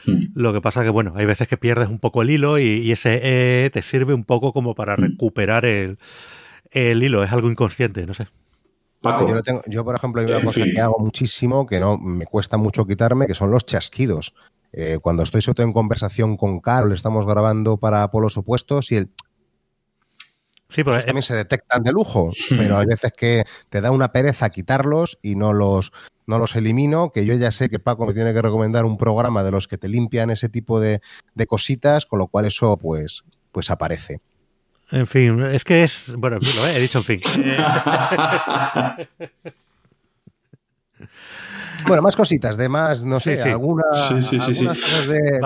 [0.06, 0.26] Hmm.
[0.34, 3.20] Lo que pasa que, bueno, hay veces que pierdes un poco el hilo y, ese
[3.22, 5.00] eh, te sirve un poco como para hmm.
[5.00, 5.98] recuperar el,
[6.70, 7.22] el hilo.
[7.22, 8.28] Es algo inconsciente, no sé.
[9.02, 12.56] Yo, tengo, yo, por ejemplo, hay una cosa que hago muchísimo que no me cuesta
[12.56, 14.34] mucho quitarme, que son los chasquidos.
[14.72, 19.10] Eh, cuando estoy sobre en conversación con Carol, estamos grabando para polos opuestos y el
[20.68, 24.50] Sí, pues, también se detectan de lujo, pero hay veces que te da una pereza
[24.50, 25.92] quitarlos y no los,
[26.28, 29.42] no los elimino, que yo ya sé que Paco me tiene que recomendar un programa
[29.42, 31.00] de los que te limpian ese tipo de,
[31.34, 34.20] de cositas, con lo cual eso pues, pues aparece.
[34.90, 36.14] En fin, es que es.
[36.16, 37.20] Bueno, lo he dicho en fin.
[41.86, 45.38] Bueno, más cositas, de más, no sé, algunas cosas de,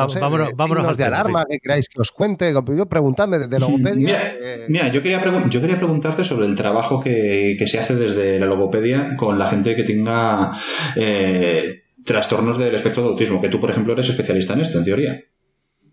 [0.57, 2.53] vámonos, de alarma que queráis que os cuente.
[2.53, 4.35] Yo preguntadme de, logopedia.
[4.69, 9.17] Mira, yo, quería yo quería preguntarte sobre el trabajo que, se hace desde la logopedia
[9.17, 10.53] con la gente que tenga
[10.97, 14.85] eh, trastornos del espectro de autismo, que tú, por ejemplo, eres especialista en esto, en
[14.85, 15.21] teoría.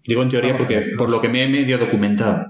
[0.06, 2.48] Digo en teoría porque por lo que me he medio documentado.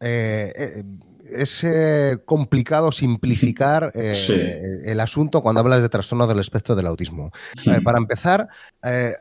[0.00, 0.82] Eh, eh,
[1.30, 7.30] es eh, complicado simplificar el asunto cuando hablas de trastorno del espectro del autismo.
[7.82, 8.48] para empezar,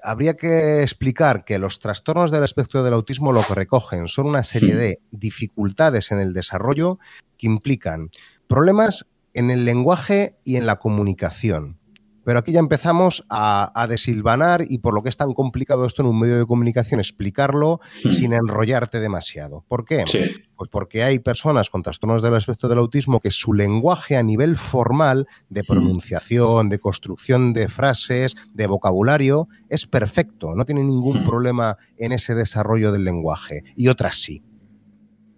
[0.03, 4.43] habría que explicar que los trastornos del espectro del autismo lo que recogen son una
[4.43, 6.99] serie de dificultades en el desarrollo
[7.37, 8.09] que implican
[8.47, 11.79] problemas en el lenguaje y en la comunicación.
[12.23, 16.07] Pero aquí ya empezamos a, desilvanar y por lo que es tan complicado esto en
[16.07, 18.11] un medio de comunicación explicarlo hmm.
[18.11, 19.65] sin enrollarte demasiado.
[19.67, 20.05] ¿Por qué?
[20.55, 24.55] Pues porque hay personas con trastornos del aspecto del autismo que su lenguaje a nivel
[24.57, 25.65] formal de hmm.
[25.65, 31.27] pronunciación, de construcción de frases, de vocabulario, es perfecto, no tiene ningún hmm.
[31.27, 34.43] problema en ese desarrollo del lenguaje y otras sí.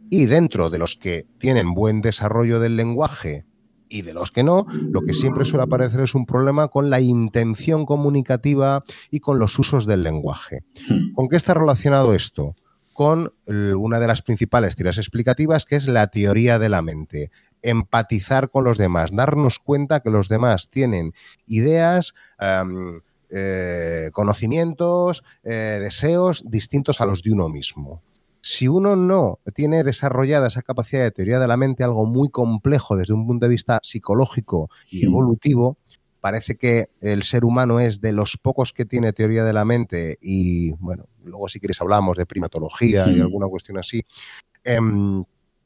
[0.09, 3.45] Y dentro de los que tienen buen desarrollo del lenguaje,
[3.89, 6.99] y de los que no, lo que siempre suele aparecer es un problema con la
[6.99, 10.63] intención comunicativa y con los usos del lenguaje.
[10.89, 11.13] Hmm.
[11.13, 12.55] ¿Con qué está relacionado esto?
[12.93, 17.29] Con una de las principales tiras explicativas, que es la teoría de la mente.
[17.61, 21.13] Empatizar con los demás, darnos cuenta que los demás tienen
[21.45, 22.13] ideas,
[23.31, 28.01] eh, conocimientos, eh, deseos distintos a los de uno mismo
[28.45, 32.95] si uno no tiene desarrollada esa capacidad de teoría de la mente, algo muy complejo
[32.95, 35.79] desde un punto de vista psicológico y evolutivo,
[36.21, 40.19] parece que el ser humano es de los pocos que tiene teoría de la mente
[40.21, 44.05] y, bueno, luego si quieres hablamos de primatología y alguna cuestión así.
[44.63, 45.23] Em,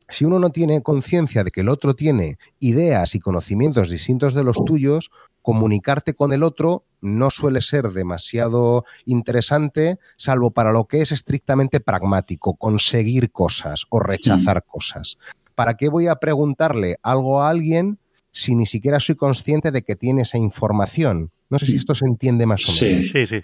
[0.09, 4.43] si uno no tiene conciencia de que el otro tiene ideas y conocimientos distintos de
[4.43, 5.11] los tuyos,
[5.41, 11.79] comunicarte con el otro no suele ser demasiado interesante, salvo para lo que es estrictamente
[11.79, 15.17] pragmático, conseguir cosas o rechazar cosas.
[15.55, 17.99] ¿Para qué voy a preguntarle algo a alguien
[18.31, 21.31] si ni siquiera soy consciente de que tiene esa información?
[21.49, 23.07] No sé si esto se entiende más o menos.
[23.07, 23.43] Sí, sí, sí.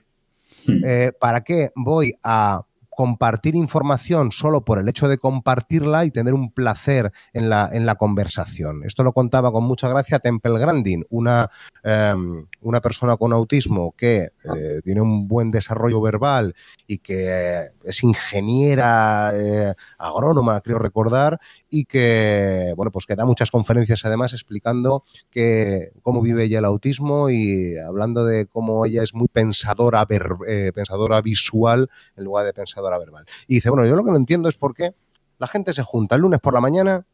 [0.84, 2.62] Eh, ¿Para qué voy a
[2.96, 7.86] compartir información solo por el hecho de compartirla y tener un placer en la, en
[7.86, 8.84] la conversación.
[8.86, 11.50] Esto lo contaba con mucha gracia Temple Grandin, una,
[11.84, 16.54] em, una persona con autismo que eh, tiene un buen desarrollo verbal
[16.88, 21.40] y que es ingeniera eh, agrónoma, creo recordar,
[21.70, 26.66] y que, bueno, pues que da muchas conferencias además explicando que, cómo vive ella el
[26.66, 30.08] autismo y hablando de cómo ella es muy pensadora,
[30.48, 33.26] eh, pensadora visual en lugar de pensadora verbal.
[33.48, 34.96] Y dice, bueno, yo lo que no entiendo es por qué
[35.38, 37.06] la gente se junta el lunes por la mañana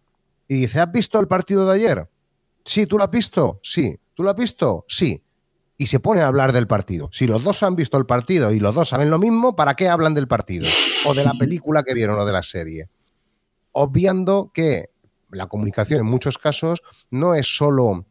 [0.48, 2.10] y dice, ¿has visto el partido de ayer?
[2.65, 3.60] Sí, ¿tú lo has visto?
[3.64, 3.99] Sí.
[4.14, 4.85] ¿Tú lo has visto?
[4.88, 5.23] Sí.
[5.77, 7.10] Y se pone a hablar del partido.
[7.11, 9.89] Si los dos han visto el partido y los dos saben lo mismo, ¿para qué
[9.89, 10.68] hablan del partido?
[11.07, 12.89] O de la película que vieron o de la serie
[13.72, 14.89] obviando que
[15.30, 18.06] la comunicación en muchos casos no es solo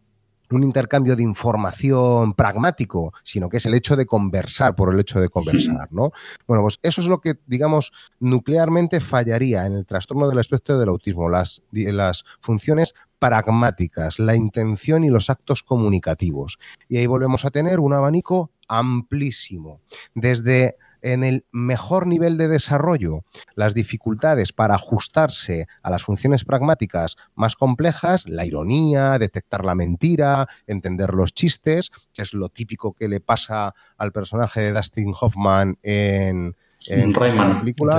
[0.51, 5.20] un intercambio de información pragmático, sino que es el hecho de conversar por el hecho
[5.20, 6.12] de conversar, ¿no?
[6.47, 10.89] Bueno, pues eso es lo que, digamos, nuclearmente fallaría en el trastorno del espectro del
[10.89, 16.59] autismo, las, las funciones pragmáticas, la intención y los actos comunicativos.
[16.89, 19.81] Y ahí volvemos a tener un abanico amplísimo,
[20.14, 23.24] desde en el mejor nivel de desarrollo
[23.55, 30.47] las dificultades para ajustarse a las funciones pragmáticas más complejas, la ironía, detectar la mentira,
[30.66, 35.78] entender los chistes, que es lo típico que le pasa al personaje de Dustin Hoffman
[35.82, 36.55] en,
[36.89, 37.97] la película.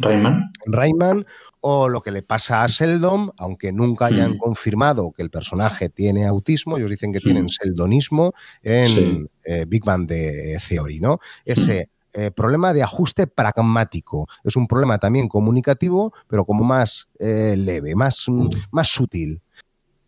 [0.00, 0.52] Rayman.
[0.66, 1.26] Rayman,
[1.60, 6.26] o lo que le pasa a Seldon, aunque nunca hayan confirmado que el personaje tiene
[6.26, 8.32] autismo, ellos dicen que tienen seldonismo
[8.62, 11.18] en eh, Big Bang de Theory, ¿no?
[11.44, 14.26] Ese eh, problema de ajuste pragmático.
[14.44, 18.26] Es un problema también comunicativo, pero como más eh, leve, más,
[18.70, 19.42] más sutil.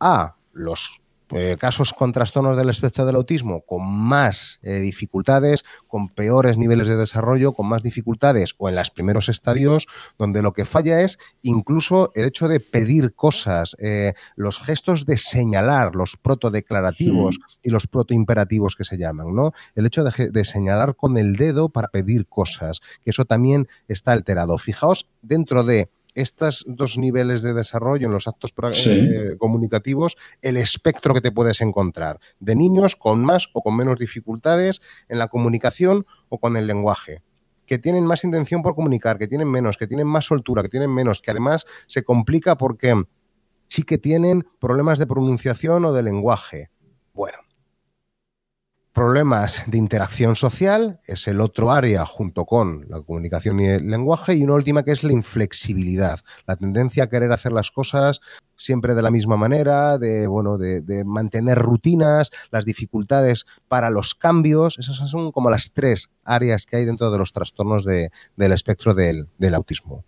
[0.00, 1.01] A, los
[1.32, 6.88] eh, casos con trastornos del espectro del autismo con más eh, dificultades, con peores niveles
[6.88, 9.86] de desarrollo, con más dificultades o en los primeros estadios,
[10.18, 15.16] donde lo que falla es incluso el hecho de pedir cosas, eh, los gestos de
[15.16, 19.52] señalar, los protodeclarativos y los protoimperativos que se llaman, ¿no?
[19.74, 24.12] El hecho de, de señalar con el dedo para pedir cosas, que eso también está
[24.12, 24.58] alterado.
[24.58, 28.52] Fijaos dentro de estos dos niveles de desarrollo en los actos
[28.86, 33.98] eh, comunicativos, el espectro que te puedes encontrar de niños con más o con menos
[33.98, 37.22] dificultades en la comunicación o con el lenguaje
[37.66, 40.92] que tienen más intención por comunicar, que tienen menos, que tienen más soltura, que tienen
[40.92, 43.04] menos, que además se complica porque
[43.66, 46.70] sí que tienen problemas de pronunciación o de lenguaje.
[47.14, 47.38] Bueno,
[48.92, 54.34] Problemas de interacción social es el otro área junto con la comunicación y el lenguaje
[54.34, 58.20] y una última que es la inflexibilidad, la tendencia a querer hacer las cosas
[58.54, 64.78] siempre de la misma manera, de bueno, de, mantener rutinas, las dificultades para los cambios,
[64.78, 69.54] esas son como las tres áreas que hay dentro de los trastornos del espectro del
[69.54, 70.04] autismo.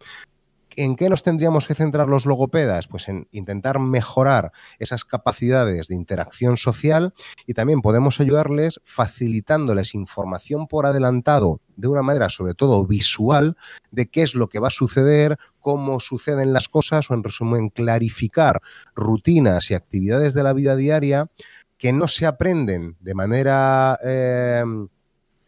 [0.77, 2.89] ¿En qué nos tendríamos que centrar los logopedas?
[2.89, 7.15] Pues en intentar mejorar esas capacidades de interacción social
[7.47, 13.57] y también podemos ayudarles facilitándoles información por adelantado de una manera sobre todo visual
[13.91, 17.69] de qué es lo que va a suceder, cómo suceden las cosas o en resumen
[17.71, 18.61] clarificar
[18.95, 21.31] rutinas y actividades de la vida diaria
[21.79, 24.65] que no se aprenden de manera eh,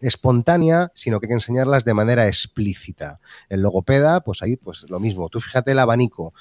[0.00, 3.20] espontánea, sino que hay que enseñarlas de manera explícita.
[3.48, 5.28] El logopeda, pues ahí, pues lo mismo.
[5.28, 6.34] Tú fíjate el abanico.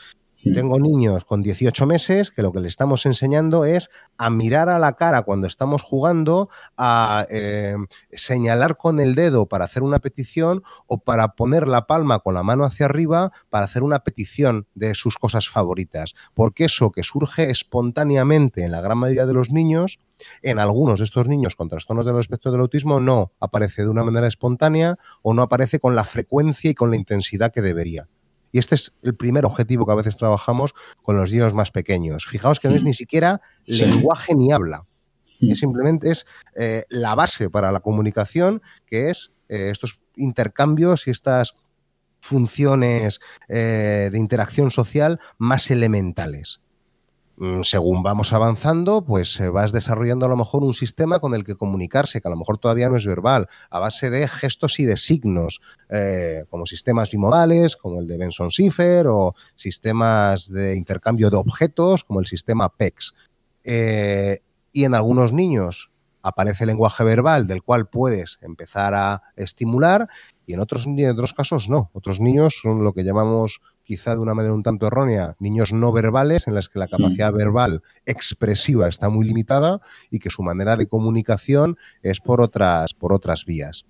[0.53, 4.77] Tengo niños con 18 meses que lo que le estamos enseñando es a mirar a
[4.77, 7.75] la cara cuando estamos jugando, a eh,
[8.11, 12.43] señalar con el dedo para hacer una petición o para poner la palma con la
[12.43, 16.13] mano hacia arriba para hacer una petición de sus cosas favoritas.
[16.35, 19.99] Porque eso que surge espontáneamente en la gran mayoría de los niños,
[20.43, 24.03] en algunos de estos niños con trastornos del espectro del autismo no aparece de una
[24.03, 28.07] manera espontánea o no aparece con la frecuencia y con la intensidad que debería.
[28.55, 32.25] Y este es el primer objetivo que a veces trabajamos con los niños más pequeños.
[32.25, 34.85] Fijaos que no es ni siquiera lenguaje ni habla.
[35.41, 36.25] Es simplemente es
[36.55, 41.55] eh, la base para la comunicación, que es eh, estos intercambios y estas
[42.21, 43.19] funciones
[43.49, 46.61] eh, de interacción social más elementales.
[47.37, 51.55] Mm, según vamos avanzando, pues vas desarrollando a lo mejor un sistema con el que
[51.55, 54.95] comunicarse, que a lo mejor todavía no es verbal, a base de gestos y de
[54.95, 61.37] signos, eh, como sistemas bimodales, como el de Benson Cipher, o sistemas de intercambio de
[61.37, 63.13] objetos, como el sistema PEX.
[63.65, 64.39] Eh,
[64.71, 65.91] y en algunos niños
[66.21, 70.07] aparece el lenguaje verbal del cual puedes empezar a estimular
[70.45, 71.89] y en otros, en otros casos no.
[71.93, 75.93] Otros niños son lo que llamamos quizá de una manera un tanto errónea, niños no
[75.93, 79.79] verbales en las que la capacidad verbal expresiva está muy limitada
[80.09, 83.85] y que su manera de comunicación es por otras, por otras vías.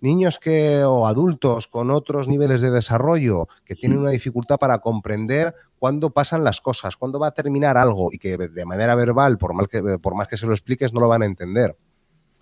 [0.00, 5.54] Niños que o adultos con otros niveles de desarrollo que tienen una dificultad para comprender
[5.78, 9.54] cuándo pasan las cosas, cuándo va a terminar algo y que de manera verbal, por,
[9.54, 11.76] mal que, por más que se lo expliques, no lo van a entender.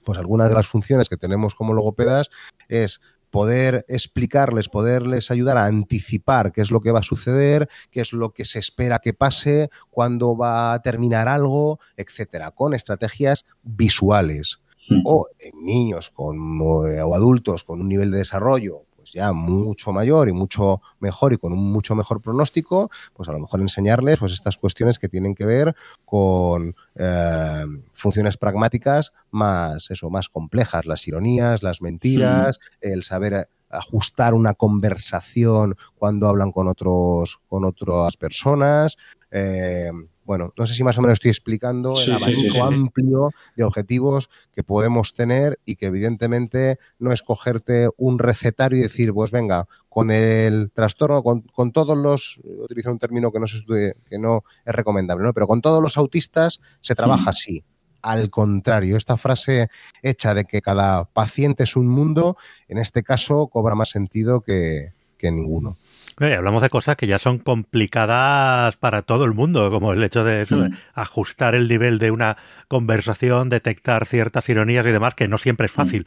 [0.04, 2.28] Pues algunas de las funciones que tenemos como logopedas
[2.68, 3.00] es
[3.34, 8.12] poder explicarles, poderles ayudar a anticipar qué es lo que va a suceder, qué es
[8.12, 14.60] lo que se espera que pase, cuándo va a terminar algo, etcétera, con estrategias visuales.
[15.04, 18.82] O en niños con, o adultos con un nivel de desarrollo
[19.14, 23.38] ya mucho mayor y mucho mejor y con un mucho mejor pronóstico, pues a lo
[23.38, 25.74] mejor enseñarles pues estas cuestiones que tienen que ver
[26.04, 27.64] con eh,
[27.94, 35.76] funciones pragmáticas más eso, más complejas, las ironías, las mentiras, el saber ajustar una conversación
[35.96, 38.96] cuando hablan con otros, con otras personas.
[39.30, 39.90] Eh,
[40.24, 44.62] bueno, no sé si más o menos estoy explicando el abanico amplio de objetivos que
[44.62, 50.10] podemos tener y que evidentemente no es cogerte un recetario y decir, pues venga, con
[50.10, 55.24] el trastorno, con, todos los, utilizar un término que no, se que no es recomendable,
[55.24, 55.34] ¿no?
[55.34, 57.64] pero con todos los autistas se trabaja así.
[58.00, 59.68] Al contrario, esta frase
[60.02, 62.36] hecha de que cada paciente es un mundo,
[62.68, 64.92] en este caso cobra más sentido que
[65.22, 65.78] ninguno.
[66.20, 70.22] Eh, hablamos de cosas que ya son complicadas para todo el mundo, como el hecho
[70.22, 70.46] de,
[70.94, 72.36] ajustar el nivel de una
[72.68, 76.04] conversación, detectar ciertas ironías y demás, que no siempre es fácil.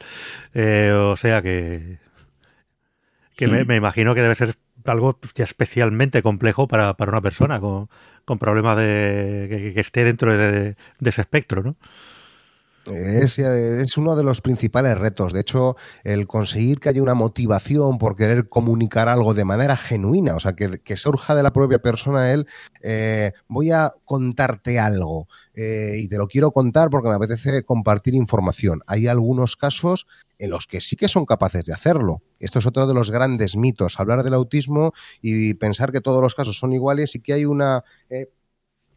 [0.54, 1.98] Eh, o sea que,
[3.36, 4.54] que me, imagino que debe ser
[4.86, 7.88] algo especialmente complejo para, una persona con,
[8.38, 11.76] problemas de que, esté dentro de, de ese espectro, ¿no?
[12.92, 15.32] Es, es, uno de los principales retos.
[15.32, 20.34] De hecho, el conseguir que haya una motivación por querer comunicar algo de manera genuina,
[20.34, 22.46] o sea, que, que surja de la propia persona él,
[22.82, 28.14] eh, voy a contarte algo eh, y te lo quiero contar porque me apetece compartir
[28.14, 28.80] información.
[28.86, 30.06] Hay algunos casos
[30.38, 32.22] en los que sí que son capaces de hacerlo.
[32.38, 36.34] Esto es otro de los grandes mitos, hablar del autismo y pensar que todos los
[36.34, 37.84] casos son iguales y que hay una...
[38.08, 38.30] Eh,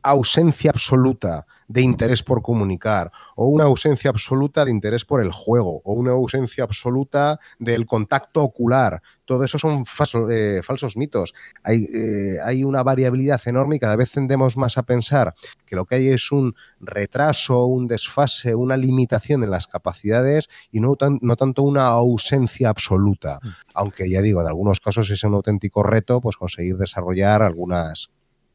[0.03, 5.81] ausencia absoluta de interés por comunicar, o una ausencia absoluta de interés por el juego,
[5.85, 9.01] o una ausencia absoluta del contacto ocular.
[9.25, 9.85] Todo eso son
[10.29, 11.33] eh, falsos mitos.
[11.63, 15.33] Hay, eh, hay, una variabilidad enorme y cada vez tendemos más a pensar
[15.65, 20.81] que lo que hay es un retraso, un desfase, una limitación en las capacidades y
[20.81, 23.39] no, no tanto una ausencia absoluta.
[23.41, 23.47] Mm.
[23.75, 28.09] Aunque ya digo, en algunos casos es un auténtico reto pues conseguir desarrollar algunas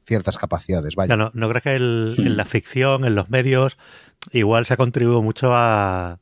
[0.07, 0.95] ciertas capacidades.
[0.95, 1.17] Vaya.
[1.17, 3.77] No, no, creo que en la ficción, en los medios,
[4.33, 6.21] igual se ha contribuido mucho a,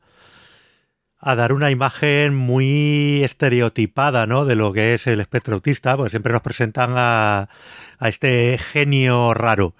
[1.19, 4.45] a dar una imagen muy estereotipada ¿no?
[4.45, 7.49] de lo que es el espectro autista, porque siempre nos presentan a,
[7.99, 9.75] a este genio raro.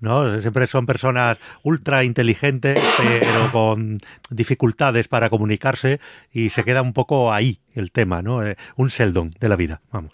[0.00, 0.40] ¿no?
[0.40, 3.98] Siempre son personas ultra inteligentes, pero con
[4.30, 6.00] dificultades para comunicarse,
[6.32, 8.44] y se queda un poco ahí el tema, ¿no?
[8.44, 10.12] Eh, un seldon de la vida, vamos.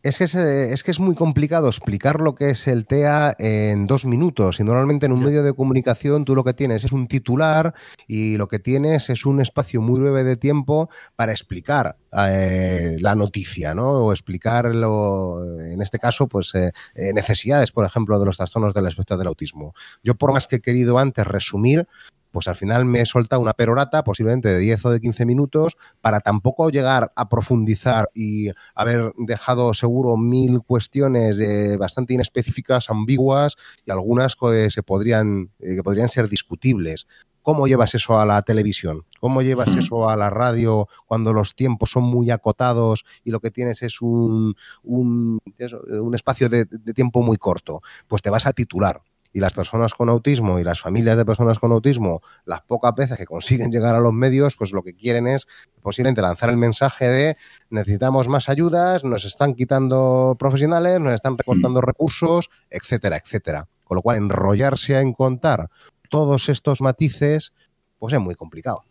[0.00, 4.06] Es que es, que es muy complicado explicar lo que es el TEA en dos
[4.06, 7.74] minutos y normalmente en un medio de comunicación tú lo que tienes es un titular
[8.06, 13.16] y lo que tienes es un espacio muy breve de tiempo para explicar eh, la
[13.16, 13.90] noticia, ¿no?
[13.90, 18.86] O explicar, en este caso, pues eh, eh, necesidades, por ejemplo, de los trastornos del
[18.86, 19.74] espectro del autismo.
[20.04, 21.88] Yo por más que he querido antes resumir,
[22.30, 25.76] pues al final me he soltado una perorata, posiblemente de 10 o de 15 minutos,
[26.00, 33.56] para tampoco llegar a profundizar y haber dejado seguro mil cuestiones eh, bastante inespecíficas, ambiguas
[33.84, 37.06] y algunas que, se podrían, eh, que podrían ser discutibles.
[37.42, 39.06] ¿Cómo llevas eso a la televisión?
[39.20, 43.50] ¿Cómo llevas eso a la radio cuando los tiempos son muy acotados y lo que
[43.50, 45.40] tienes es un, un,
[45.88, 47.80] un espacio de, de tiempo muy corto?
[48.06, 49.00] Pues te vas a titular
[49.32, 53.18] y las personas con autismo y las familias de personas con autismo, las pocas veces
[53.18, 55.46] que consiguen llegar a los medios, pues lo que quieren es
[55.82, 57.36] posiblemente lanzar el mensaje de
[57.70, 63.68] necesitamos más ayudas, nos están quitando profesionales, nos están recortando recursos, etcétera, etcétera.
[63.84, 65.70] Con lo cual, enrollarse en contar
[66.10, 67.54] todos estos matices,
[67.98, 68.82] pues es muy complicado.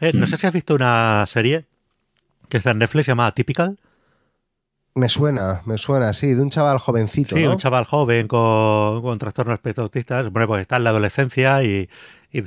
[0.00, 1.66] Eh, no sé si has visto una serie
[2.48, 3.78] que está en Netflix llamada Typical.
[4.98, 7.36] Me suena, me suena, sí, de un chaval jovencito.
[7.36, 10.22] Sí, un chaval joven con, con trastornos espectro autista.
[10.24, 11.88] Bueno, pues está en la adolescencia y,
[12.32, 12.42] y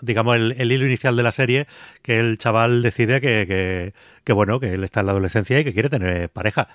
[0.00, 1.66] digamos, el, hilo inicial de la serie,
[2.02, 3.92] que el chaval decide que,
[4.22, 6.68] que, bueno, que él está en la adolescencia y que quiere tener pareja.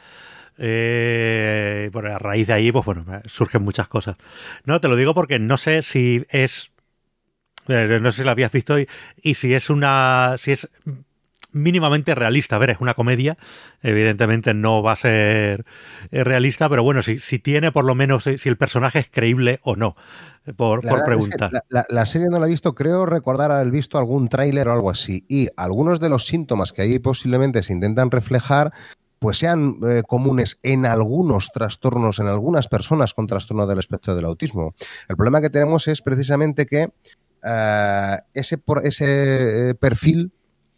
[0.58, 4.18] Eh, a raíz de ahí, pues bueno, surgen muchas cosas.
[4.66, 6.72] No, te lo digo porque no sé si es.
[7.70, 8.90] Eh, no sé si lo habías visto y,
[9.22, 10.36] y si es una.
[10.38, 10.68] si es
[11.54, 12.58] mínimamente realista.
[12.58, 13.38] A ver, es una comedia,
[13.82, 15.66] evidentemente no va a ser
[16.12, 19.60] eh, realista, pero bueno, si, si tiene por lo menos, si el personaje es creíble
[19.64, 19.96] o no,
[20.46, 21.52] eh, por, por preguntar.
[21.70, 25.26] la, serie no la he visto, creo recordar haber visto algún tráiler o algo así,
[25.30, 28.74] y algunos de los síntomas que ahí posiblemente se intentan reflejar
[29.20, 34.26] pues sean eh, comunes en algunos trastornos, en algunas personas con trastorno del espectro del
[34.26, 34.76] autismo.
[35.08, 36.90] El problema que tenemos es precisamente que
[38.34, 40.34] ese, ese perfil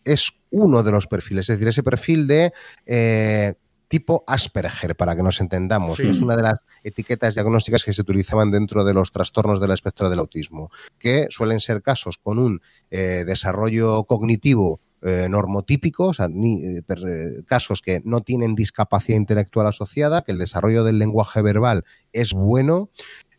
[0.05, 2.53] es uno de los perfiles, es decir, ese perfil de
[2.85, 3.55] eh,
[3.87, 5.99] tipo Asperger, para que nos entendamos.
[5.99, 10.09] Es una de las etiquetas diagnósticas que se utilizaban dentro de los trastornos del espectro
[10.09, 16.27] del autismo, que suelen ser casos con un eh, desarrollo cognitivo eh, normotípico, o sea,
[17.45, 22.89] casos que no tienen discapacidad intelectual asociada, que el desarrollo del lenguaje verbal es bueno,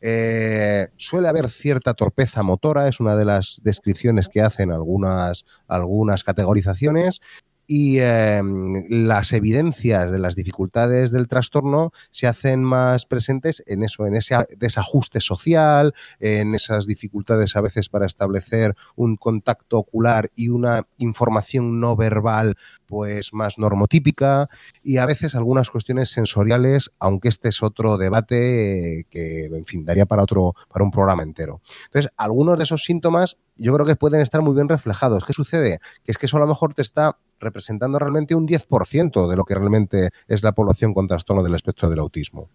[0.00, 6.24] eh, suele haber cierta torpeza motora, es una de las descripciones que hacen algunas, algunas
[6.24, 7.20] categorizaciones.
[7.68, 14.06] Y em, las evidencias de las dificultades del trastorno se hacen más presentes en eso,
[14.06, 20.48] en ese desajuste social, en esas dificultades a veces para establecer un contacto ocular y
[20.50, 22.54] una información no verbal
[22.86, 24.48] pues más normotípica
[24.82, 29.84] y a veces algunas cuestiones sensoriales, aunque este es otro debate eh, que, en fin,
[29.84, 31.60] daría para otro, para un programa entero.
[31.86, 35.24] Entonces, algunos de esos síntomas yo creo que pueden estar muy bien reflejados.
[35.24, 35.80] ¿Qué sucede?
[36.04, 39.44] Que es que eso a lo mejor te está representando realmente un 10% de lo
[39.44, 42.48] que realmente es la población con trastorno del espectro del autismo.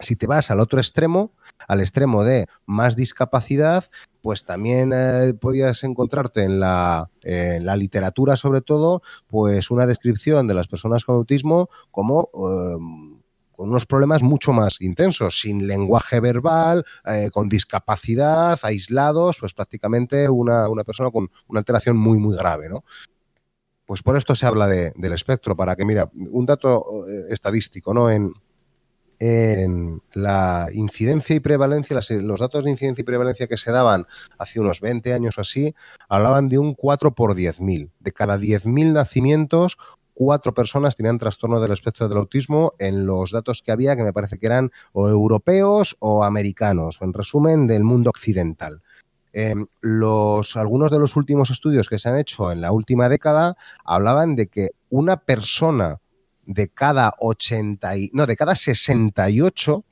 [0.00, 1.32] Si te vas al otro extremo,
[1.68, 3.84] al extremo de más discapacidad,
[4.20, 10.46] pues también eh, podías encontrarte en la, en la, literatura, sobre todo, pues una descripción
[10.46, 13.16] de las personas con autismo como eh,
[13.56, 20.28] con unos problemas mucho más intensos, sin lenguaje verbal, eh, con discapacidad, aislados, pues prácticamente
[20.28, 22.84] una, una, persona con una alteración muy, muy grave, ¿no?
[23.86, 27.94] Pues por esto se habla de, del espectro, para que, mira, un dato eh, estadístico,
[27.94, 28.10] ¿no?
[28.10, 28.32] En,
[29.18, 34.06] en la incidencia y prevalencia, los datos de incidencia y prevalencia que se daban
[34.38, 35.74] hace unos 20 años o así,
[36.08, 37.90] hablaban de un 4 por 10.000.
[38.00, 39.78] De cada 10.000 nacimientos,
[40.16, 44.14] cuatro personas tenían trastorno del espectro del autismo en los datos que había, que me
[44.14, 48.82] parece que eran o europeos o americanos, en resumen, del mundo occidental.
[49.34, 53.58] Em, los, algunos de los últimos estudios que se han hecho en la última década
[53.84, 56.00] hablaban de que una persona
[56.46, 59.84] de cada 80 y, no, de cada 68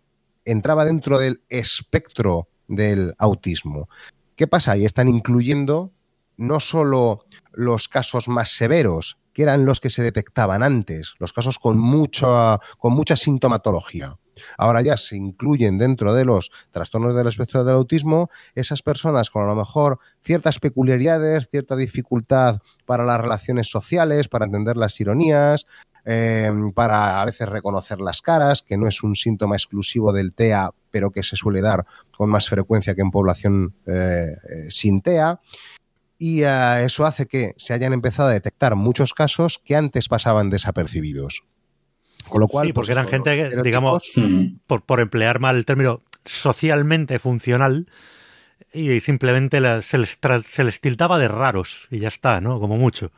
[0.45, 3.89] entraba dentro del espectro del autismo.
[4.37, 4.73] ¿Qué pasa?
[4.73, 5.93] Ahí están incluyendo
[6.37, 11.59] no solo los casos más severos, que eran los que se detectaban antes, los casos
[11.59, 14.17] con mucha, con mucha sintomatología.
[14.59, 19.45] Ahora ya se incluyen dentro de los trastornos del espectro del autismo esas personas con
[19.45, 25.67] a lo mejor ciertas peculiaridades, cierta dificultad para las relaciones sociales, para entender las ironías,
[26.07, 30.71] Em, para a veces reconocer las caras, que no es un síntoma exclusivo del TEA,
[30.91, 35.41] pero que se suele dar con más frecuencia que en población eh, eh, sin TEA.
[36.19, 40.51] Y eh, eso hace que se hayan empezado a detectar muchos casos que antes pasaban
[40.51, 41.45] desapercibidos.
[42.29, 44.13] Con lo cual, sí, porque pues eran gente, digamos,
[44.67, 47.87] por, por, emplear mal el término, socialmente funcional
[48.73, 50.19] y simplemente se, les
[50.49, 52.61] se les tiltaba de raros y ya está, ¿no?
[52.61, 53.13] Como mucho.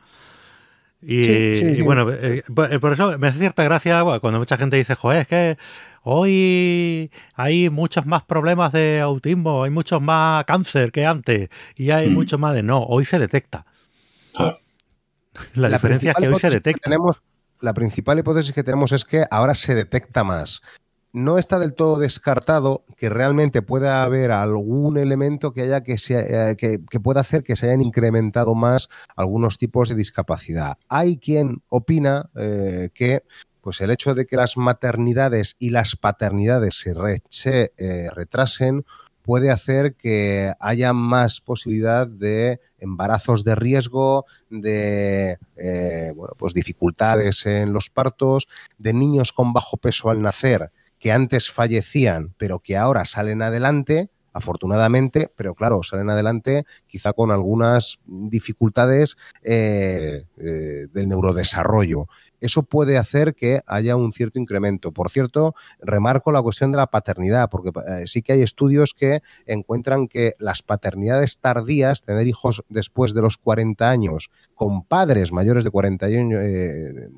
[1.09, 5.21] Y, bueno, eh, eh, por eso me hace cierta gracia cuando mucha gente dice, joder,
[5.21, 5.57] es que
[6.03, 11.47] hoy hay muchos más problemas de autismo, hay muchos más cáncer que antes,
[11.77, 12.13] y hay mm.
[12.13, 13.65] mucho más de no, hoy se detecta.
[15.53, 16.81] La, diferencia es que hoy se detecta.
[16.83, 17.23] tenemos,
[17.61, 20.61] la principal hipótesis que tenemos es que ahora se detecta más
[21.13, 26.55] no está del todo descartado que realmente pueda haber algún elemento que haya que, eh,
[26.57, 30.77] que, pueda hacer que se hayan incrementado más algunos tipos de discapacidad.
[30.89, 33.23] Hay quien opina eh, que
[33.61, 36.85] pues el hecho de que las maternidades y las paternidades
[37.29, 38.85] se, eh, retrasen
[39.23, 45.37] puede hacer que haya más posibilidad de embarazos de riesgo, de
[46.15, 48.47] bueno, pues dificultades en los partos,
[48.77, 54.09] de niños con bajo peso al nacer que antes fallecían, pero que ahora salen adelante,
[54.37, 62.05] afortunadamente, pero claro, salen adelante quizá con algunas dificultades eh, eh, del neurodesarrollo.
[62.39, 64.91] Eso puede hacer que haya un cierto incremento.
[64.91, 69.21] Por cierto, remarco la cuestión de la paternidad, porque eh, sí que hay estudios que
[69.47, 75.63] encuentran que las paternidades tardías, tener hijos después de los 40 años, con padres mayores
[75.63, 76.41] de 40 años,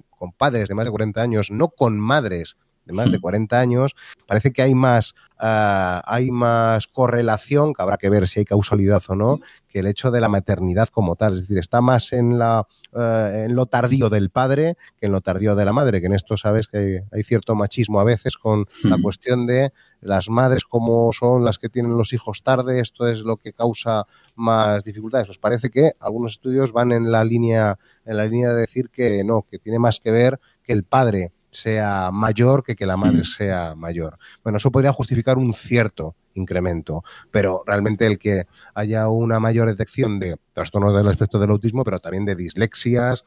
[0.10, 2.56] con padres de más de 40 años, no con madres
[2.90, 3.96] de más de 40 años,
[4.26, 9.04] parece que hay más, ah, hay más correlación, que habrá que ver si hay causalidad
[9.08, 11.34] o no, que el hecho de la maternidad como tal.
[11.34, 15.22] Es decir, está más en, la, eh, en lo tardío del padre que en lo
[15.22, 18.66] tardío de la madre, que en esto sabes que hay, cierto machismo a veces con
[18.84, 19.02] la hmm.
[19.04, 19.72] cuestión de
[20.02, 24.08] las madres como son las que tienen los hijos tarde, esto es lo que causa
[24.34, 25.28] más dificultades.
[25.28, 29.24] Pues parece que algunos estudios van en la línea, en la línea de decir que
[29.24, 33.24] no, que tiene más que ver que el padre sea mayor que que la madre
[33.26, 34.18] sea mayor.
[34.44, 40.20] Bueno, eso podría justificar un cierto incremento, pero realmente el que haya una mayor detección
[40.20, 43.24] de trastornos del aspecto del autismo, pero también de dislexias,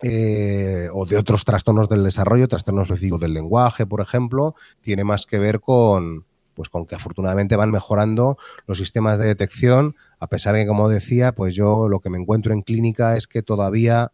[0.00, 5.40] eh, o de otros trastornos del desarrollo, trastornos del lenguaje, por ejemplo, tiene más que
[5.40, 6.24] ver con,
[6.54, 10.88] pues con que afortunadamente van mejorando los sistemas de detección, a pesar de que, como
[10.88, 14.12] decía, pues yo lo que me encuentro en clínica es que todavía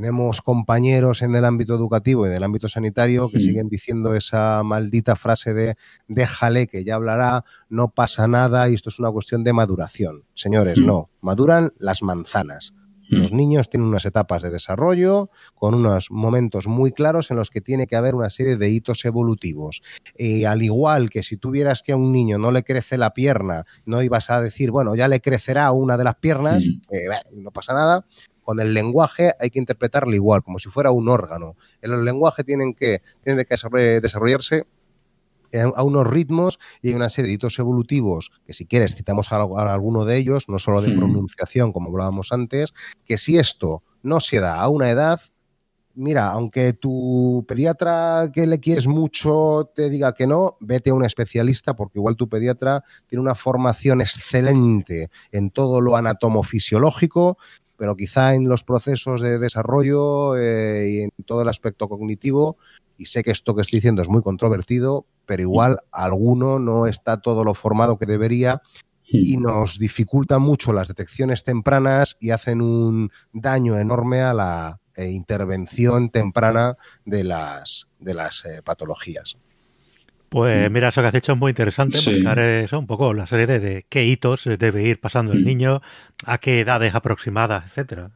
[0.00, 4.62] tenemos compañeros en el ámbito educativo y en el ámbito sanitario que siguen diciendo esa
[4.62, 5.76] maldita frase de
[6.08, 10.24] déjale que ya hablará, no pasa nada y esto es una cuestión de maduración.
[10.34, 12.72] Señores, no, maduran las manzanas.
[13.10, 17.60] Los niños tienen unas etapas de desarrollo con unos momentos muy claros en los que
[17.60, 19.82] tiene que haber una serie de hitos evolutivos.
[20.16, 23.64] Y al igual que si tuvieras que a un niño no le crece la pierna,
[23.84, 27.74] no ibas a decir, bueno, ya le crecerá una de las piernas, eh, no pasa
[27.74, 28.06] nada,
[28.50, 31.54] con el lenguaje hay que interpretarlo igual, como si fuera un órgano.
[31.82, 34.66] En el lenguaje tienen que, tienen que desarrollarse
[35.76, 39.36] a unos ritmos y hay una serie de hitos evolutivos que si quieres citamos a,
[39.36, 40.96] alguno de ellos, no solo de hmm.
[40.96, 42.74] pronunciación como hablábamos antes,
[43.04, 45.20] que si esto no se da a una edad,
[45.94, 51.04] mira, aunque tu pediatra que le quieres mucho te diga que no, vete a un
[51.04, 57.38] especialista porque igual tu pediatra tiene una formación excelente en todo lo anatomofisiológico
[57.80, 62.58] pero quizá en los procesos de desarrollo eh, y en todo el aspecto cognitivo,
[62.98, 67.22] y sé que esto que estoy diciendo es muy controvertido, pero igual alguno no está
[67.22, 68.60] todo lo formado que debería
[69.08, 75.08] y nos dificulta mucho las detecciones tempranas y hacen un daño enorme a la eh,
[75.08, 76.76] intervención temprana
[77.06, 79.38] de las, de las eh, patologías.
[80.30, 83.46] Pues mira, eso que has hecho es muy interesante, buscar eso, un poco la serie
[83.46, 85.82] de, qué hitos debe ir pasando el niño,
[86.24, 88.10] a qué edades aproximadas, etcétera.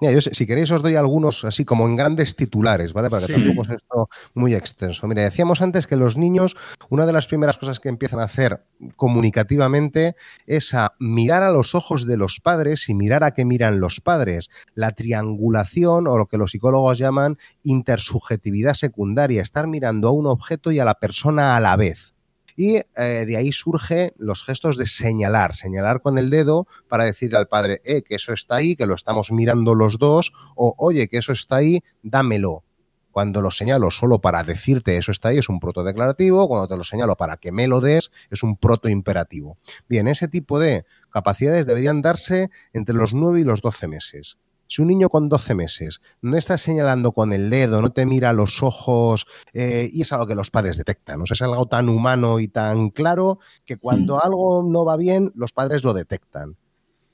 [0.00, 3.10] Mira, yo, si queréis os doy algunos así como en grandes titulares, ¿vale?
[3.10, 5.08] Para que tampoco sea esto muy extenso.
[5.08, 6.56] Mira, decíamos antes que los niños,
[6.88, 8.62] una de las primeras cosas que empiezan a hacer
[8.96, 10.14] comunicativamente
[10.46, 14.00] es a mirar a los ojos de los padres y mirar a qué miran los
[14.00, 14.50] padres.
[14.74, 20.70] La triangulación o lo que los psicólogos llaman intersubjetividad secundaria, estar mirando a un objeto
[20.70, 22.14] y a la persona a la vez.
[22.58, 27.38] Y eh, de ahí surgen los gestos de señalar, señalar con el dedo para decirle
[27.38, 31.06] al padre, eh, que eso está ahí, que lo estamos mirando los dos, o oye,
[31.06, 32.64] que eso está ahí, dámelo.
[33.12, 36.76] Cuando lo señalo solo para decirte eso está ahí es un proto declarativo, cuando te
[36.76, 39.56] lo señalo para que me lo des es un proto imperativo.
[39.88, 44.36] Bien, ese tipo de capacidades deberían darse entre los 9 y los 12 meses.
[44.68, 48.30] Si un niño con 12 meses no está señalando con el dedo, no te mira
[48.30, 52.38] a los ojos, eh, y es algo que los padres detectan, es algo tan humano
[52.38, 56.56] y tan claro que cuando algo no va bien, los padres lo detectan.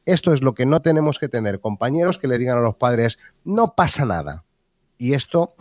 [0.04, 3.18] Esto es lo que no tenemos que tener, compañeros que le digan a los padres,
[3.44, 4.44] no pasa nada.
[4.98, 5.54] Y esto,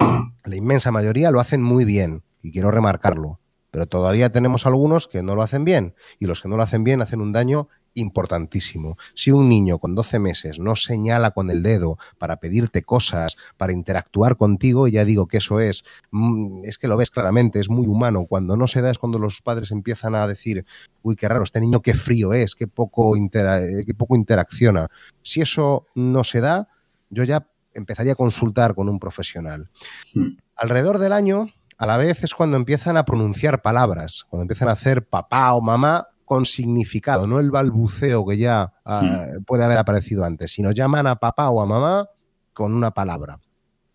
[0.44, 3.40] la inmensa mayoría lo hacen muy bien, y quiero remarcarlo.
[3.72, 6.84] Pero todavía tenemos algunos que no lo hacen bien, y los que no lo hacen
[6.84, 8.98] bien hacen un daño importantísimo.
[9.14, 13.74] Si un niño con 12 meses no señala con el dedo para pedirte cosas, para
[13.74, 17.88] interactuar contigo, ya digo que eso es, mm, es que lo ves claramente, es muy
[17.88, 18.26] humano.
[18.28, 20.66] Cuando no se da es cuando los padres empiezan a decir,
[21.02, 24.88] uy, qué raro, este niño qué frío es, qué poco, eh, qué poco interacciona.
[25.22, 26.70] Si eso no se da,
[27.10, 29.70] yo ya empezaría a consultar con un profesional.
[30.14, 30.38] Hmm.
[30.56, 31.48] Alrededor del año,
[31.78, 35.62] a la vez es cuando empiezan a pronunciar palabras, cuando empiezan a hacer papá o
[35.62, 39.44] mamá con significado, no el balbuceo que ya ah, hmm.
[39.44, 42.10] puede haber aparecido antes, sino llaman a papá o a mamá
[42.54, 43.40] con una palabra.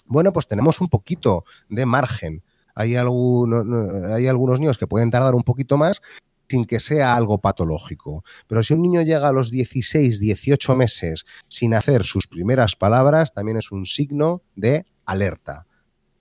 [0.06, 2.44] Bueno, pues tenemos un poquito de margen.
[2.76, 6.00] Hay, hay algunos niños que pueden tardar un poquito más
[6.48, 8.22] sin que sea algo patológico.
[8.46, 13.34] Pero si un niño llega a los 16, 18 meses sin hacer sus primeras palabras,
[13.34, 15.66] también es un signo de alerta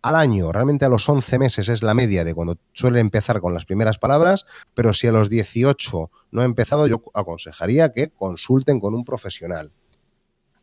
[0.07, 3.53] al año, realmente a los 11 meses es la media de cuando suele empezar con
[3.53, 8.79] las primeras palabras, pero si a los 18 no ha empezado, yo aconsejaría que consulten
[8.79, 9.73] con un profesional.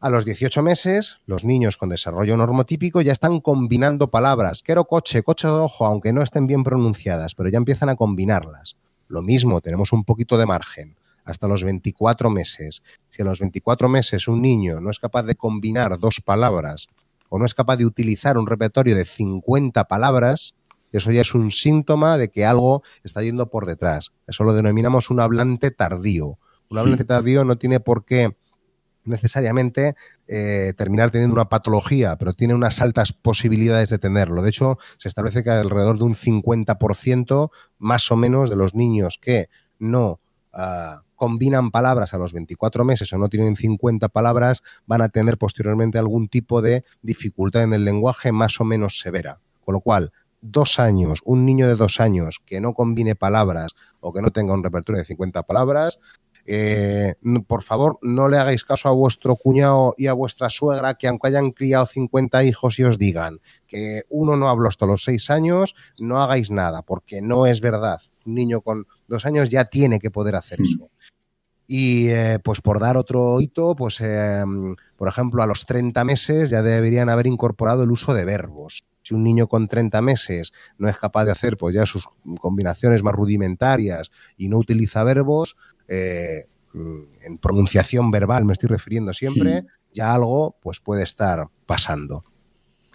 [0.00, 4.62] A los 18 meses, los niños con desarrollo normotípico ya están combinando palabras.
[4.62, 8.76] Quiero coche, coche de ojo, aunque no estén bien pronunciadas, pero ya empiezan a combinarlas.
[9.08, 10.96] Lo mismo, tenemos un poquito de margen.
[11.24, 12.82] Hasta los 24 meses.
[13.08, 16.88] Si a los 24 meses un niño no es capaz de combinar dos palabras
[17.34, 20.54] o no es capaz de utilizar un repertorio de 50 palabras,
[20.92, 24.12] eso ya es un síntoma de que algo está yendo por detrás.
[24.28, 26.38] Eso lo denominamos un hablante tardío.
[26.70, 28.36] Un hablante tardío no tiene por qué
[29.02, 29.96] necesariamente
[30.28, 34.40] eh, terminar teniendo una patología, pero tiene unas altas posibilidades de tenerlo.
[34.40, 39.18] De hecho, se establece que alrededor de un 50% más o menos de los niños
[39.20, 39.48] que
[39.80, 40.20] no
[40.52, 45.38] ah, combinan palabras a los 24 meses o no tienen 50 palabras, van a tener
[45.38, 49.40] posteriormente algún tipo de dificultad en el lenguaje más o menos severa.
[49.64, 54.12] Con lo cual, dos años, un niño de dos años que no combine palabras o
[54.12, 55.98] que no tenga un repertorio de 50 palabras,
[56.44, 57.14] eh,
[57.46, 61.28] por favor, no le hagáis caso a vuestro cuñado y a vuestra suegra que aunque
[61.28, 65.74] hayan criado 50 hijos y os digan que uno no habló hasta los seis años,
[66.02, 68.02] no hagáis nada, porque no es verdad.
[68.26, 70.64] Un niño con dos años ya tiene que poder hacer hmm.
[70.64, 70.90] eso.
[71.66, 76.50] Y eh, pues por dar otro hito, pues em, por ejemplo a los 30 meses
[76.50, 78.84] ya deberían haber incorporado el uso de verbos.
[79.02, 82.06] Si un niño con 30 meses no es capaz de hacer pues ya sus
[82.40, 85.56] combinaciones más rudimentarias y no utiliza verbos,
[85.88, 92.24] eh, en pronunciación verbal me estoy refiriendo siempre, ya algo pues puede estar pasando.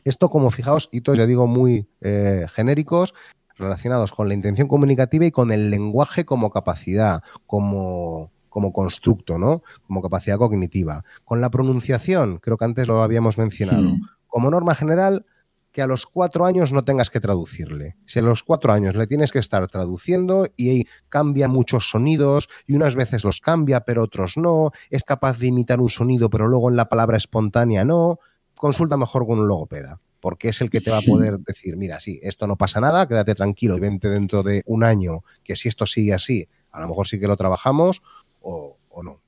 [0.03, 3.13] Esto, como fijaos, hitos ya digo muy eh, genéricos,
[3.55, 9.64] relacionados con la intención comunicativa y con el lenguaje como capacidad, como, como constructo, ¿no?
[9.88, 11.06] Como capacidad cognitiva.
[11.23, 13.95] Con la pronunciación, creo que antes lo habíamos mencionado.
[14.27, 15.26] Como norma general,
[15.72, 17.95] que a los cuatro años no tengas que traducirle.
[18.06, 22.76] Si a los cuatro años le tienes que estar traduciendo y cambia muchos sonidos y
[22.76, 26.69] unas veces los cambia pero otros no, es capaz de imitar un sonido pero luego
[26.69, 28.19] en la palabra espontánea no,
[28.56, 31.99] consulta mejor con un logopeda porque es el que te va a poder decir, mira,
[31.99, 35.69] sí, esto no pasa nada, quédate tranquilo y vente dentro de un año que si
[35.69, 38.02] esto sigue así, a lo mejor sí que lo trabajamos
[38.41, 39.21] o, no.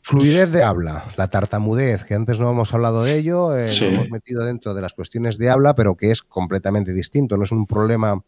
[0.00, 3.84] Fluidez de habla, la tartamudez, que antes no hemos hablado de ello, eh, Sí.
[3.84, 7.36] lo hemos metido dentro de las cuestiones de habla, pero que es completamente distinto.
[7.36, 8.22] No es un problema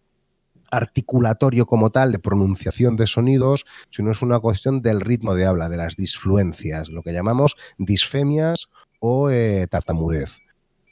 [0.70, 5.68] articulatorio como tal, de pronunciación de sonidos, sino es una cuestión del ritmo de habla,
[5.68, 8.68] de las disfluencias, lo que llamamos disfemias
[9.00, 10.38] o eh, tartamudez.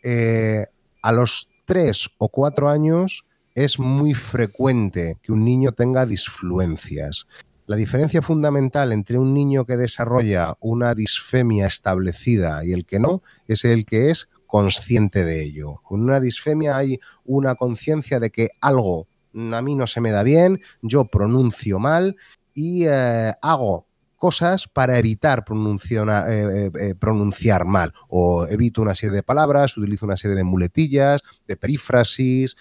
[0.03, 0.67] Eh,
[1.03, 7.27] a los tres o cuatro años es muy frecuente que un niño tenga disfluencias.
[7.67, 13.23] La diferencia fundamental entre un niño que desarrolla una disfemia establecida y el que no
[13.47, 15.81] es el que es consciente de ello.
[15.83, 20.23] Con una disfemia hay una conciencia de que algo a mí no se me da
[20.23, 22.17] bien, yo pronuncio mal
[22.53, 23.87] y eh, hago
[24.17, 30.17] cosas para evitar eh, eh, pronunciar mal o evito una serie de palabras, utilizo una
[30.17, 32.57] serie de muletillas, de perífrasis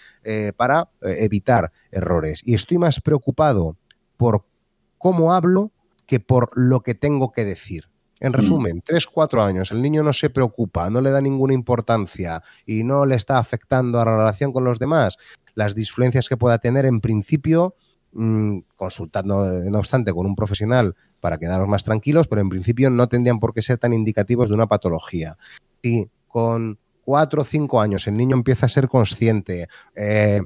[0.56, 2.42] para evitar errores.
[2.46, 3.76] Y estoy más preocupado
[4.16, 4.44] por
[5.02, 5.72] cómo hablo
[6.06, 7.88] que por lo que tengo que decir.
[8.20, 12.40] En resumen, 3, 4 años, el niño no se preocupa, no le da ninguna importancia
[12.64, 15.16] y no le está afectando a la relación con los demás.
[15.56, 17.74] Las disfluencias que pueda tener, en principio,
[18.12, 23.08] mm, consultando, no obstante, con un profesional para quedarnos más tranquilos, pero en principio no
[23.08, 25.36] tendrían por qué ser tan indicativos de una patología.
[25.82, 29.66] Si con 4 o 5 años el niño empieza a ser consciente,
[29.96, 30.42] eh,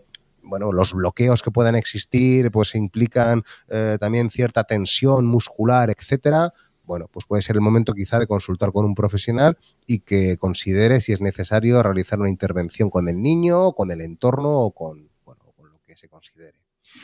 [0.47, 6.53] bueno, los bloqueos que puedan existir, pues implican eh, también cierta tensión muscular, etcétera.
[6.85, 11.01] Bueno, pues puede ser el momento quizá de consultar con un profesional y que considere
[11.01, 15.53] si es necesario realizar una intervención con el niño, con el entorno o con, bueno,
[15.57, 16.59] con lo que se considere.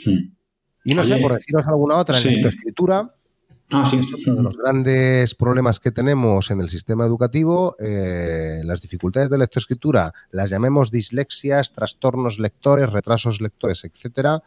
[0.06, 0.34] Hmm.
[0.84, 2.30] Y no sé, por deciros alguna otra, en sí.
[2.30, 3.14] lectoescritura,
[3.72, 3.90] Ah,
[4.26, 9.38] uno de los grandes problemas que tenemos en el sistema educativo, eh, las dificultades de
[9.38, 14.42] lectoescritura, las llamemos dislexias, trastornos lectores, retrasos lectores, etcétera.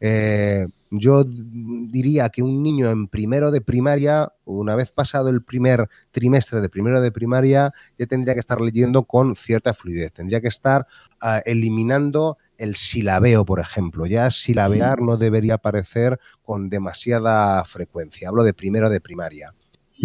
[0.00, 5.88] Eh, yo diría que un niño en primero de primaria, una vez pasado el primer
[6.10, 10.48] trimestre de primero de primaria, ya tendría que estar leyendo con cierta fluidez, tendría que
[10.48, 10.86] estar
[11.20, 14.06] ah, eliminando el silabeo, por ejemplo.
[14.06, 18.28] Ya silabear no debería aparecer con demasiada frecuencia.
[18.28, 19.52] Hablo de primero de primaria.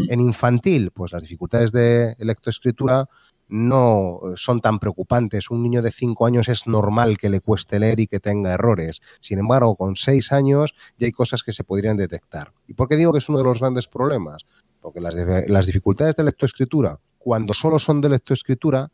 [0.09, 3.07] En infantil, pues las dificultades de lectoescritura
[3.47, 5.49] no son tan preocupantes.
[5.49, 9.01] Un niño de 5 años es normal que le cueste leer y que tenga errores.
[9.19, 12.53] Sin embargo, con 6 años ya hay cosas que se podrían detectar.
[12.67, 14.45] ¿Y por qué digo que es uno de los grandes problemas?
[14.81, 18.91] Porque las, las dificultades de lectoescritura, cuando solo son de lectoescritura,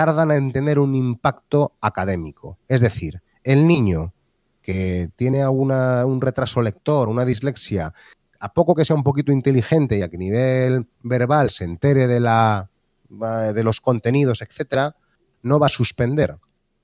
[0.00, 2.58] tardan en tener un impacto académico.
[2.68, 4.14] Es decir, el niño
[4.62, 7.92] que tiene alguna, un retraso lector, una dislexia,
[8.38, 12.18] a poco que sea un poquito inteligente y a que nivel verbal se entere de,
[12.18, 12.70] la,
[13.10, 14.96] de los contenidos, etcétera,
[15.42, 16.38] no va a suspender.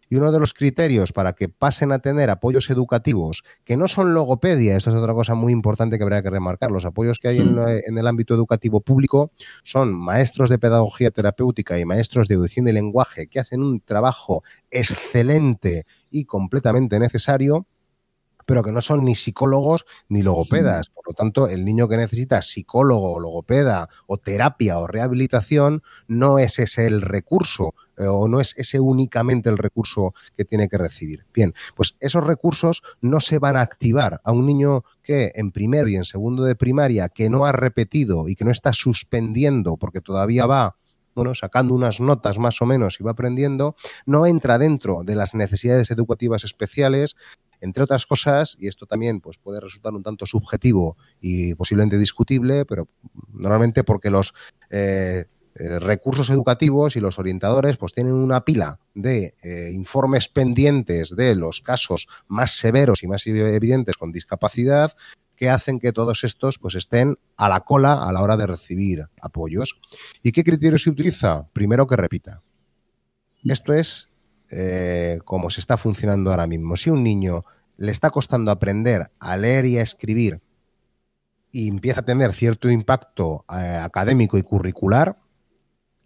[0.08, 4.14] Y uno de los criterios para que pasen a tener apoyos educativos, que no son
[4.14, 7.38] logopedia, esto es otra cosa muy importante que habría que remarcar, los apoyos que hay
[7.38, 9.32] en, en el ámbito educativo público
[9.64, 14.42] son maestros de pedagogía terapéutica y maestros de audición y lenguaje que hacen un trabajo
[14.70, 17.66] excelente y completamente necesario,
[18.46, 20.88] pero que no son ni psicólogos ni logopedas.
[20.88, 26.58] Por lo tanto, el niño que necesita psicólogo, logopeda o terapia o rehabilitación no es
[26.58, 31.26] ese el recurso o no es ese únicamente el recurso que tiene que recibir.
[31.32, 35.88] Bien, pues esos recursos no se van a activar a un niño que en primero
[35.88, 40.00] y en segundo de primaria que no ha repetido y que no está suspendiendo porque
[40.00, 40.76] todavía va
[41.16, 43.74] bueno, sacando unas notas más o menos y va aprendiendo,
[44.04, 47.16] no entra dentro de las necesidades educativas especiales,
[47.62, 52.66] entre otras cosas, y esto también pues, puede resultar un tanto subjetivo y posiblemente discutible,
[52.66, 52.88] pero
[53.32, 54.34] normalmente porque los
[54.68, 55.24] eh,
[55.58, 61.34] eh, recursos educativos y los orientadores pues tienen una pila de eh, informes pendientes de
[61.34, 64.92] los casos más severos y más evidentes con discapacidad
[65.34, 69.06] que hacen que todos estos pues estén a la cola a la hora de recibir
[69.22, 69.80] apoyos.
[70.22, 71.48] ¿Y qué criterio se utiliza?
[71.54, 72.42] Primero que repita.
[73.42, 74.10] Esto es
[74.50, 76.76] eh, como se está funcionando ahora mismo.
[76.76, 77.46] Si un niño
[77.78, 80.42] le está costando aprender a leer y a escribir
[81.50, 85.16] y empieza a tener cierto impacto académico y curricular,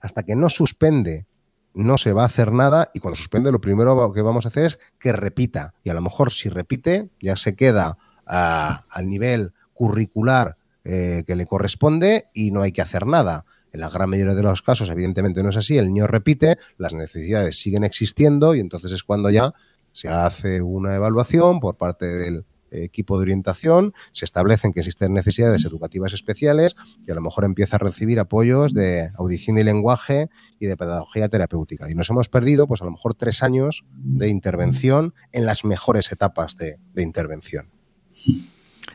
[0.01, 1.27] hasta que no suspende,
[1.75, 4.65] no se va a hacer nada y cuando suspende lo primero que vamos a hacer
[4.65, 5.75] es que repita.
[5.83, 11.37] Y a lo mejor si repite ya se queda a, al nivel curricular eh, que
[11.37, 13.45] le corresponde y no hay que hacer nada.
[13.73, 16.93] En la gran mayoría de los casos, evidentemente no es así, el niño repite, las
[16.93, 19.55] necesidades siguen existiendo y entonces es cuando ya
[19.93, 25.65] se hace una evaluación por parte del equipo de orientación, se establecen que existen necesidades
[25.65, 26.77] educativas especiales
[27.07, 30.29] y a lo mejor empieza a recibir apoyos de audición y lenguaje
[30.59, 31.91] y de pedagogía terapéutica.
[31.91, 36.13] Y nos hemos perdido, pues a lo mejor tres años de intervención en las mejores
[36.13, 37.71] etapas de, de intervención.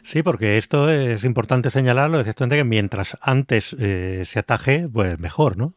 [0.04, 5.58] Sí, porque esto es importante señalarlo, es que mientras antes eh, se ataje, pues mejor,
[5.58, 5.74] ¿no?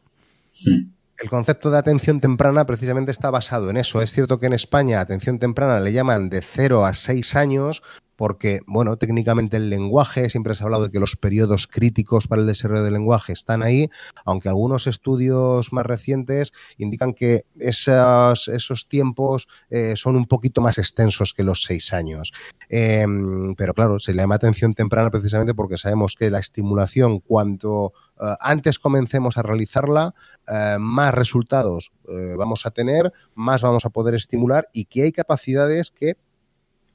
[0.50, 4.00] Sí el concepto de atención temprana precisamente está basado en eso.
[4.02, 7.82] Es cierto que en España atención temprana le llaman de 0 a 6 años
[8.18, 12.40] porque, bueno, técnicamente el lenguaje, siempre se ha hablado de que los periodos críticos para
[12.40, 13.90] el desarrollo del lenguaje están ahí,
[14.24, 21.32] aunque algunos estudios más recientes indican que esos, tiempos eh, son un poquito más extensos
[21.32, 22.32] que los seis años.
[22.68, 27.92] Em, pero claro, se le llama atención temprana precisamente porque sabemos que la estimulación, cuanto
[28.20, 30.14] eh, antes comencemos a realizarla,
[30.46, 31.92] eh, más resultados
[32.38, 36.16] vamos a tener, más vamos a poder estimular y que hay capacidades que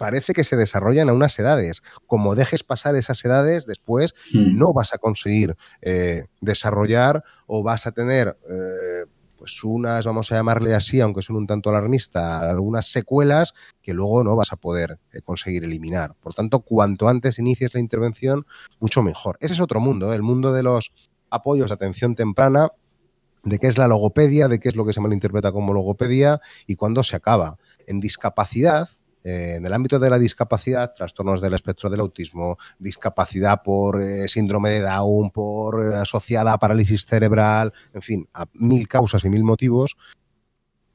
[0.04, 1.82] parece que se desarrollan a unas edades.
[2.08, 4.58] Como dejes pasar esas edades, después hmm.
[4.58, 9.06] no vas a conseguir eh, desarrollar o vas a tener eh,
[9.38, 14.26] pues unas, vamos a llamarle así, aunque son un tanto alarmista, algunas secuelas que luego
[14.26, 16.16] no vas a poder eh, conseguir eliminar.
[16.22, 18.46] Por tanto, cuanto antes inicies la intervención,
[18.82, 19.38] mucho mejor.
[19.40, 20.92] Ese es otro mundo, el mundo de los
[21.34, 22.72] apoyos de atención temprana,
[23.44, 26.76] de qué es la logopedia, de qué es lo que se malinterpreta como logopedia y
[26.76, 27.58] cuándo se acaba.
[27.88, 28.90] En discapacidad,
[29.24, 34.28] eh, en el ámbito de la discapacidad, trastornos del espectro del autismo, discapacidad por eh,
[34.28, 39.30] síndrome de Down, por eh, asociada a parálisis cerebral, en fin, a mil causas y
[39.30, 39.98] mil motivos,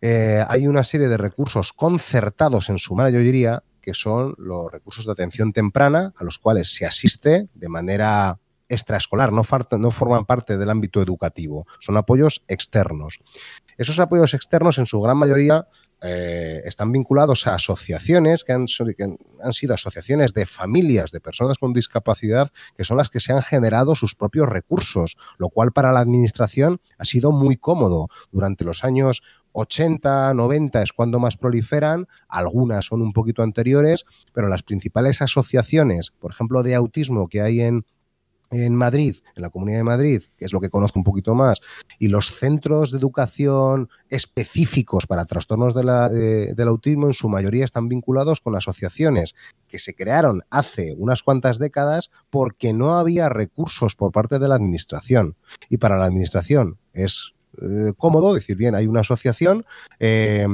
[0.01, 5.53] hay una serie de recursos concertados en su mayoría que son los recursos de atención
[5.53, 8.39] temprana a los cuales se asiste de manera
[8.69, 13.19] extraescolar, no, forman parte del ámbito educativo, son apoyos externos.
[13.77, 15.69] Esos apoyos externos en su gran mayoría
[16.01, 18.67] eh, están vinculados a asociaciones que han,
[19.43, 23.43] han, sido asociaciones de familias de personas con discapacidad que son las que se han
[23.43, 28.09] generado sus propios recursos, lo cual para la administración ha sido muy cómodo.
[28.31, 29.23] Durante los años
[29.53, 36.13] 80, 90 es cuando más proliferan, algunas son un poquito anteriores, pero las principales asociaciones,
[36.19, 37.85] por ejemplo, de autismo que hay en,
[38.51, 41.61] en Madrid, en la Comunidad de Madrid, que es lo que conozco un poquito más,
[41.99, 48.41] y los centros de educación específicos para trastornos del autismo en su mayoría están vinculados
[48.41, 49.35] con asociaciones
[49.69, 54.55] que se crearon hace unas cuantas décadas porque no había recursos por parte de la
[54.55, 55.37] Administración.
[55.69, 59.67] Y para la Administración es eh, cómodo decir, bien, hay una asociación,
[59.99, 60.47] eh,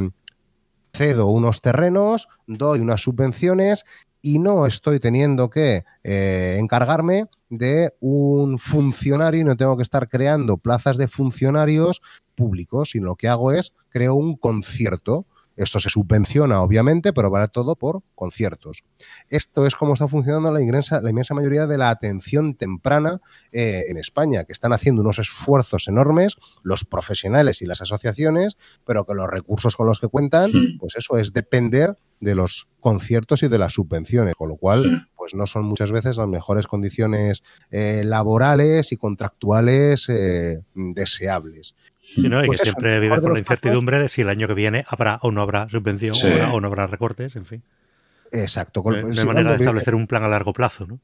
[0.92, 3.84] cedo unos terrenos, doy unas subvenciones
[4.24, 10.08] y no estoy teniendo que eh, encargarme de un funcionario y no tengo que estar
[10.08, 12.00] creando plazas de funcionarios
[12.34, 15.26] públicos, sino lo que hago es creo un concierto
[15.56, 18.82] esto se subvenciona, obviamente, pero vale todo por conciertos.
[19.28, 23.20] Esto es como está funcionando la inmensa, la inmensa mayoría de la atención temprana
[23.52, 29.04] eh, en España, que están haciendo unos esfuerzos enormes los profesionales y las asociaciones, pero
[29.04, 33.48] que los recursos con los que cuentan, pues eso es depender de los conciertos y
[33.48, 38.02] de las subvenciones, con lo cual, pues no son muchas veces las mejores condiciones eh,
[38.04, 41.74] laborales y contractuales eh, deseables.
[42.06, 42.44] Sí, ¿no?
[42.44, 45.18] y pues que siempre vive con la incertidumbre de si el año que viene habrá
[45.22, 46.14] o no habrá subvención
[46.52, 47.62] o, no habrá recortes, en fin.
[48.30, 48.82] Exacto.
[48.84, 51.00] No, hay manera de establecer un plan a largo plazo, ¿no?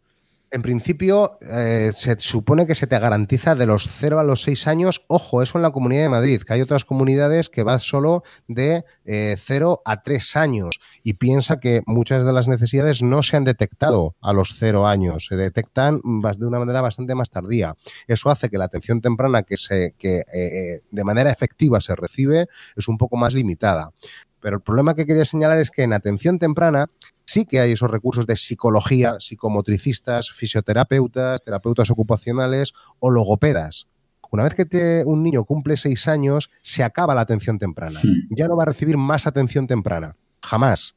[0.52, 4.66] En principio, eh, se supone que se te garantiza de los 0 a los 6
[4.66, 5.04] años.
[5.06, 8.84] Ojo, eso en la Comunidad de Madrid, que hay otras comunidades que van solo de
[9.04, 10.80] 0 eh, a 3 años.
[11.04, 15.26] Y piensa que muchas de las necesidades no se han detectado a los 0 años,
[15.28, 17.76] se detectan de una manera bastante más tardía.
[18.08, 22.48] Eso hace que la atención temprana que, se, que eh, de manera efectiva se recibe
[22.74, 23.92] es un poco más limitada.
[24.40, 26.86] Pero el problema que quería señalar es que en atención temprana
[27.30, 33.86] sí que hay esos recursos de psicología, psicomotricistas, fisioterapeutas, terapeutas ocupacionales o logopedas.
[34.32, 38.00] Una vez que un niño cumple seis años, se acaba la atención temprana.
[38.30, 40.16] Ya no va a recibir más atención temprana.
[40.42, 40.94] Jamás.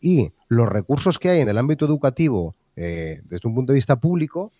[0.00, 4.00] Y los recursos que hay en el ámbito educativo, eh, desde un punto de vista
[4.00, 4.52] público,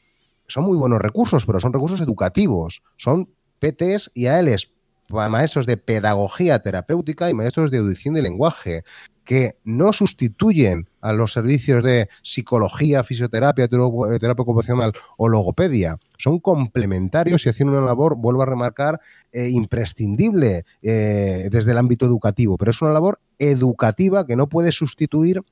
[0.48, 2.82] son muy buenos recursos, pero son recursos educativos.
[2.96, 3.28] Son
[3.60, 4.72] PTs y ALs
[5.10, 8.84] maestros de pedagogía terapéutica y maestros de audición y lenguaje,
[9.24, 15.98] que no sustituyen a los servicios de psicología, fisioterapia, terapia ocupacional o logopedia.
[16.18, 19.00] Son complementarios y hacen una labor, vuelvo a remarcar,
[19.32, 24.72] eh, imprescindible eh, desde el ámbito educativo, pero es una labor educativa que no puede
[24.72, 25.42] sustituir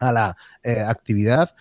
[0.00, 1.54] a la eh, actividad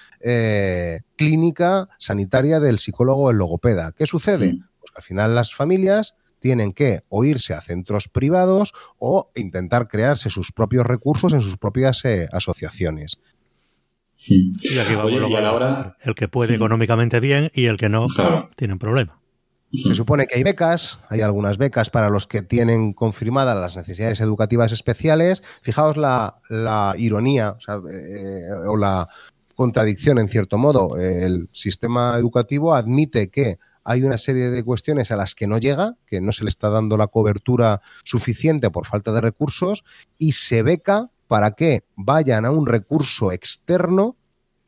[1.16, 3.94] clínica sanitaria del psicólogo o el logopeda.
[3.94, 4.60] ¿Qué sucede?
[4.80, 9.88] Pues que al final las familias tienen que o irse a centros privados o intentar
[9.88, 13.20] crearse sus propios recursos en sus propias eh, asociaciones.
[14.26, 18.08] Y aquí va el que puede económicamente bien y el que no,
[18.56, 19.20] tienen problema.
[19.72, 24.22] Se supone que hay becas, hay algunas becas para los que tienen confirmadas las necesidades
[24.22, 25.44] educativas especiales.
[25.62, 29.08] Fijaos la, ironía o, eh, la
[29.56, 30.98] contradicción en cierto modo.
[30.98, 33.60] El sistema educativo admite que
[33.90, 36.70] hay una serie de cuestiones a las que no llega, que no se le está
[36.70, 39.86] dando la cobertura suficiente por falta de recursos,
[40.18, 44.18] y se beca para que vayan a un recurso externo,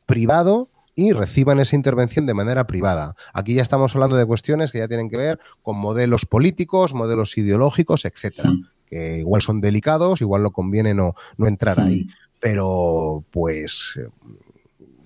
[0.06, 3.14] privado, y reciban esa intervención de manera privada.
[3.34, 7.36] Aquí ya estamos hablando de cuestiones que ya tienen que ver con modelos políticos, modelos
[7.36, 8.50] ideológicos, etcétera,
[8.86, 12.08] que igual son delicados, igual no conviene no, no entrar ahí.
[12.40, 14.00] Pero, pues,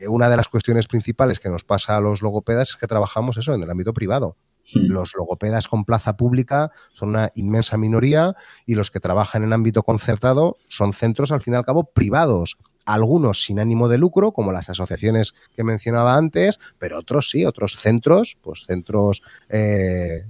[0.09, 3.55] una de las cuestiones principales que nos pasa a los logopedas es que trabajamos eso
[3.55, 4.37] en el ámbito privado.
[4.75, 9.83] Los logopedas con plaza pública son una inmensa minoría y los que trabajan en ámbito
[9.83, 12.57] concertado son centros, al fin y al cabo, privados.
[12.87, 17.77] Algunos sin ánimo de lucro, como las asociaciones que mencionaba antes, pero otros sí, otros
[17.77, 20.25] centros, pues centros eh,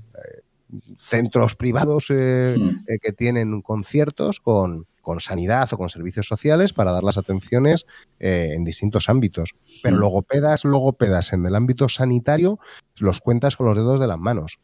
[0.98, 6.90] centros privados eh, eh, que tienen conciertos con, con sanidad o con servicios sociales para
[6.90, 7.86] dar las atenciones
[8.18, 9.54] eh, en distintos ámbitos.
[9.82, 12.58] Pero logopedas, logopedas en el ámbito sanitario,
[12.98, 14.58] los cuentas con los dedos de las manos.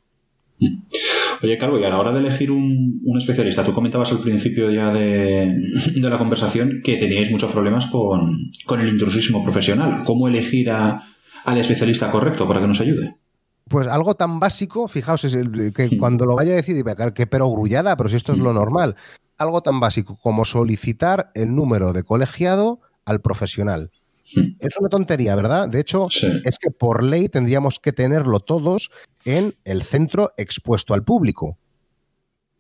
[1.43, 4.93] Oye, Calvo, y a la hora de elegir un, especialista, tú comentabas al principio ya
[4.93, 5.57] de,
[5.97, 8.37] la conversación que teníais muchos problemas con,
[8.81, 10.03] el intrusismo profesional.
[10.05, 11.03] ¿Cómo elegir a,
[11.45, 13.17] al especialista correcto para que nos ayude?
[13.71, 15.37] Pues algo tan básico, fijaos, es
[15.75, 16.85] que cuando lo vaya a decir,
[17.15, 18.97] que pero grullada, pero si esto es lo normal
[19.41, 23.91] algo tan básico como solicitar el número de colegiado al profesional.
[24.61, 25.69] Es una tontería, ¿verdad?
[25.69, 26.09] De hecho,
[26.45, 28.91] es que por ley tendríamos que tenerlo todos
[29.25, 31.59] en el centro expuesto al público.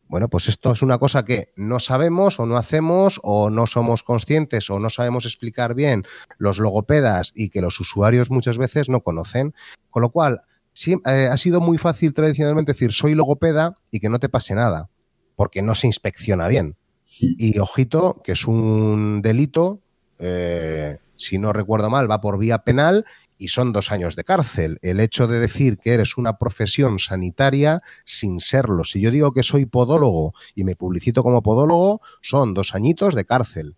[0.08, 4.02] Bueno, pues esto es una cosa que no sabemos o no hacemos o no somos
[4.02, 6.04] conscientes o no sabemos explicar bien
[6.38, 9.54] los logopedas y que los usuarios muchas veces no conocen.
[9.90, 10.40] Con lo cual,
[10.86, 14.90] eh, ha sido muy fácil tradicionalmente decir soy logopeda y que no te pase nada
[15.40, 16.76] porque no se inspecciona bien.
[17.18, 19.80] Y ojito, que es un delito,
[20.18, 23.06] eh, si no recuerdo mal, va por vía penal
[23.38, 24.78] y son dos años de cárcel.
[24.82, 28.84] El hecho de decir que eres una profesión sanitaria sin serlo.
[28.84, 33.24] Si yo digo que soy podólogo y me publicito como podólogo, son dos añitos de
[33.24, 33.76] cárcel.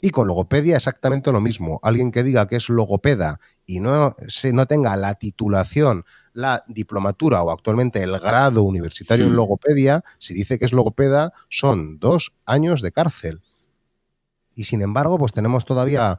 [0.00, 1.78] Y con logopedia exactamente lo mismo.
[1.84, 7.42] Alguien que diga que es logopeda y no, se, no tenga la titulación, la diplomatura
[7.42, 12.82] o actualmente el grado universitario en logopedia, si dice que es logopeda, son dos años
[12.82, 13.42] de cárcel.
[14.54, 16.18] Y sin embargo, pues tenemos todavía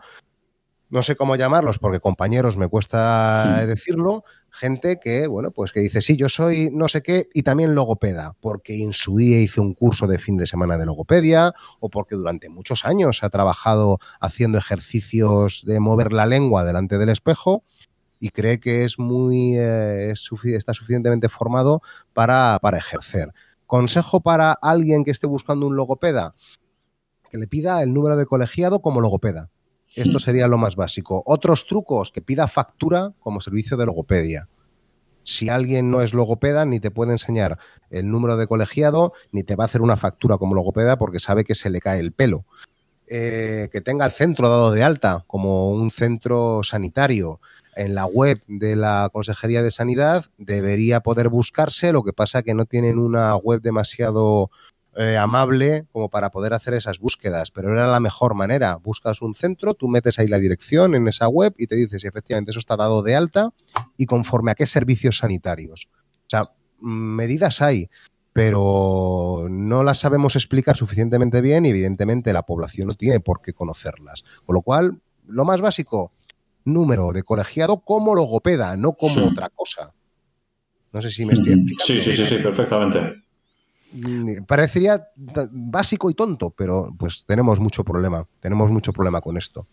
[0.90, 4.24] no sé cómo llamarlos porque compañeros me cuesta decirlo,
[4.56, 8.36] gente que, bueno, pues que dice, sí, yo soy no sé qué y también logopeda,
[8.40, 12.16] porque en su día hice un curso de fin de semana de logopedia o porque
[12.16, 17.64] durante muchos años ha trabajado haciendo ejercicios de mover la lengua delante del espejo
[18.20, 21.82] y cree que es muy, eh, está suficientemente formado
[22.14, 23.34] para, para ejercer.
[23.66, 26.34] Consejo para alguien que esté buscando un logopeda,
[27.30, 29.52] que le pida el número de colegiado como logopeda
[29.96, 31.24] esto sería lo más básico.
[31.26, 34.50] Otros trucos, que pida factura como servicio de logopedia.
[35.24, 37.58] Si alguien no es logopeda, ni te puede enseñar
[37.90, 41.44] el número de colegiado, ni te va a hacer una factura como logopeda porque sabe
[41.44, 42.46] que se le cae el pelo.
[43.08, 47.40] Eh, que tenga el centro dado de alta como un centro sanitario
[47.76, 52.56] en la web de la Consejería de Sanidad debería poder buscarse, lo que pasa que
[52.56, 54.50] no tienen una web demasiado
[54.98, 58.78] eh, amable como para poder hacer esas búsquedas, pero era la mejor manera.
[58.78, 62.08] Buscas un centro, tú metes ahí la dirección en esa web y te dices si
[62.08, 63.52] efectivamente eso está dado de alta
[63.98, 65.90] y conforme a qué servicios sanitarios.
[66.22, 66.44] O sea,
[66.80, 67.90] medidas hay,
[68.32, 73.52] pero no las sabemos explicar suficientemente bien y evidentemente la población no tiene por qué
[73.52, 74.24] conocerlas.
[74.46, 76.14] Con lo cual, lo más básico,
[76.64, 79.94] número de colegiado como logopeda, no como otra cosa.
[80.94, 81.86] No sé si me estoy explicando.
[81.86, 83.25] Sí, sí, sí, sí, perfectamente.
[83.94, 85.08] Mm, parecería
[85.52, 89.68] básico y tonto, pero pues tenemos mucho problema, tenemos mucho problema con esto.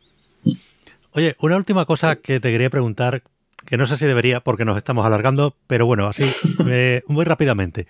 [1.13, 3.23] Oye, una última cosa que te quería preguntar,
[3.67, 6.25] que no sé si debería porque nos estamos alargando, pero bueno, así
[7.07, 7.87] muy rápidamente.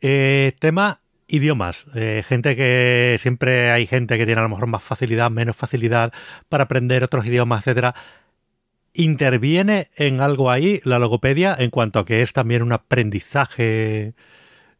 [0.00, 1.00] Eh, tema
[1.32, 1.86] idiomas.
[1.94, 6.12] Eh, gente que siempre hay gente que tiene a lo mejor más facilidad, menos facilidad
[6.48, 7.94] para aprender otros idiomas, etcétera.
[8.92, 14.14] ¿Interviene en algo ahí la logopedia en cuanto a que es también un aprendizaje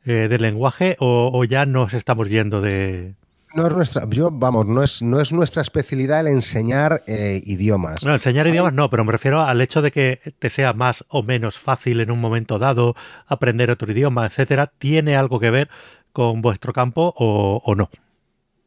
[0.05, 3.15] eh, del lenguaje o, ya nos estamos yendo de,
[3.55, 8.03] no es nuestra, yo, vamos, no es, no es nuestra especialidad el enseñar eh, idiomas.
[8.05, 11.23] No, enseñar idiomas no, pero me refiero al hecho de que te sea más o
[11.23, 12.95] menos fácil en un momento dado
[13.27, 15.69] aprender otro idioma, etcétera, ¿tiene algo que ver
[16.13, 17.91] con vuestro campo o, no?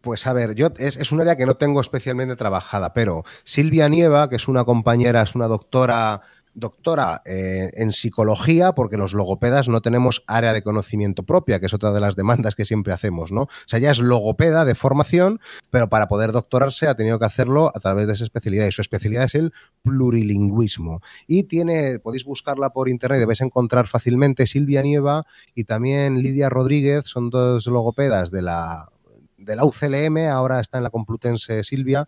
[0.01, 3.89] Pues a ver, yo es, es, un área que no tengo especialmente trabajada, pero Silvia
[3.89, 6.21] Nieva, que es una compañera, es una doctora
[6.55, 11.73] doctora eh, en psicología, porque los logopedas no tenemos área de conocimiento propia, que es
[11.73, 13.43] otra de las demandas que siempre hacemos, ¿no?
[13.43, 17.71] O sea, ya es logopeda de formación, pero para poder doctorarse ha tenido que hacerlo
[17.75, 18.65] a través de esa especialidad.
[18.65, 19.53] Y su especialidad es el
[19.83, 21.01] plurilingüismo.
[21.27, 27.03] Y tiene, podéis buscarla por internet, debéis encontrar fácilmente Silvia Nieva y también Lidia Rodríguez,
[27.05, 28.89] son dos logopedas de la
[29.37, 32.07] de la UCLM, ahora está en la Complutense Silvia,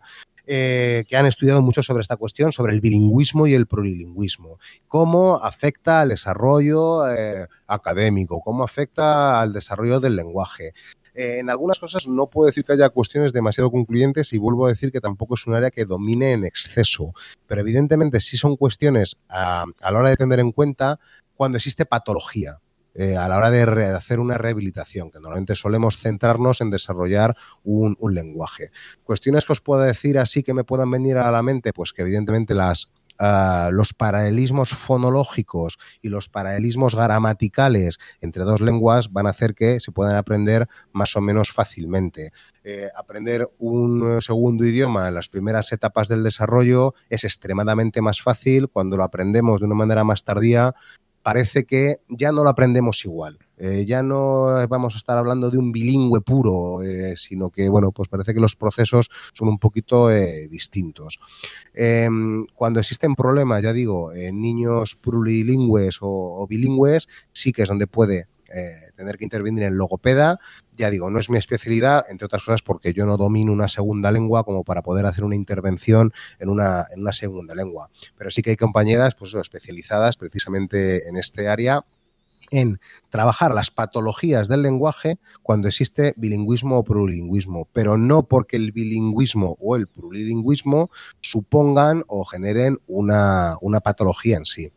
[0.50, 5.36] eh, que han estudiado mucho sobre esta cuestión, sobre el bilingüismo y el plurilingüismo, cómo
[5.36, 10.72] afecta al desarrollo eh, académico, cómo afecta al desarrollo del lenguaje.
[11.12, 14.70] Eh, en algunas cosas no puedo decir que haya cuestiones demasiado concluyentes y vuelvo a
[14.70, 17.12] decir que tampoco es un área que domine en exceso,
[17.46, 20.98] pero evidentemente sí son cuestiones a la hora de tener en cuenta
[21.36, 22.54] cuando existe patología.
[22.94, 23.62] Eh, a la hora de
[23.94, 28.70] hacer una rehabilitación, que normalmente solemos centrarnos en desarrollar un, lenguaje.
[29.04, 32.02] Cuestiones que os puedo decir así que me puedan venir a la mente, pues que
[32.02, 32.54] evidentemente
[33.18, 39.78] ah, los paralelismos fonológicos y los paralelismos gramaticales entre dos lenguas van a hacer que
[39.78, 42.32] se puedan aprender más o menos fácilmente.
[42.64, 48.68] Eh, aprender un segundo idioma en las primeras etapas del desarrollo es extremadamente más fácil
[48.68, 50.74] cuando lo aprendemos de una manera más tardía
[51.22, 53.38] parece que ya no lo aprendemos igual.
[53.60, 57.90] Eh, ya no vamos a estar hablando de un bilingüe puro, eh, sino que, bueno,
[57.90, 61.18] pues parece que los procesos son un poquito eh, distintos.
[61.74, 67.86] Em, cuando existen problemas, ya digo, en niños plurilingües o, bilingües, sí que es donde
[67.86, 68.26] puede
[68.96, 70.40] tener que intervenir en logopeda.
[70.78, 74.12] Ya digo, no es mi especialidad, entre otras cosas porque yo no domino una segunda
[74.12, 77.90] lengua como para poder hacer una intervención en una, en una segunda lengua.
[78.16, 81.84] Pero sí que hay compañeras pues, especializadas precisamente en este área
[82.50, 82.80] en
[83.10, 89.56] trabajar las patologías del lenguaje cuando existe bilingüismo o plurilingüismo, pero no porque el bilingüismo
[89.60, 90.90] o el plurilingüismo
[91.20, 94.72] supongan o generen una, patología en sí.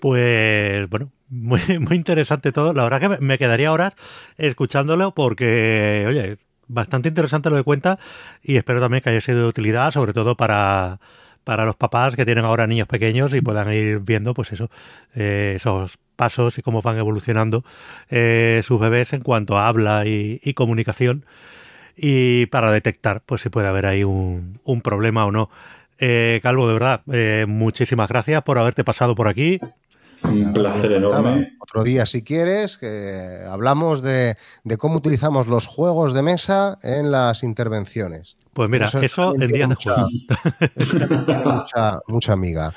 [0.00, 2.72] Pues bueno, muy, muy interesante todo.
[2.72, 3.94] La verdad que me quedaría horas
[4.36, 6.36] escuchándolo porque, oye,
[6.68, 7.98] bastante interesante lo que cuenta
[8.42, 11.00] y espero también que haya sido de utilidad, sobre todo para
[11.44, 14.70] para los papás que tienen ahora niños pequeños y puedan ir viendo, pues eso,
[15.14, 17.64] eh, esos pasos y cómo van evolucionando
[18.08, 21.26] eh, sus bebés en cuanto a habla y, comunicación
[21.96, 25.50] y para detectar, pues si puede haber ahí un, un problema o no.
[25.98, 27.02] Eh, Calvo, de verdad,
[27.46, 29.60] muchísimas gracias por haberte pasado por aquí.
[30.24, 31.56] Un placer enorme.
[31.60, 34.36] Otro día, si quieres, que hablamos de,
[34.78, 38.36] cómo utilizamos los juegos de mesa en las intervenciones.
[38.52, 40.08] Pues mira, eso, en días de juego.
[41.44, 42.72] mucha, mucha amiga.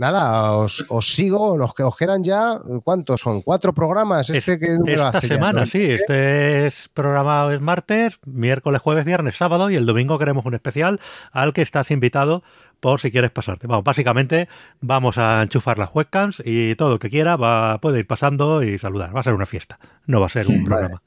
[0.00, 3.42] Nada, os, sigo, los que os quedan ya, ¿cuántos son?
[3.42, 4.30] ¿Cuatro programas?
[4.30, 9.76] Este que esta semana, sí, este es programado es martes, miércoles, jueves, viernes, sábado y
[9.76, 11.00] el domingo queremos un especial
[11.32, 12.42] al que estás invitado
[12.80, 13.66] por si quieres pasarte.
[13.66, 14.48] Vamos, básicamente
[14.80, 18.78] vamos a enchufar las webcams y todo el que quiera va, puede ir pasando y
[18.78, 19.14] saludar.
[19.14, 21.02] Va a ser una fiesta, no va a ser un programa.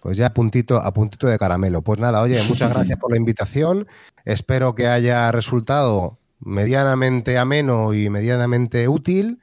[0.00, 1.82] Pues ya a puntito, a puntito de caramelo.
[1.82, 3.86] Pues nada, oye, muchas gracias por la invitación.
[4.24, 9.40] Espero que haya resultado medianamente ameno y medianamente útil.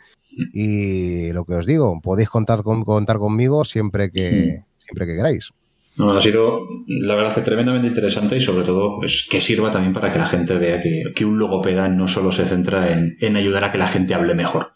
[0.53, 5.51] Y lo que os digo, podéis contar, con, contar conmigo siempre que, siempre que queráis.
[5.97, 9.93] No, ha sido, la verdad, que tremendamente interesante y sobre todo pues, que sirva también
[9.93, 13.71] para que la gente vea que, un logopeda no solo se centra en, ayudar a
[13.71, 14.71] que la gente hable mejor,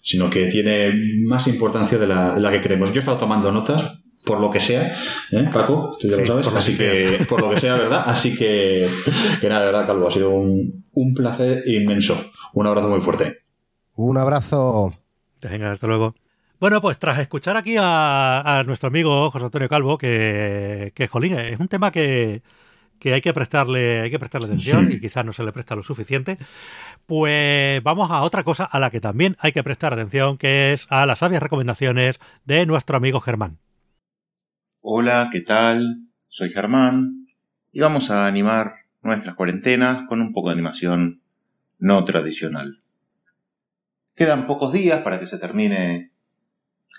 [0.00, 0.92] sino que tiene
[1.24, 2.90] más importancia de la, que creemos.
[2.90, 4.96] Yo he estado tomando notas, por lo que sea,
[5.32, 8.04] ¿eh, Paco, tú ya lo sabes, así que, por lo que sea, ¿verdad?
[8.06, 8.88] Así que,
[9.40, 12.30] que nada, de verdad, Calvo, ha sido un, un placer inmenso.
[12.54, 13.38] Un abrazo muy fuerte.
[13.96, 14.90] Un abrazo.
[15.42, 16.14] Venga, hasta luego.
[16.64, 21.60] Bueno, pues tras escuchar aquí a, nuestro amigo José Antonio Calvo, que, que jolín, es
[21.60, 22.40] un tema que,
[23.04, 26.38] hay que prestarle, hay que prestarle atención y quizás no se le presta lo suficiente.
[27.04, 30.86] Pues vamos a otra cosa a la que también hay que prestar atención, que es
[30.88, 33.58] a las sabias recomendaciones de nuestro amigo Germán.
[34.80, 36.06] Hola, ¿qué tal?
[36.28, 37.26] Soy Germán
[37.72, 38.72] y vamos a animar
[39.02, 41.20] nuestras cuarentenas con un poco de animación
[41.78, 42.80] no tradicional.
[44.16, 46.13] Quedan pocos días para que se termine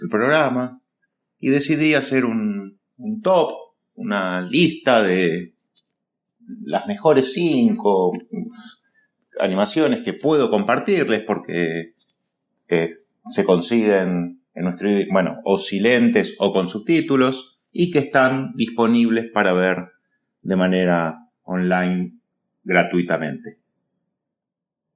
[0.01, 0.81] el programa
[1.39, 2.79] y decidí hacer un,
[3.21, 3.51] top,
[3.95, 5.53] una lista de
[6.63, 8.11] las mejores cinco
[9.39, 11.93] animaciones que puedo compartirles porque
[13.29, 19.53] se consiguen en nuestro bueno, o silentes o con subtítulos y que están disponibles para
[19.53, 19.89] ver
[20.41, 22.19] de manera online
[22.63, 23.59] gratuitamente.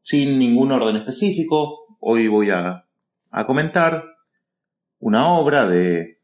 [0.01, 2.85] Sin ningún orden específico, hoy voy a
[3.45, 4.05] comentar
[4.99, 6.19] una obra de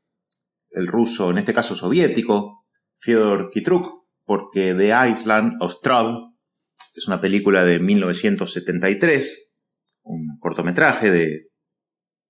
[0.71, 2.65] el ruso, en este caso soviético,
[2.97, 6.33] Fyodor Kitruk, porque The Island of Trouble
[6.93, 9.55] Es una película de 1973,
[10.03, 11.49] un cortometraje de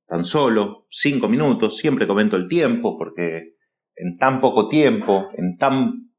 [0.07, 1.77] tan solo cinco minutos.
[1.77, 3.55] Siempre comento el tiempo porque
[3.95, 6.11] en tan poco tiempo, en tan,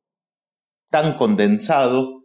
[0.91, 2.25] tan condensado,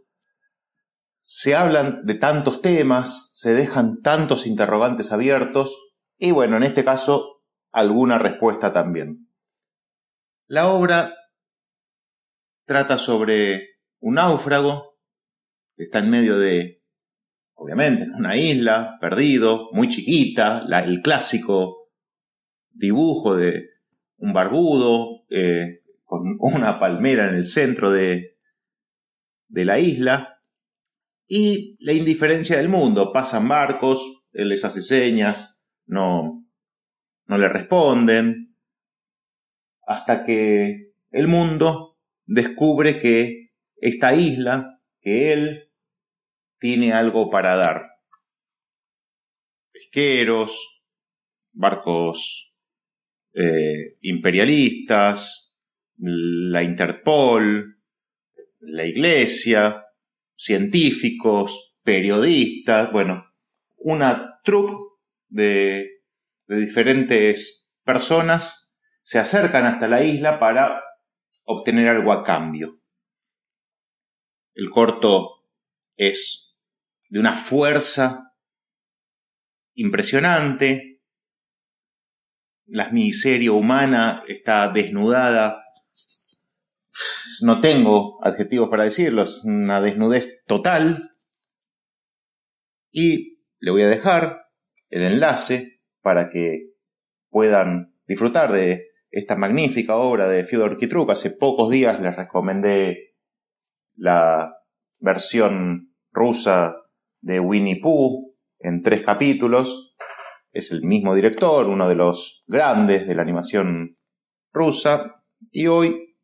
[1.18, 5.78] se hablan de tantos temas, se dejan tantos interrogantes abiertos
[6.18, 7.31] y bueno, en este caso,
[7.72, 9.28] alguna respuesta también.
[10.48, 11.14] La obra
[12.66, 14.98] trata sobre un náufrago
[15.76, 16.84] que está en medio de,
[17.54, 21.90] obviamente, en una isla, perdido, muy chiquita, el clásico
[22.70, 23.70] dibujo de
[24.18, 28.38] un barbudo eh, con una palmera en el centro de,
[29.48, 30.42] de la isla
[31.28, 33.14] y la indiferencia del mundo.
[33.14, 36.41] Pasan barcos, él les hace señas, no,
[37.32, 38.58] no le responden,
[39.88, 45.72] hasta que el mundo descubre que esta isla, que él
[46.60, 47.84] tiene algo para dar.
[49.72, 50.84] Pesqueros,
[51.54, 52.54] barcos
[53.34, 55.58] eh, imperialistas,
[55.96, 57.78] la Interpol,
[58.60, 59.86] la Iglesia,
[60.36, 63.24] científicos, periodistas, bueno,
[63.78, 64.84] una troupe
[65.30, 65.91] de,
[66.52, 70.84] de diferentes personas se acercan hasta la isla para
[71.46, 72.82] obtener algo a cambio.
[74.54, 75.46] El corto
[75.96, 76.54] es
[77.08, 78.34] de una fuerza
[79.76, 81.02] impresionante.
[82.66, 85.64] La miseria humana está desnudada.
[87.44, 91.12] No tengo adjetivos para decirlo, es una desnudez total.
[92.92, 94.50] Y le voy a dejar
[94.90, 95.71] el enlace
[96.02, 96.72] para que
[97.30, 101.12] puedan disfrutar de esta magnífica obra de Fyodor Kitruk.
[101.12, 103.16] Hace pocos días les recomendé
[103.96, 104.56] la
[105.00, 106.76] versión rusa
[107.22, 109.96] de Winnie Pooh en tres capítulos.
[110.52, 113.94] Es el mismo director, uno de los grandes de la animación
[114.52, 115.16] rusa.
[115.52, 116.18] Y hoy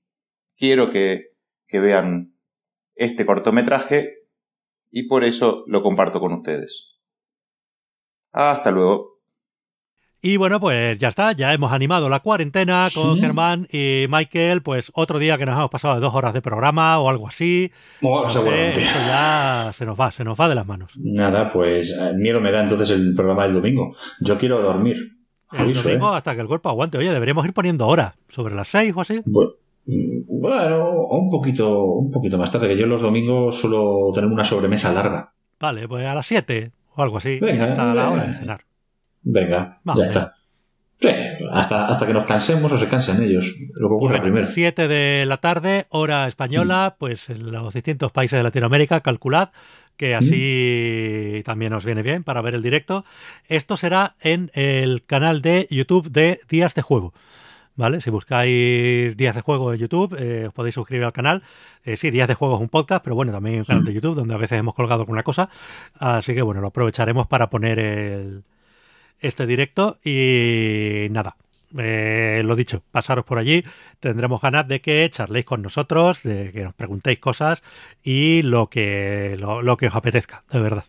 [0.56, 1.36] quiero que,
[1.68, 2.38] que vean
[2.96, 4.28] este cortometraje
[4.90, 6.98] y por eso lo comparto con ustedes.
[8.32, 9.17] Hasta luego.
[10.28, 14.92] Y bueno, pues ya está, ya hemos animado la cuarentena con Germán y Michael, pues
[14.94, 17.72] otro día que nos hemos pasado de dos horas de programa o algo así.
[18.02, 18.82] Oh, seguramente.
[18.82, 20.92] eso ya se nos va, se nos va de las manos.
[20.98, 23.96] Nada, pues eh, miedo me da entonces el programa del domingo.
[24.20, 24.98] Yo quiero dormir.
[25.54, 26.98] El domingo hasta que el cuerpo aguante.
[26.98, 29.22] Oye, deberíamos ir poniendo horas, sobre las seis o así.
[29.24, 29.52] Bueno,
[30.28, 34.92] bueno, un poquito, un poquito más tarde, que yo los domingos suelo tener una sobremesa
[34.92, 35.32] larga.
[35.58, 38.67] Vale, pues a las siete o algo así, Venga, hasta la hora de cenar.
[39.30, 40.36] Venga, ya está.
[41.52, 43.54] hasta, hasta que nos cansemos o se cansen ellos.
[43.76, 44.48] Lo que ocurre primero.
[44.48, 47.00] 7 de la tarde, hora española, mm.
[47.00, 49.50] pues en los distintos países de Latinoamérica, calculad
[49.98, 51.44] que así mm.
[51.44, 53.04] también os viene bien para ver el directo.
[53.48, 57.14] Esto será en el canal de YouTube de Días de Juego.
[57.76, 58.02] ¿Vale?
[58.02, 61.44] Si buscáis Días de Juego en YouTube, eh, os podéis suscribir al canal.
[61.84, 63.92] Eh, sí, Días de Juego es un podcast, pero bueno, también hay un canal de
[63.92, 63.96] mm.
[63.96, 65.50] YouTube donde a veces hemos colgado alguna cosa.
[65.96, 68.44] Así que bueno, lo aprovecharemos para poner el,
[69.20, 71.36] este directo y nada.
[71.78, 73.64] Eh, lo dicho, pasaros por allí,
[74.00, 77.62] tendremos ganas de que charléis con nosotros, de que nos preguntéis cosas
[78.04, 80.86] y lo que, lo, que os apetezca, de verdad.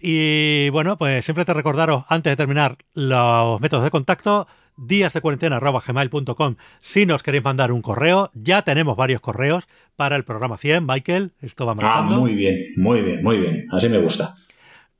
[0.00, 4.46] Y bueno, pues siempre te recordaros, antes de terminar, los métodos de contacto,
[4.76, 8.30] días de gmail.com si nos queréis mandar un correo.
[8.34, 9.66] Ya tenemos varios correos
[9.96, 11.32] para el programa 100, Michael.
[11.40, 12.14] Esto va marchando.
[12.14, 13.66] Ah, muy bien, muy bien, muy bien.
[13.72, 14.36] Así me gusta.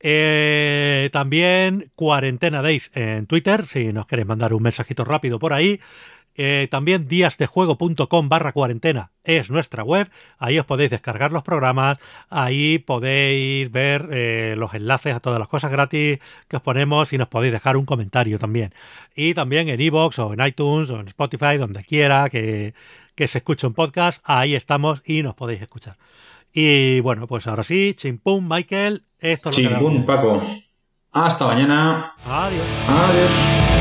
[0.01, 5.81] Eh, también Cuarentena Days en Twitter, si nos queréis mandar un mensajito rápido por ahí.
[6.41, 10.09] Eh, también díasdejuego.com barra cuarentena es nuestra web.
[10.39, 11.99] Ahí os podéis descargar los programas.
[12.31, 17.19] Ahí podéis ver eh, los enlaces a todas las cosas gratis que os ponemos y
[17.19, 18.73] nos podéis dejar un comentario también.
[19.17, 22.73] Y también en iVoox o en iTunes o en Spotify, donde quiera que,
[23.17, 24.23] que se escuche un podcast.
[24.25, 25.97] Ahí estamos y nos podéis escuchar.
[26.53, 30.43] Y bueno, pues ahora sí, chimpum, Michael, esto es lo Chimpum, Paco.
[31.13, 32.15] Hasta mañana.
[32.25, 32.65] Adiós.
[32.89, 33.78] Adiós.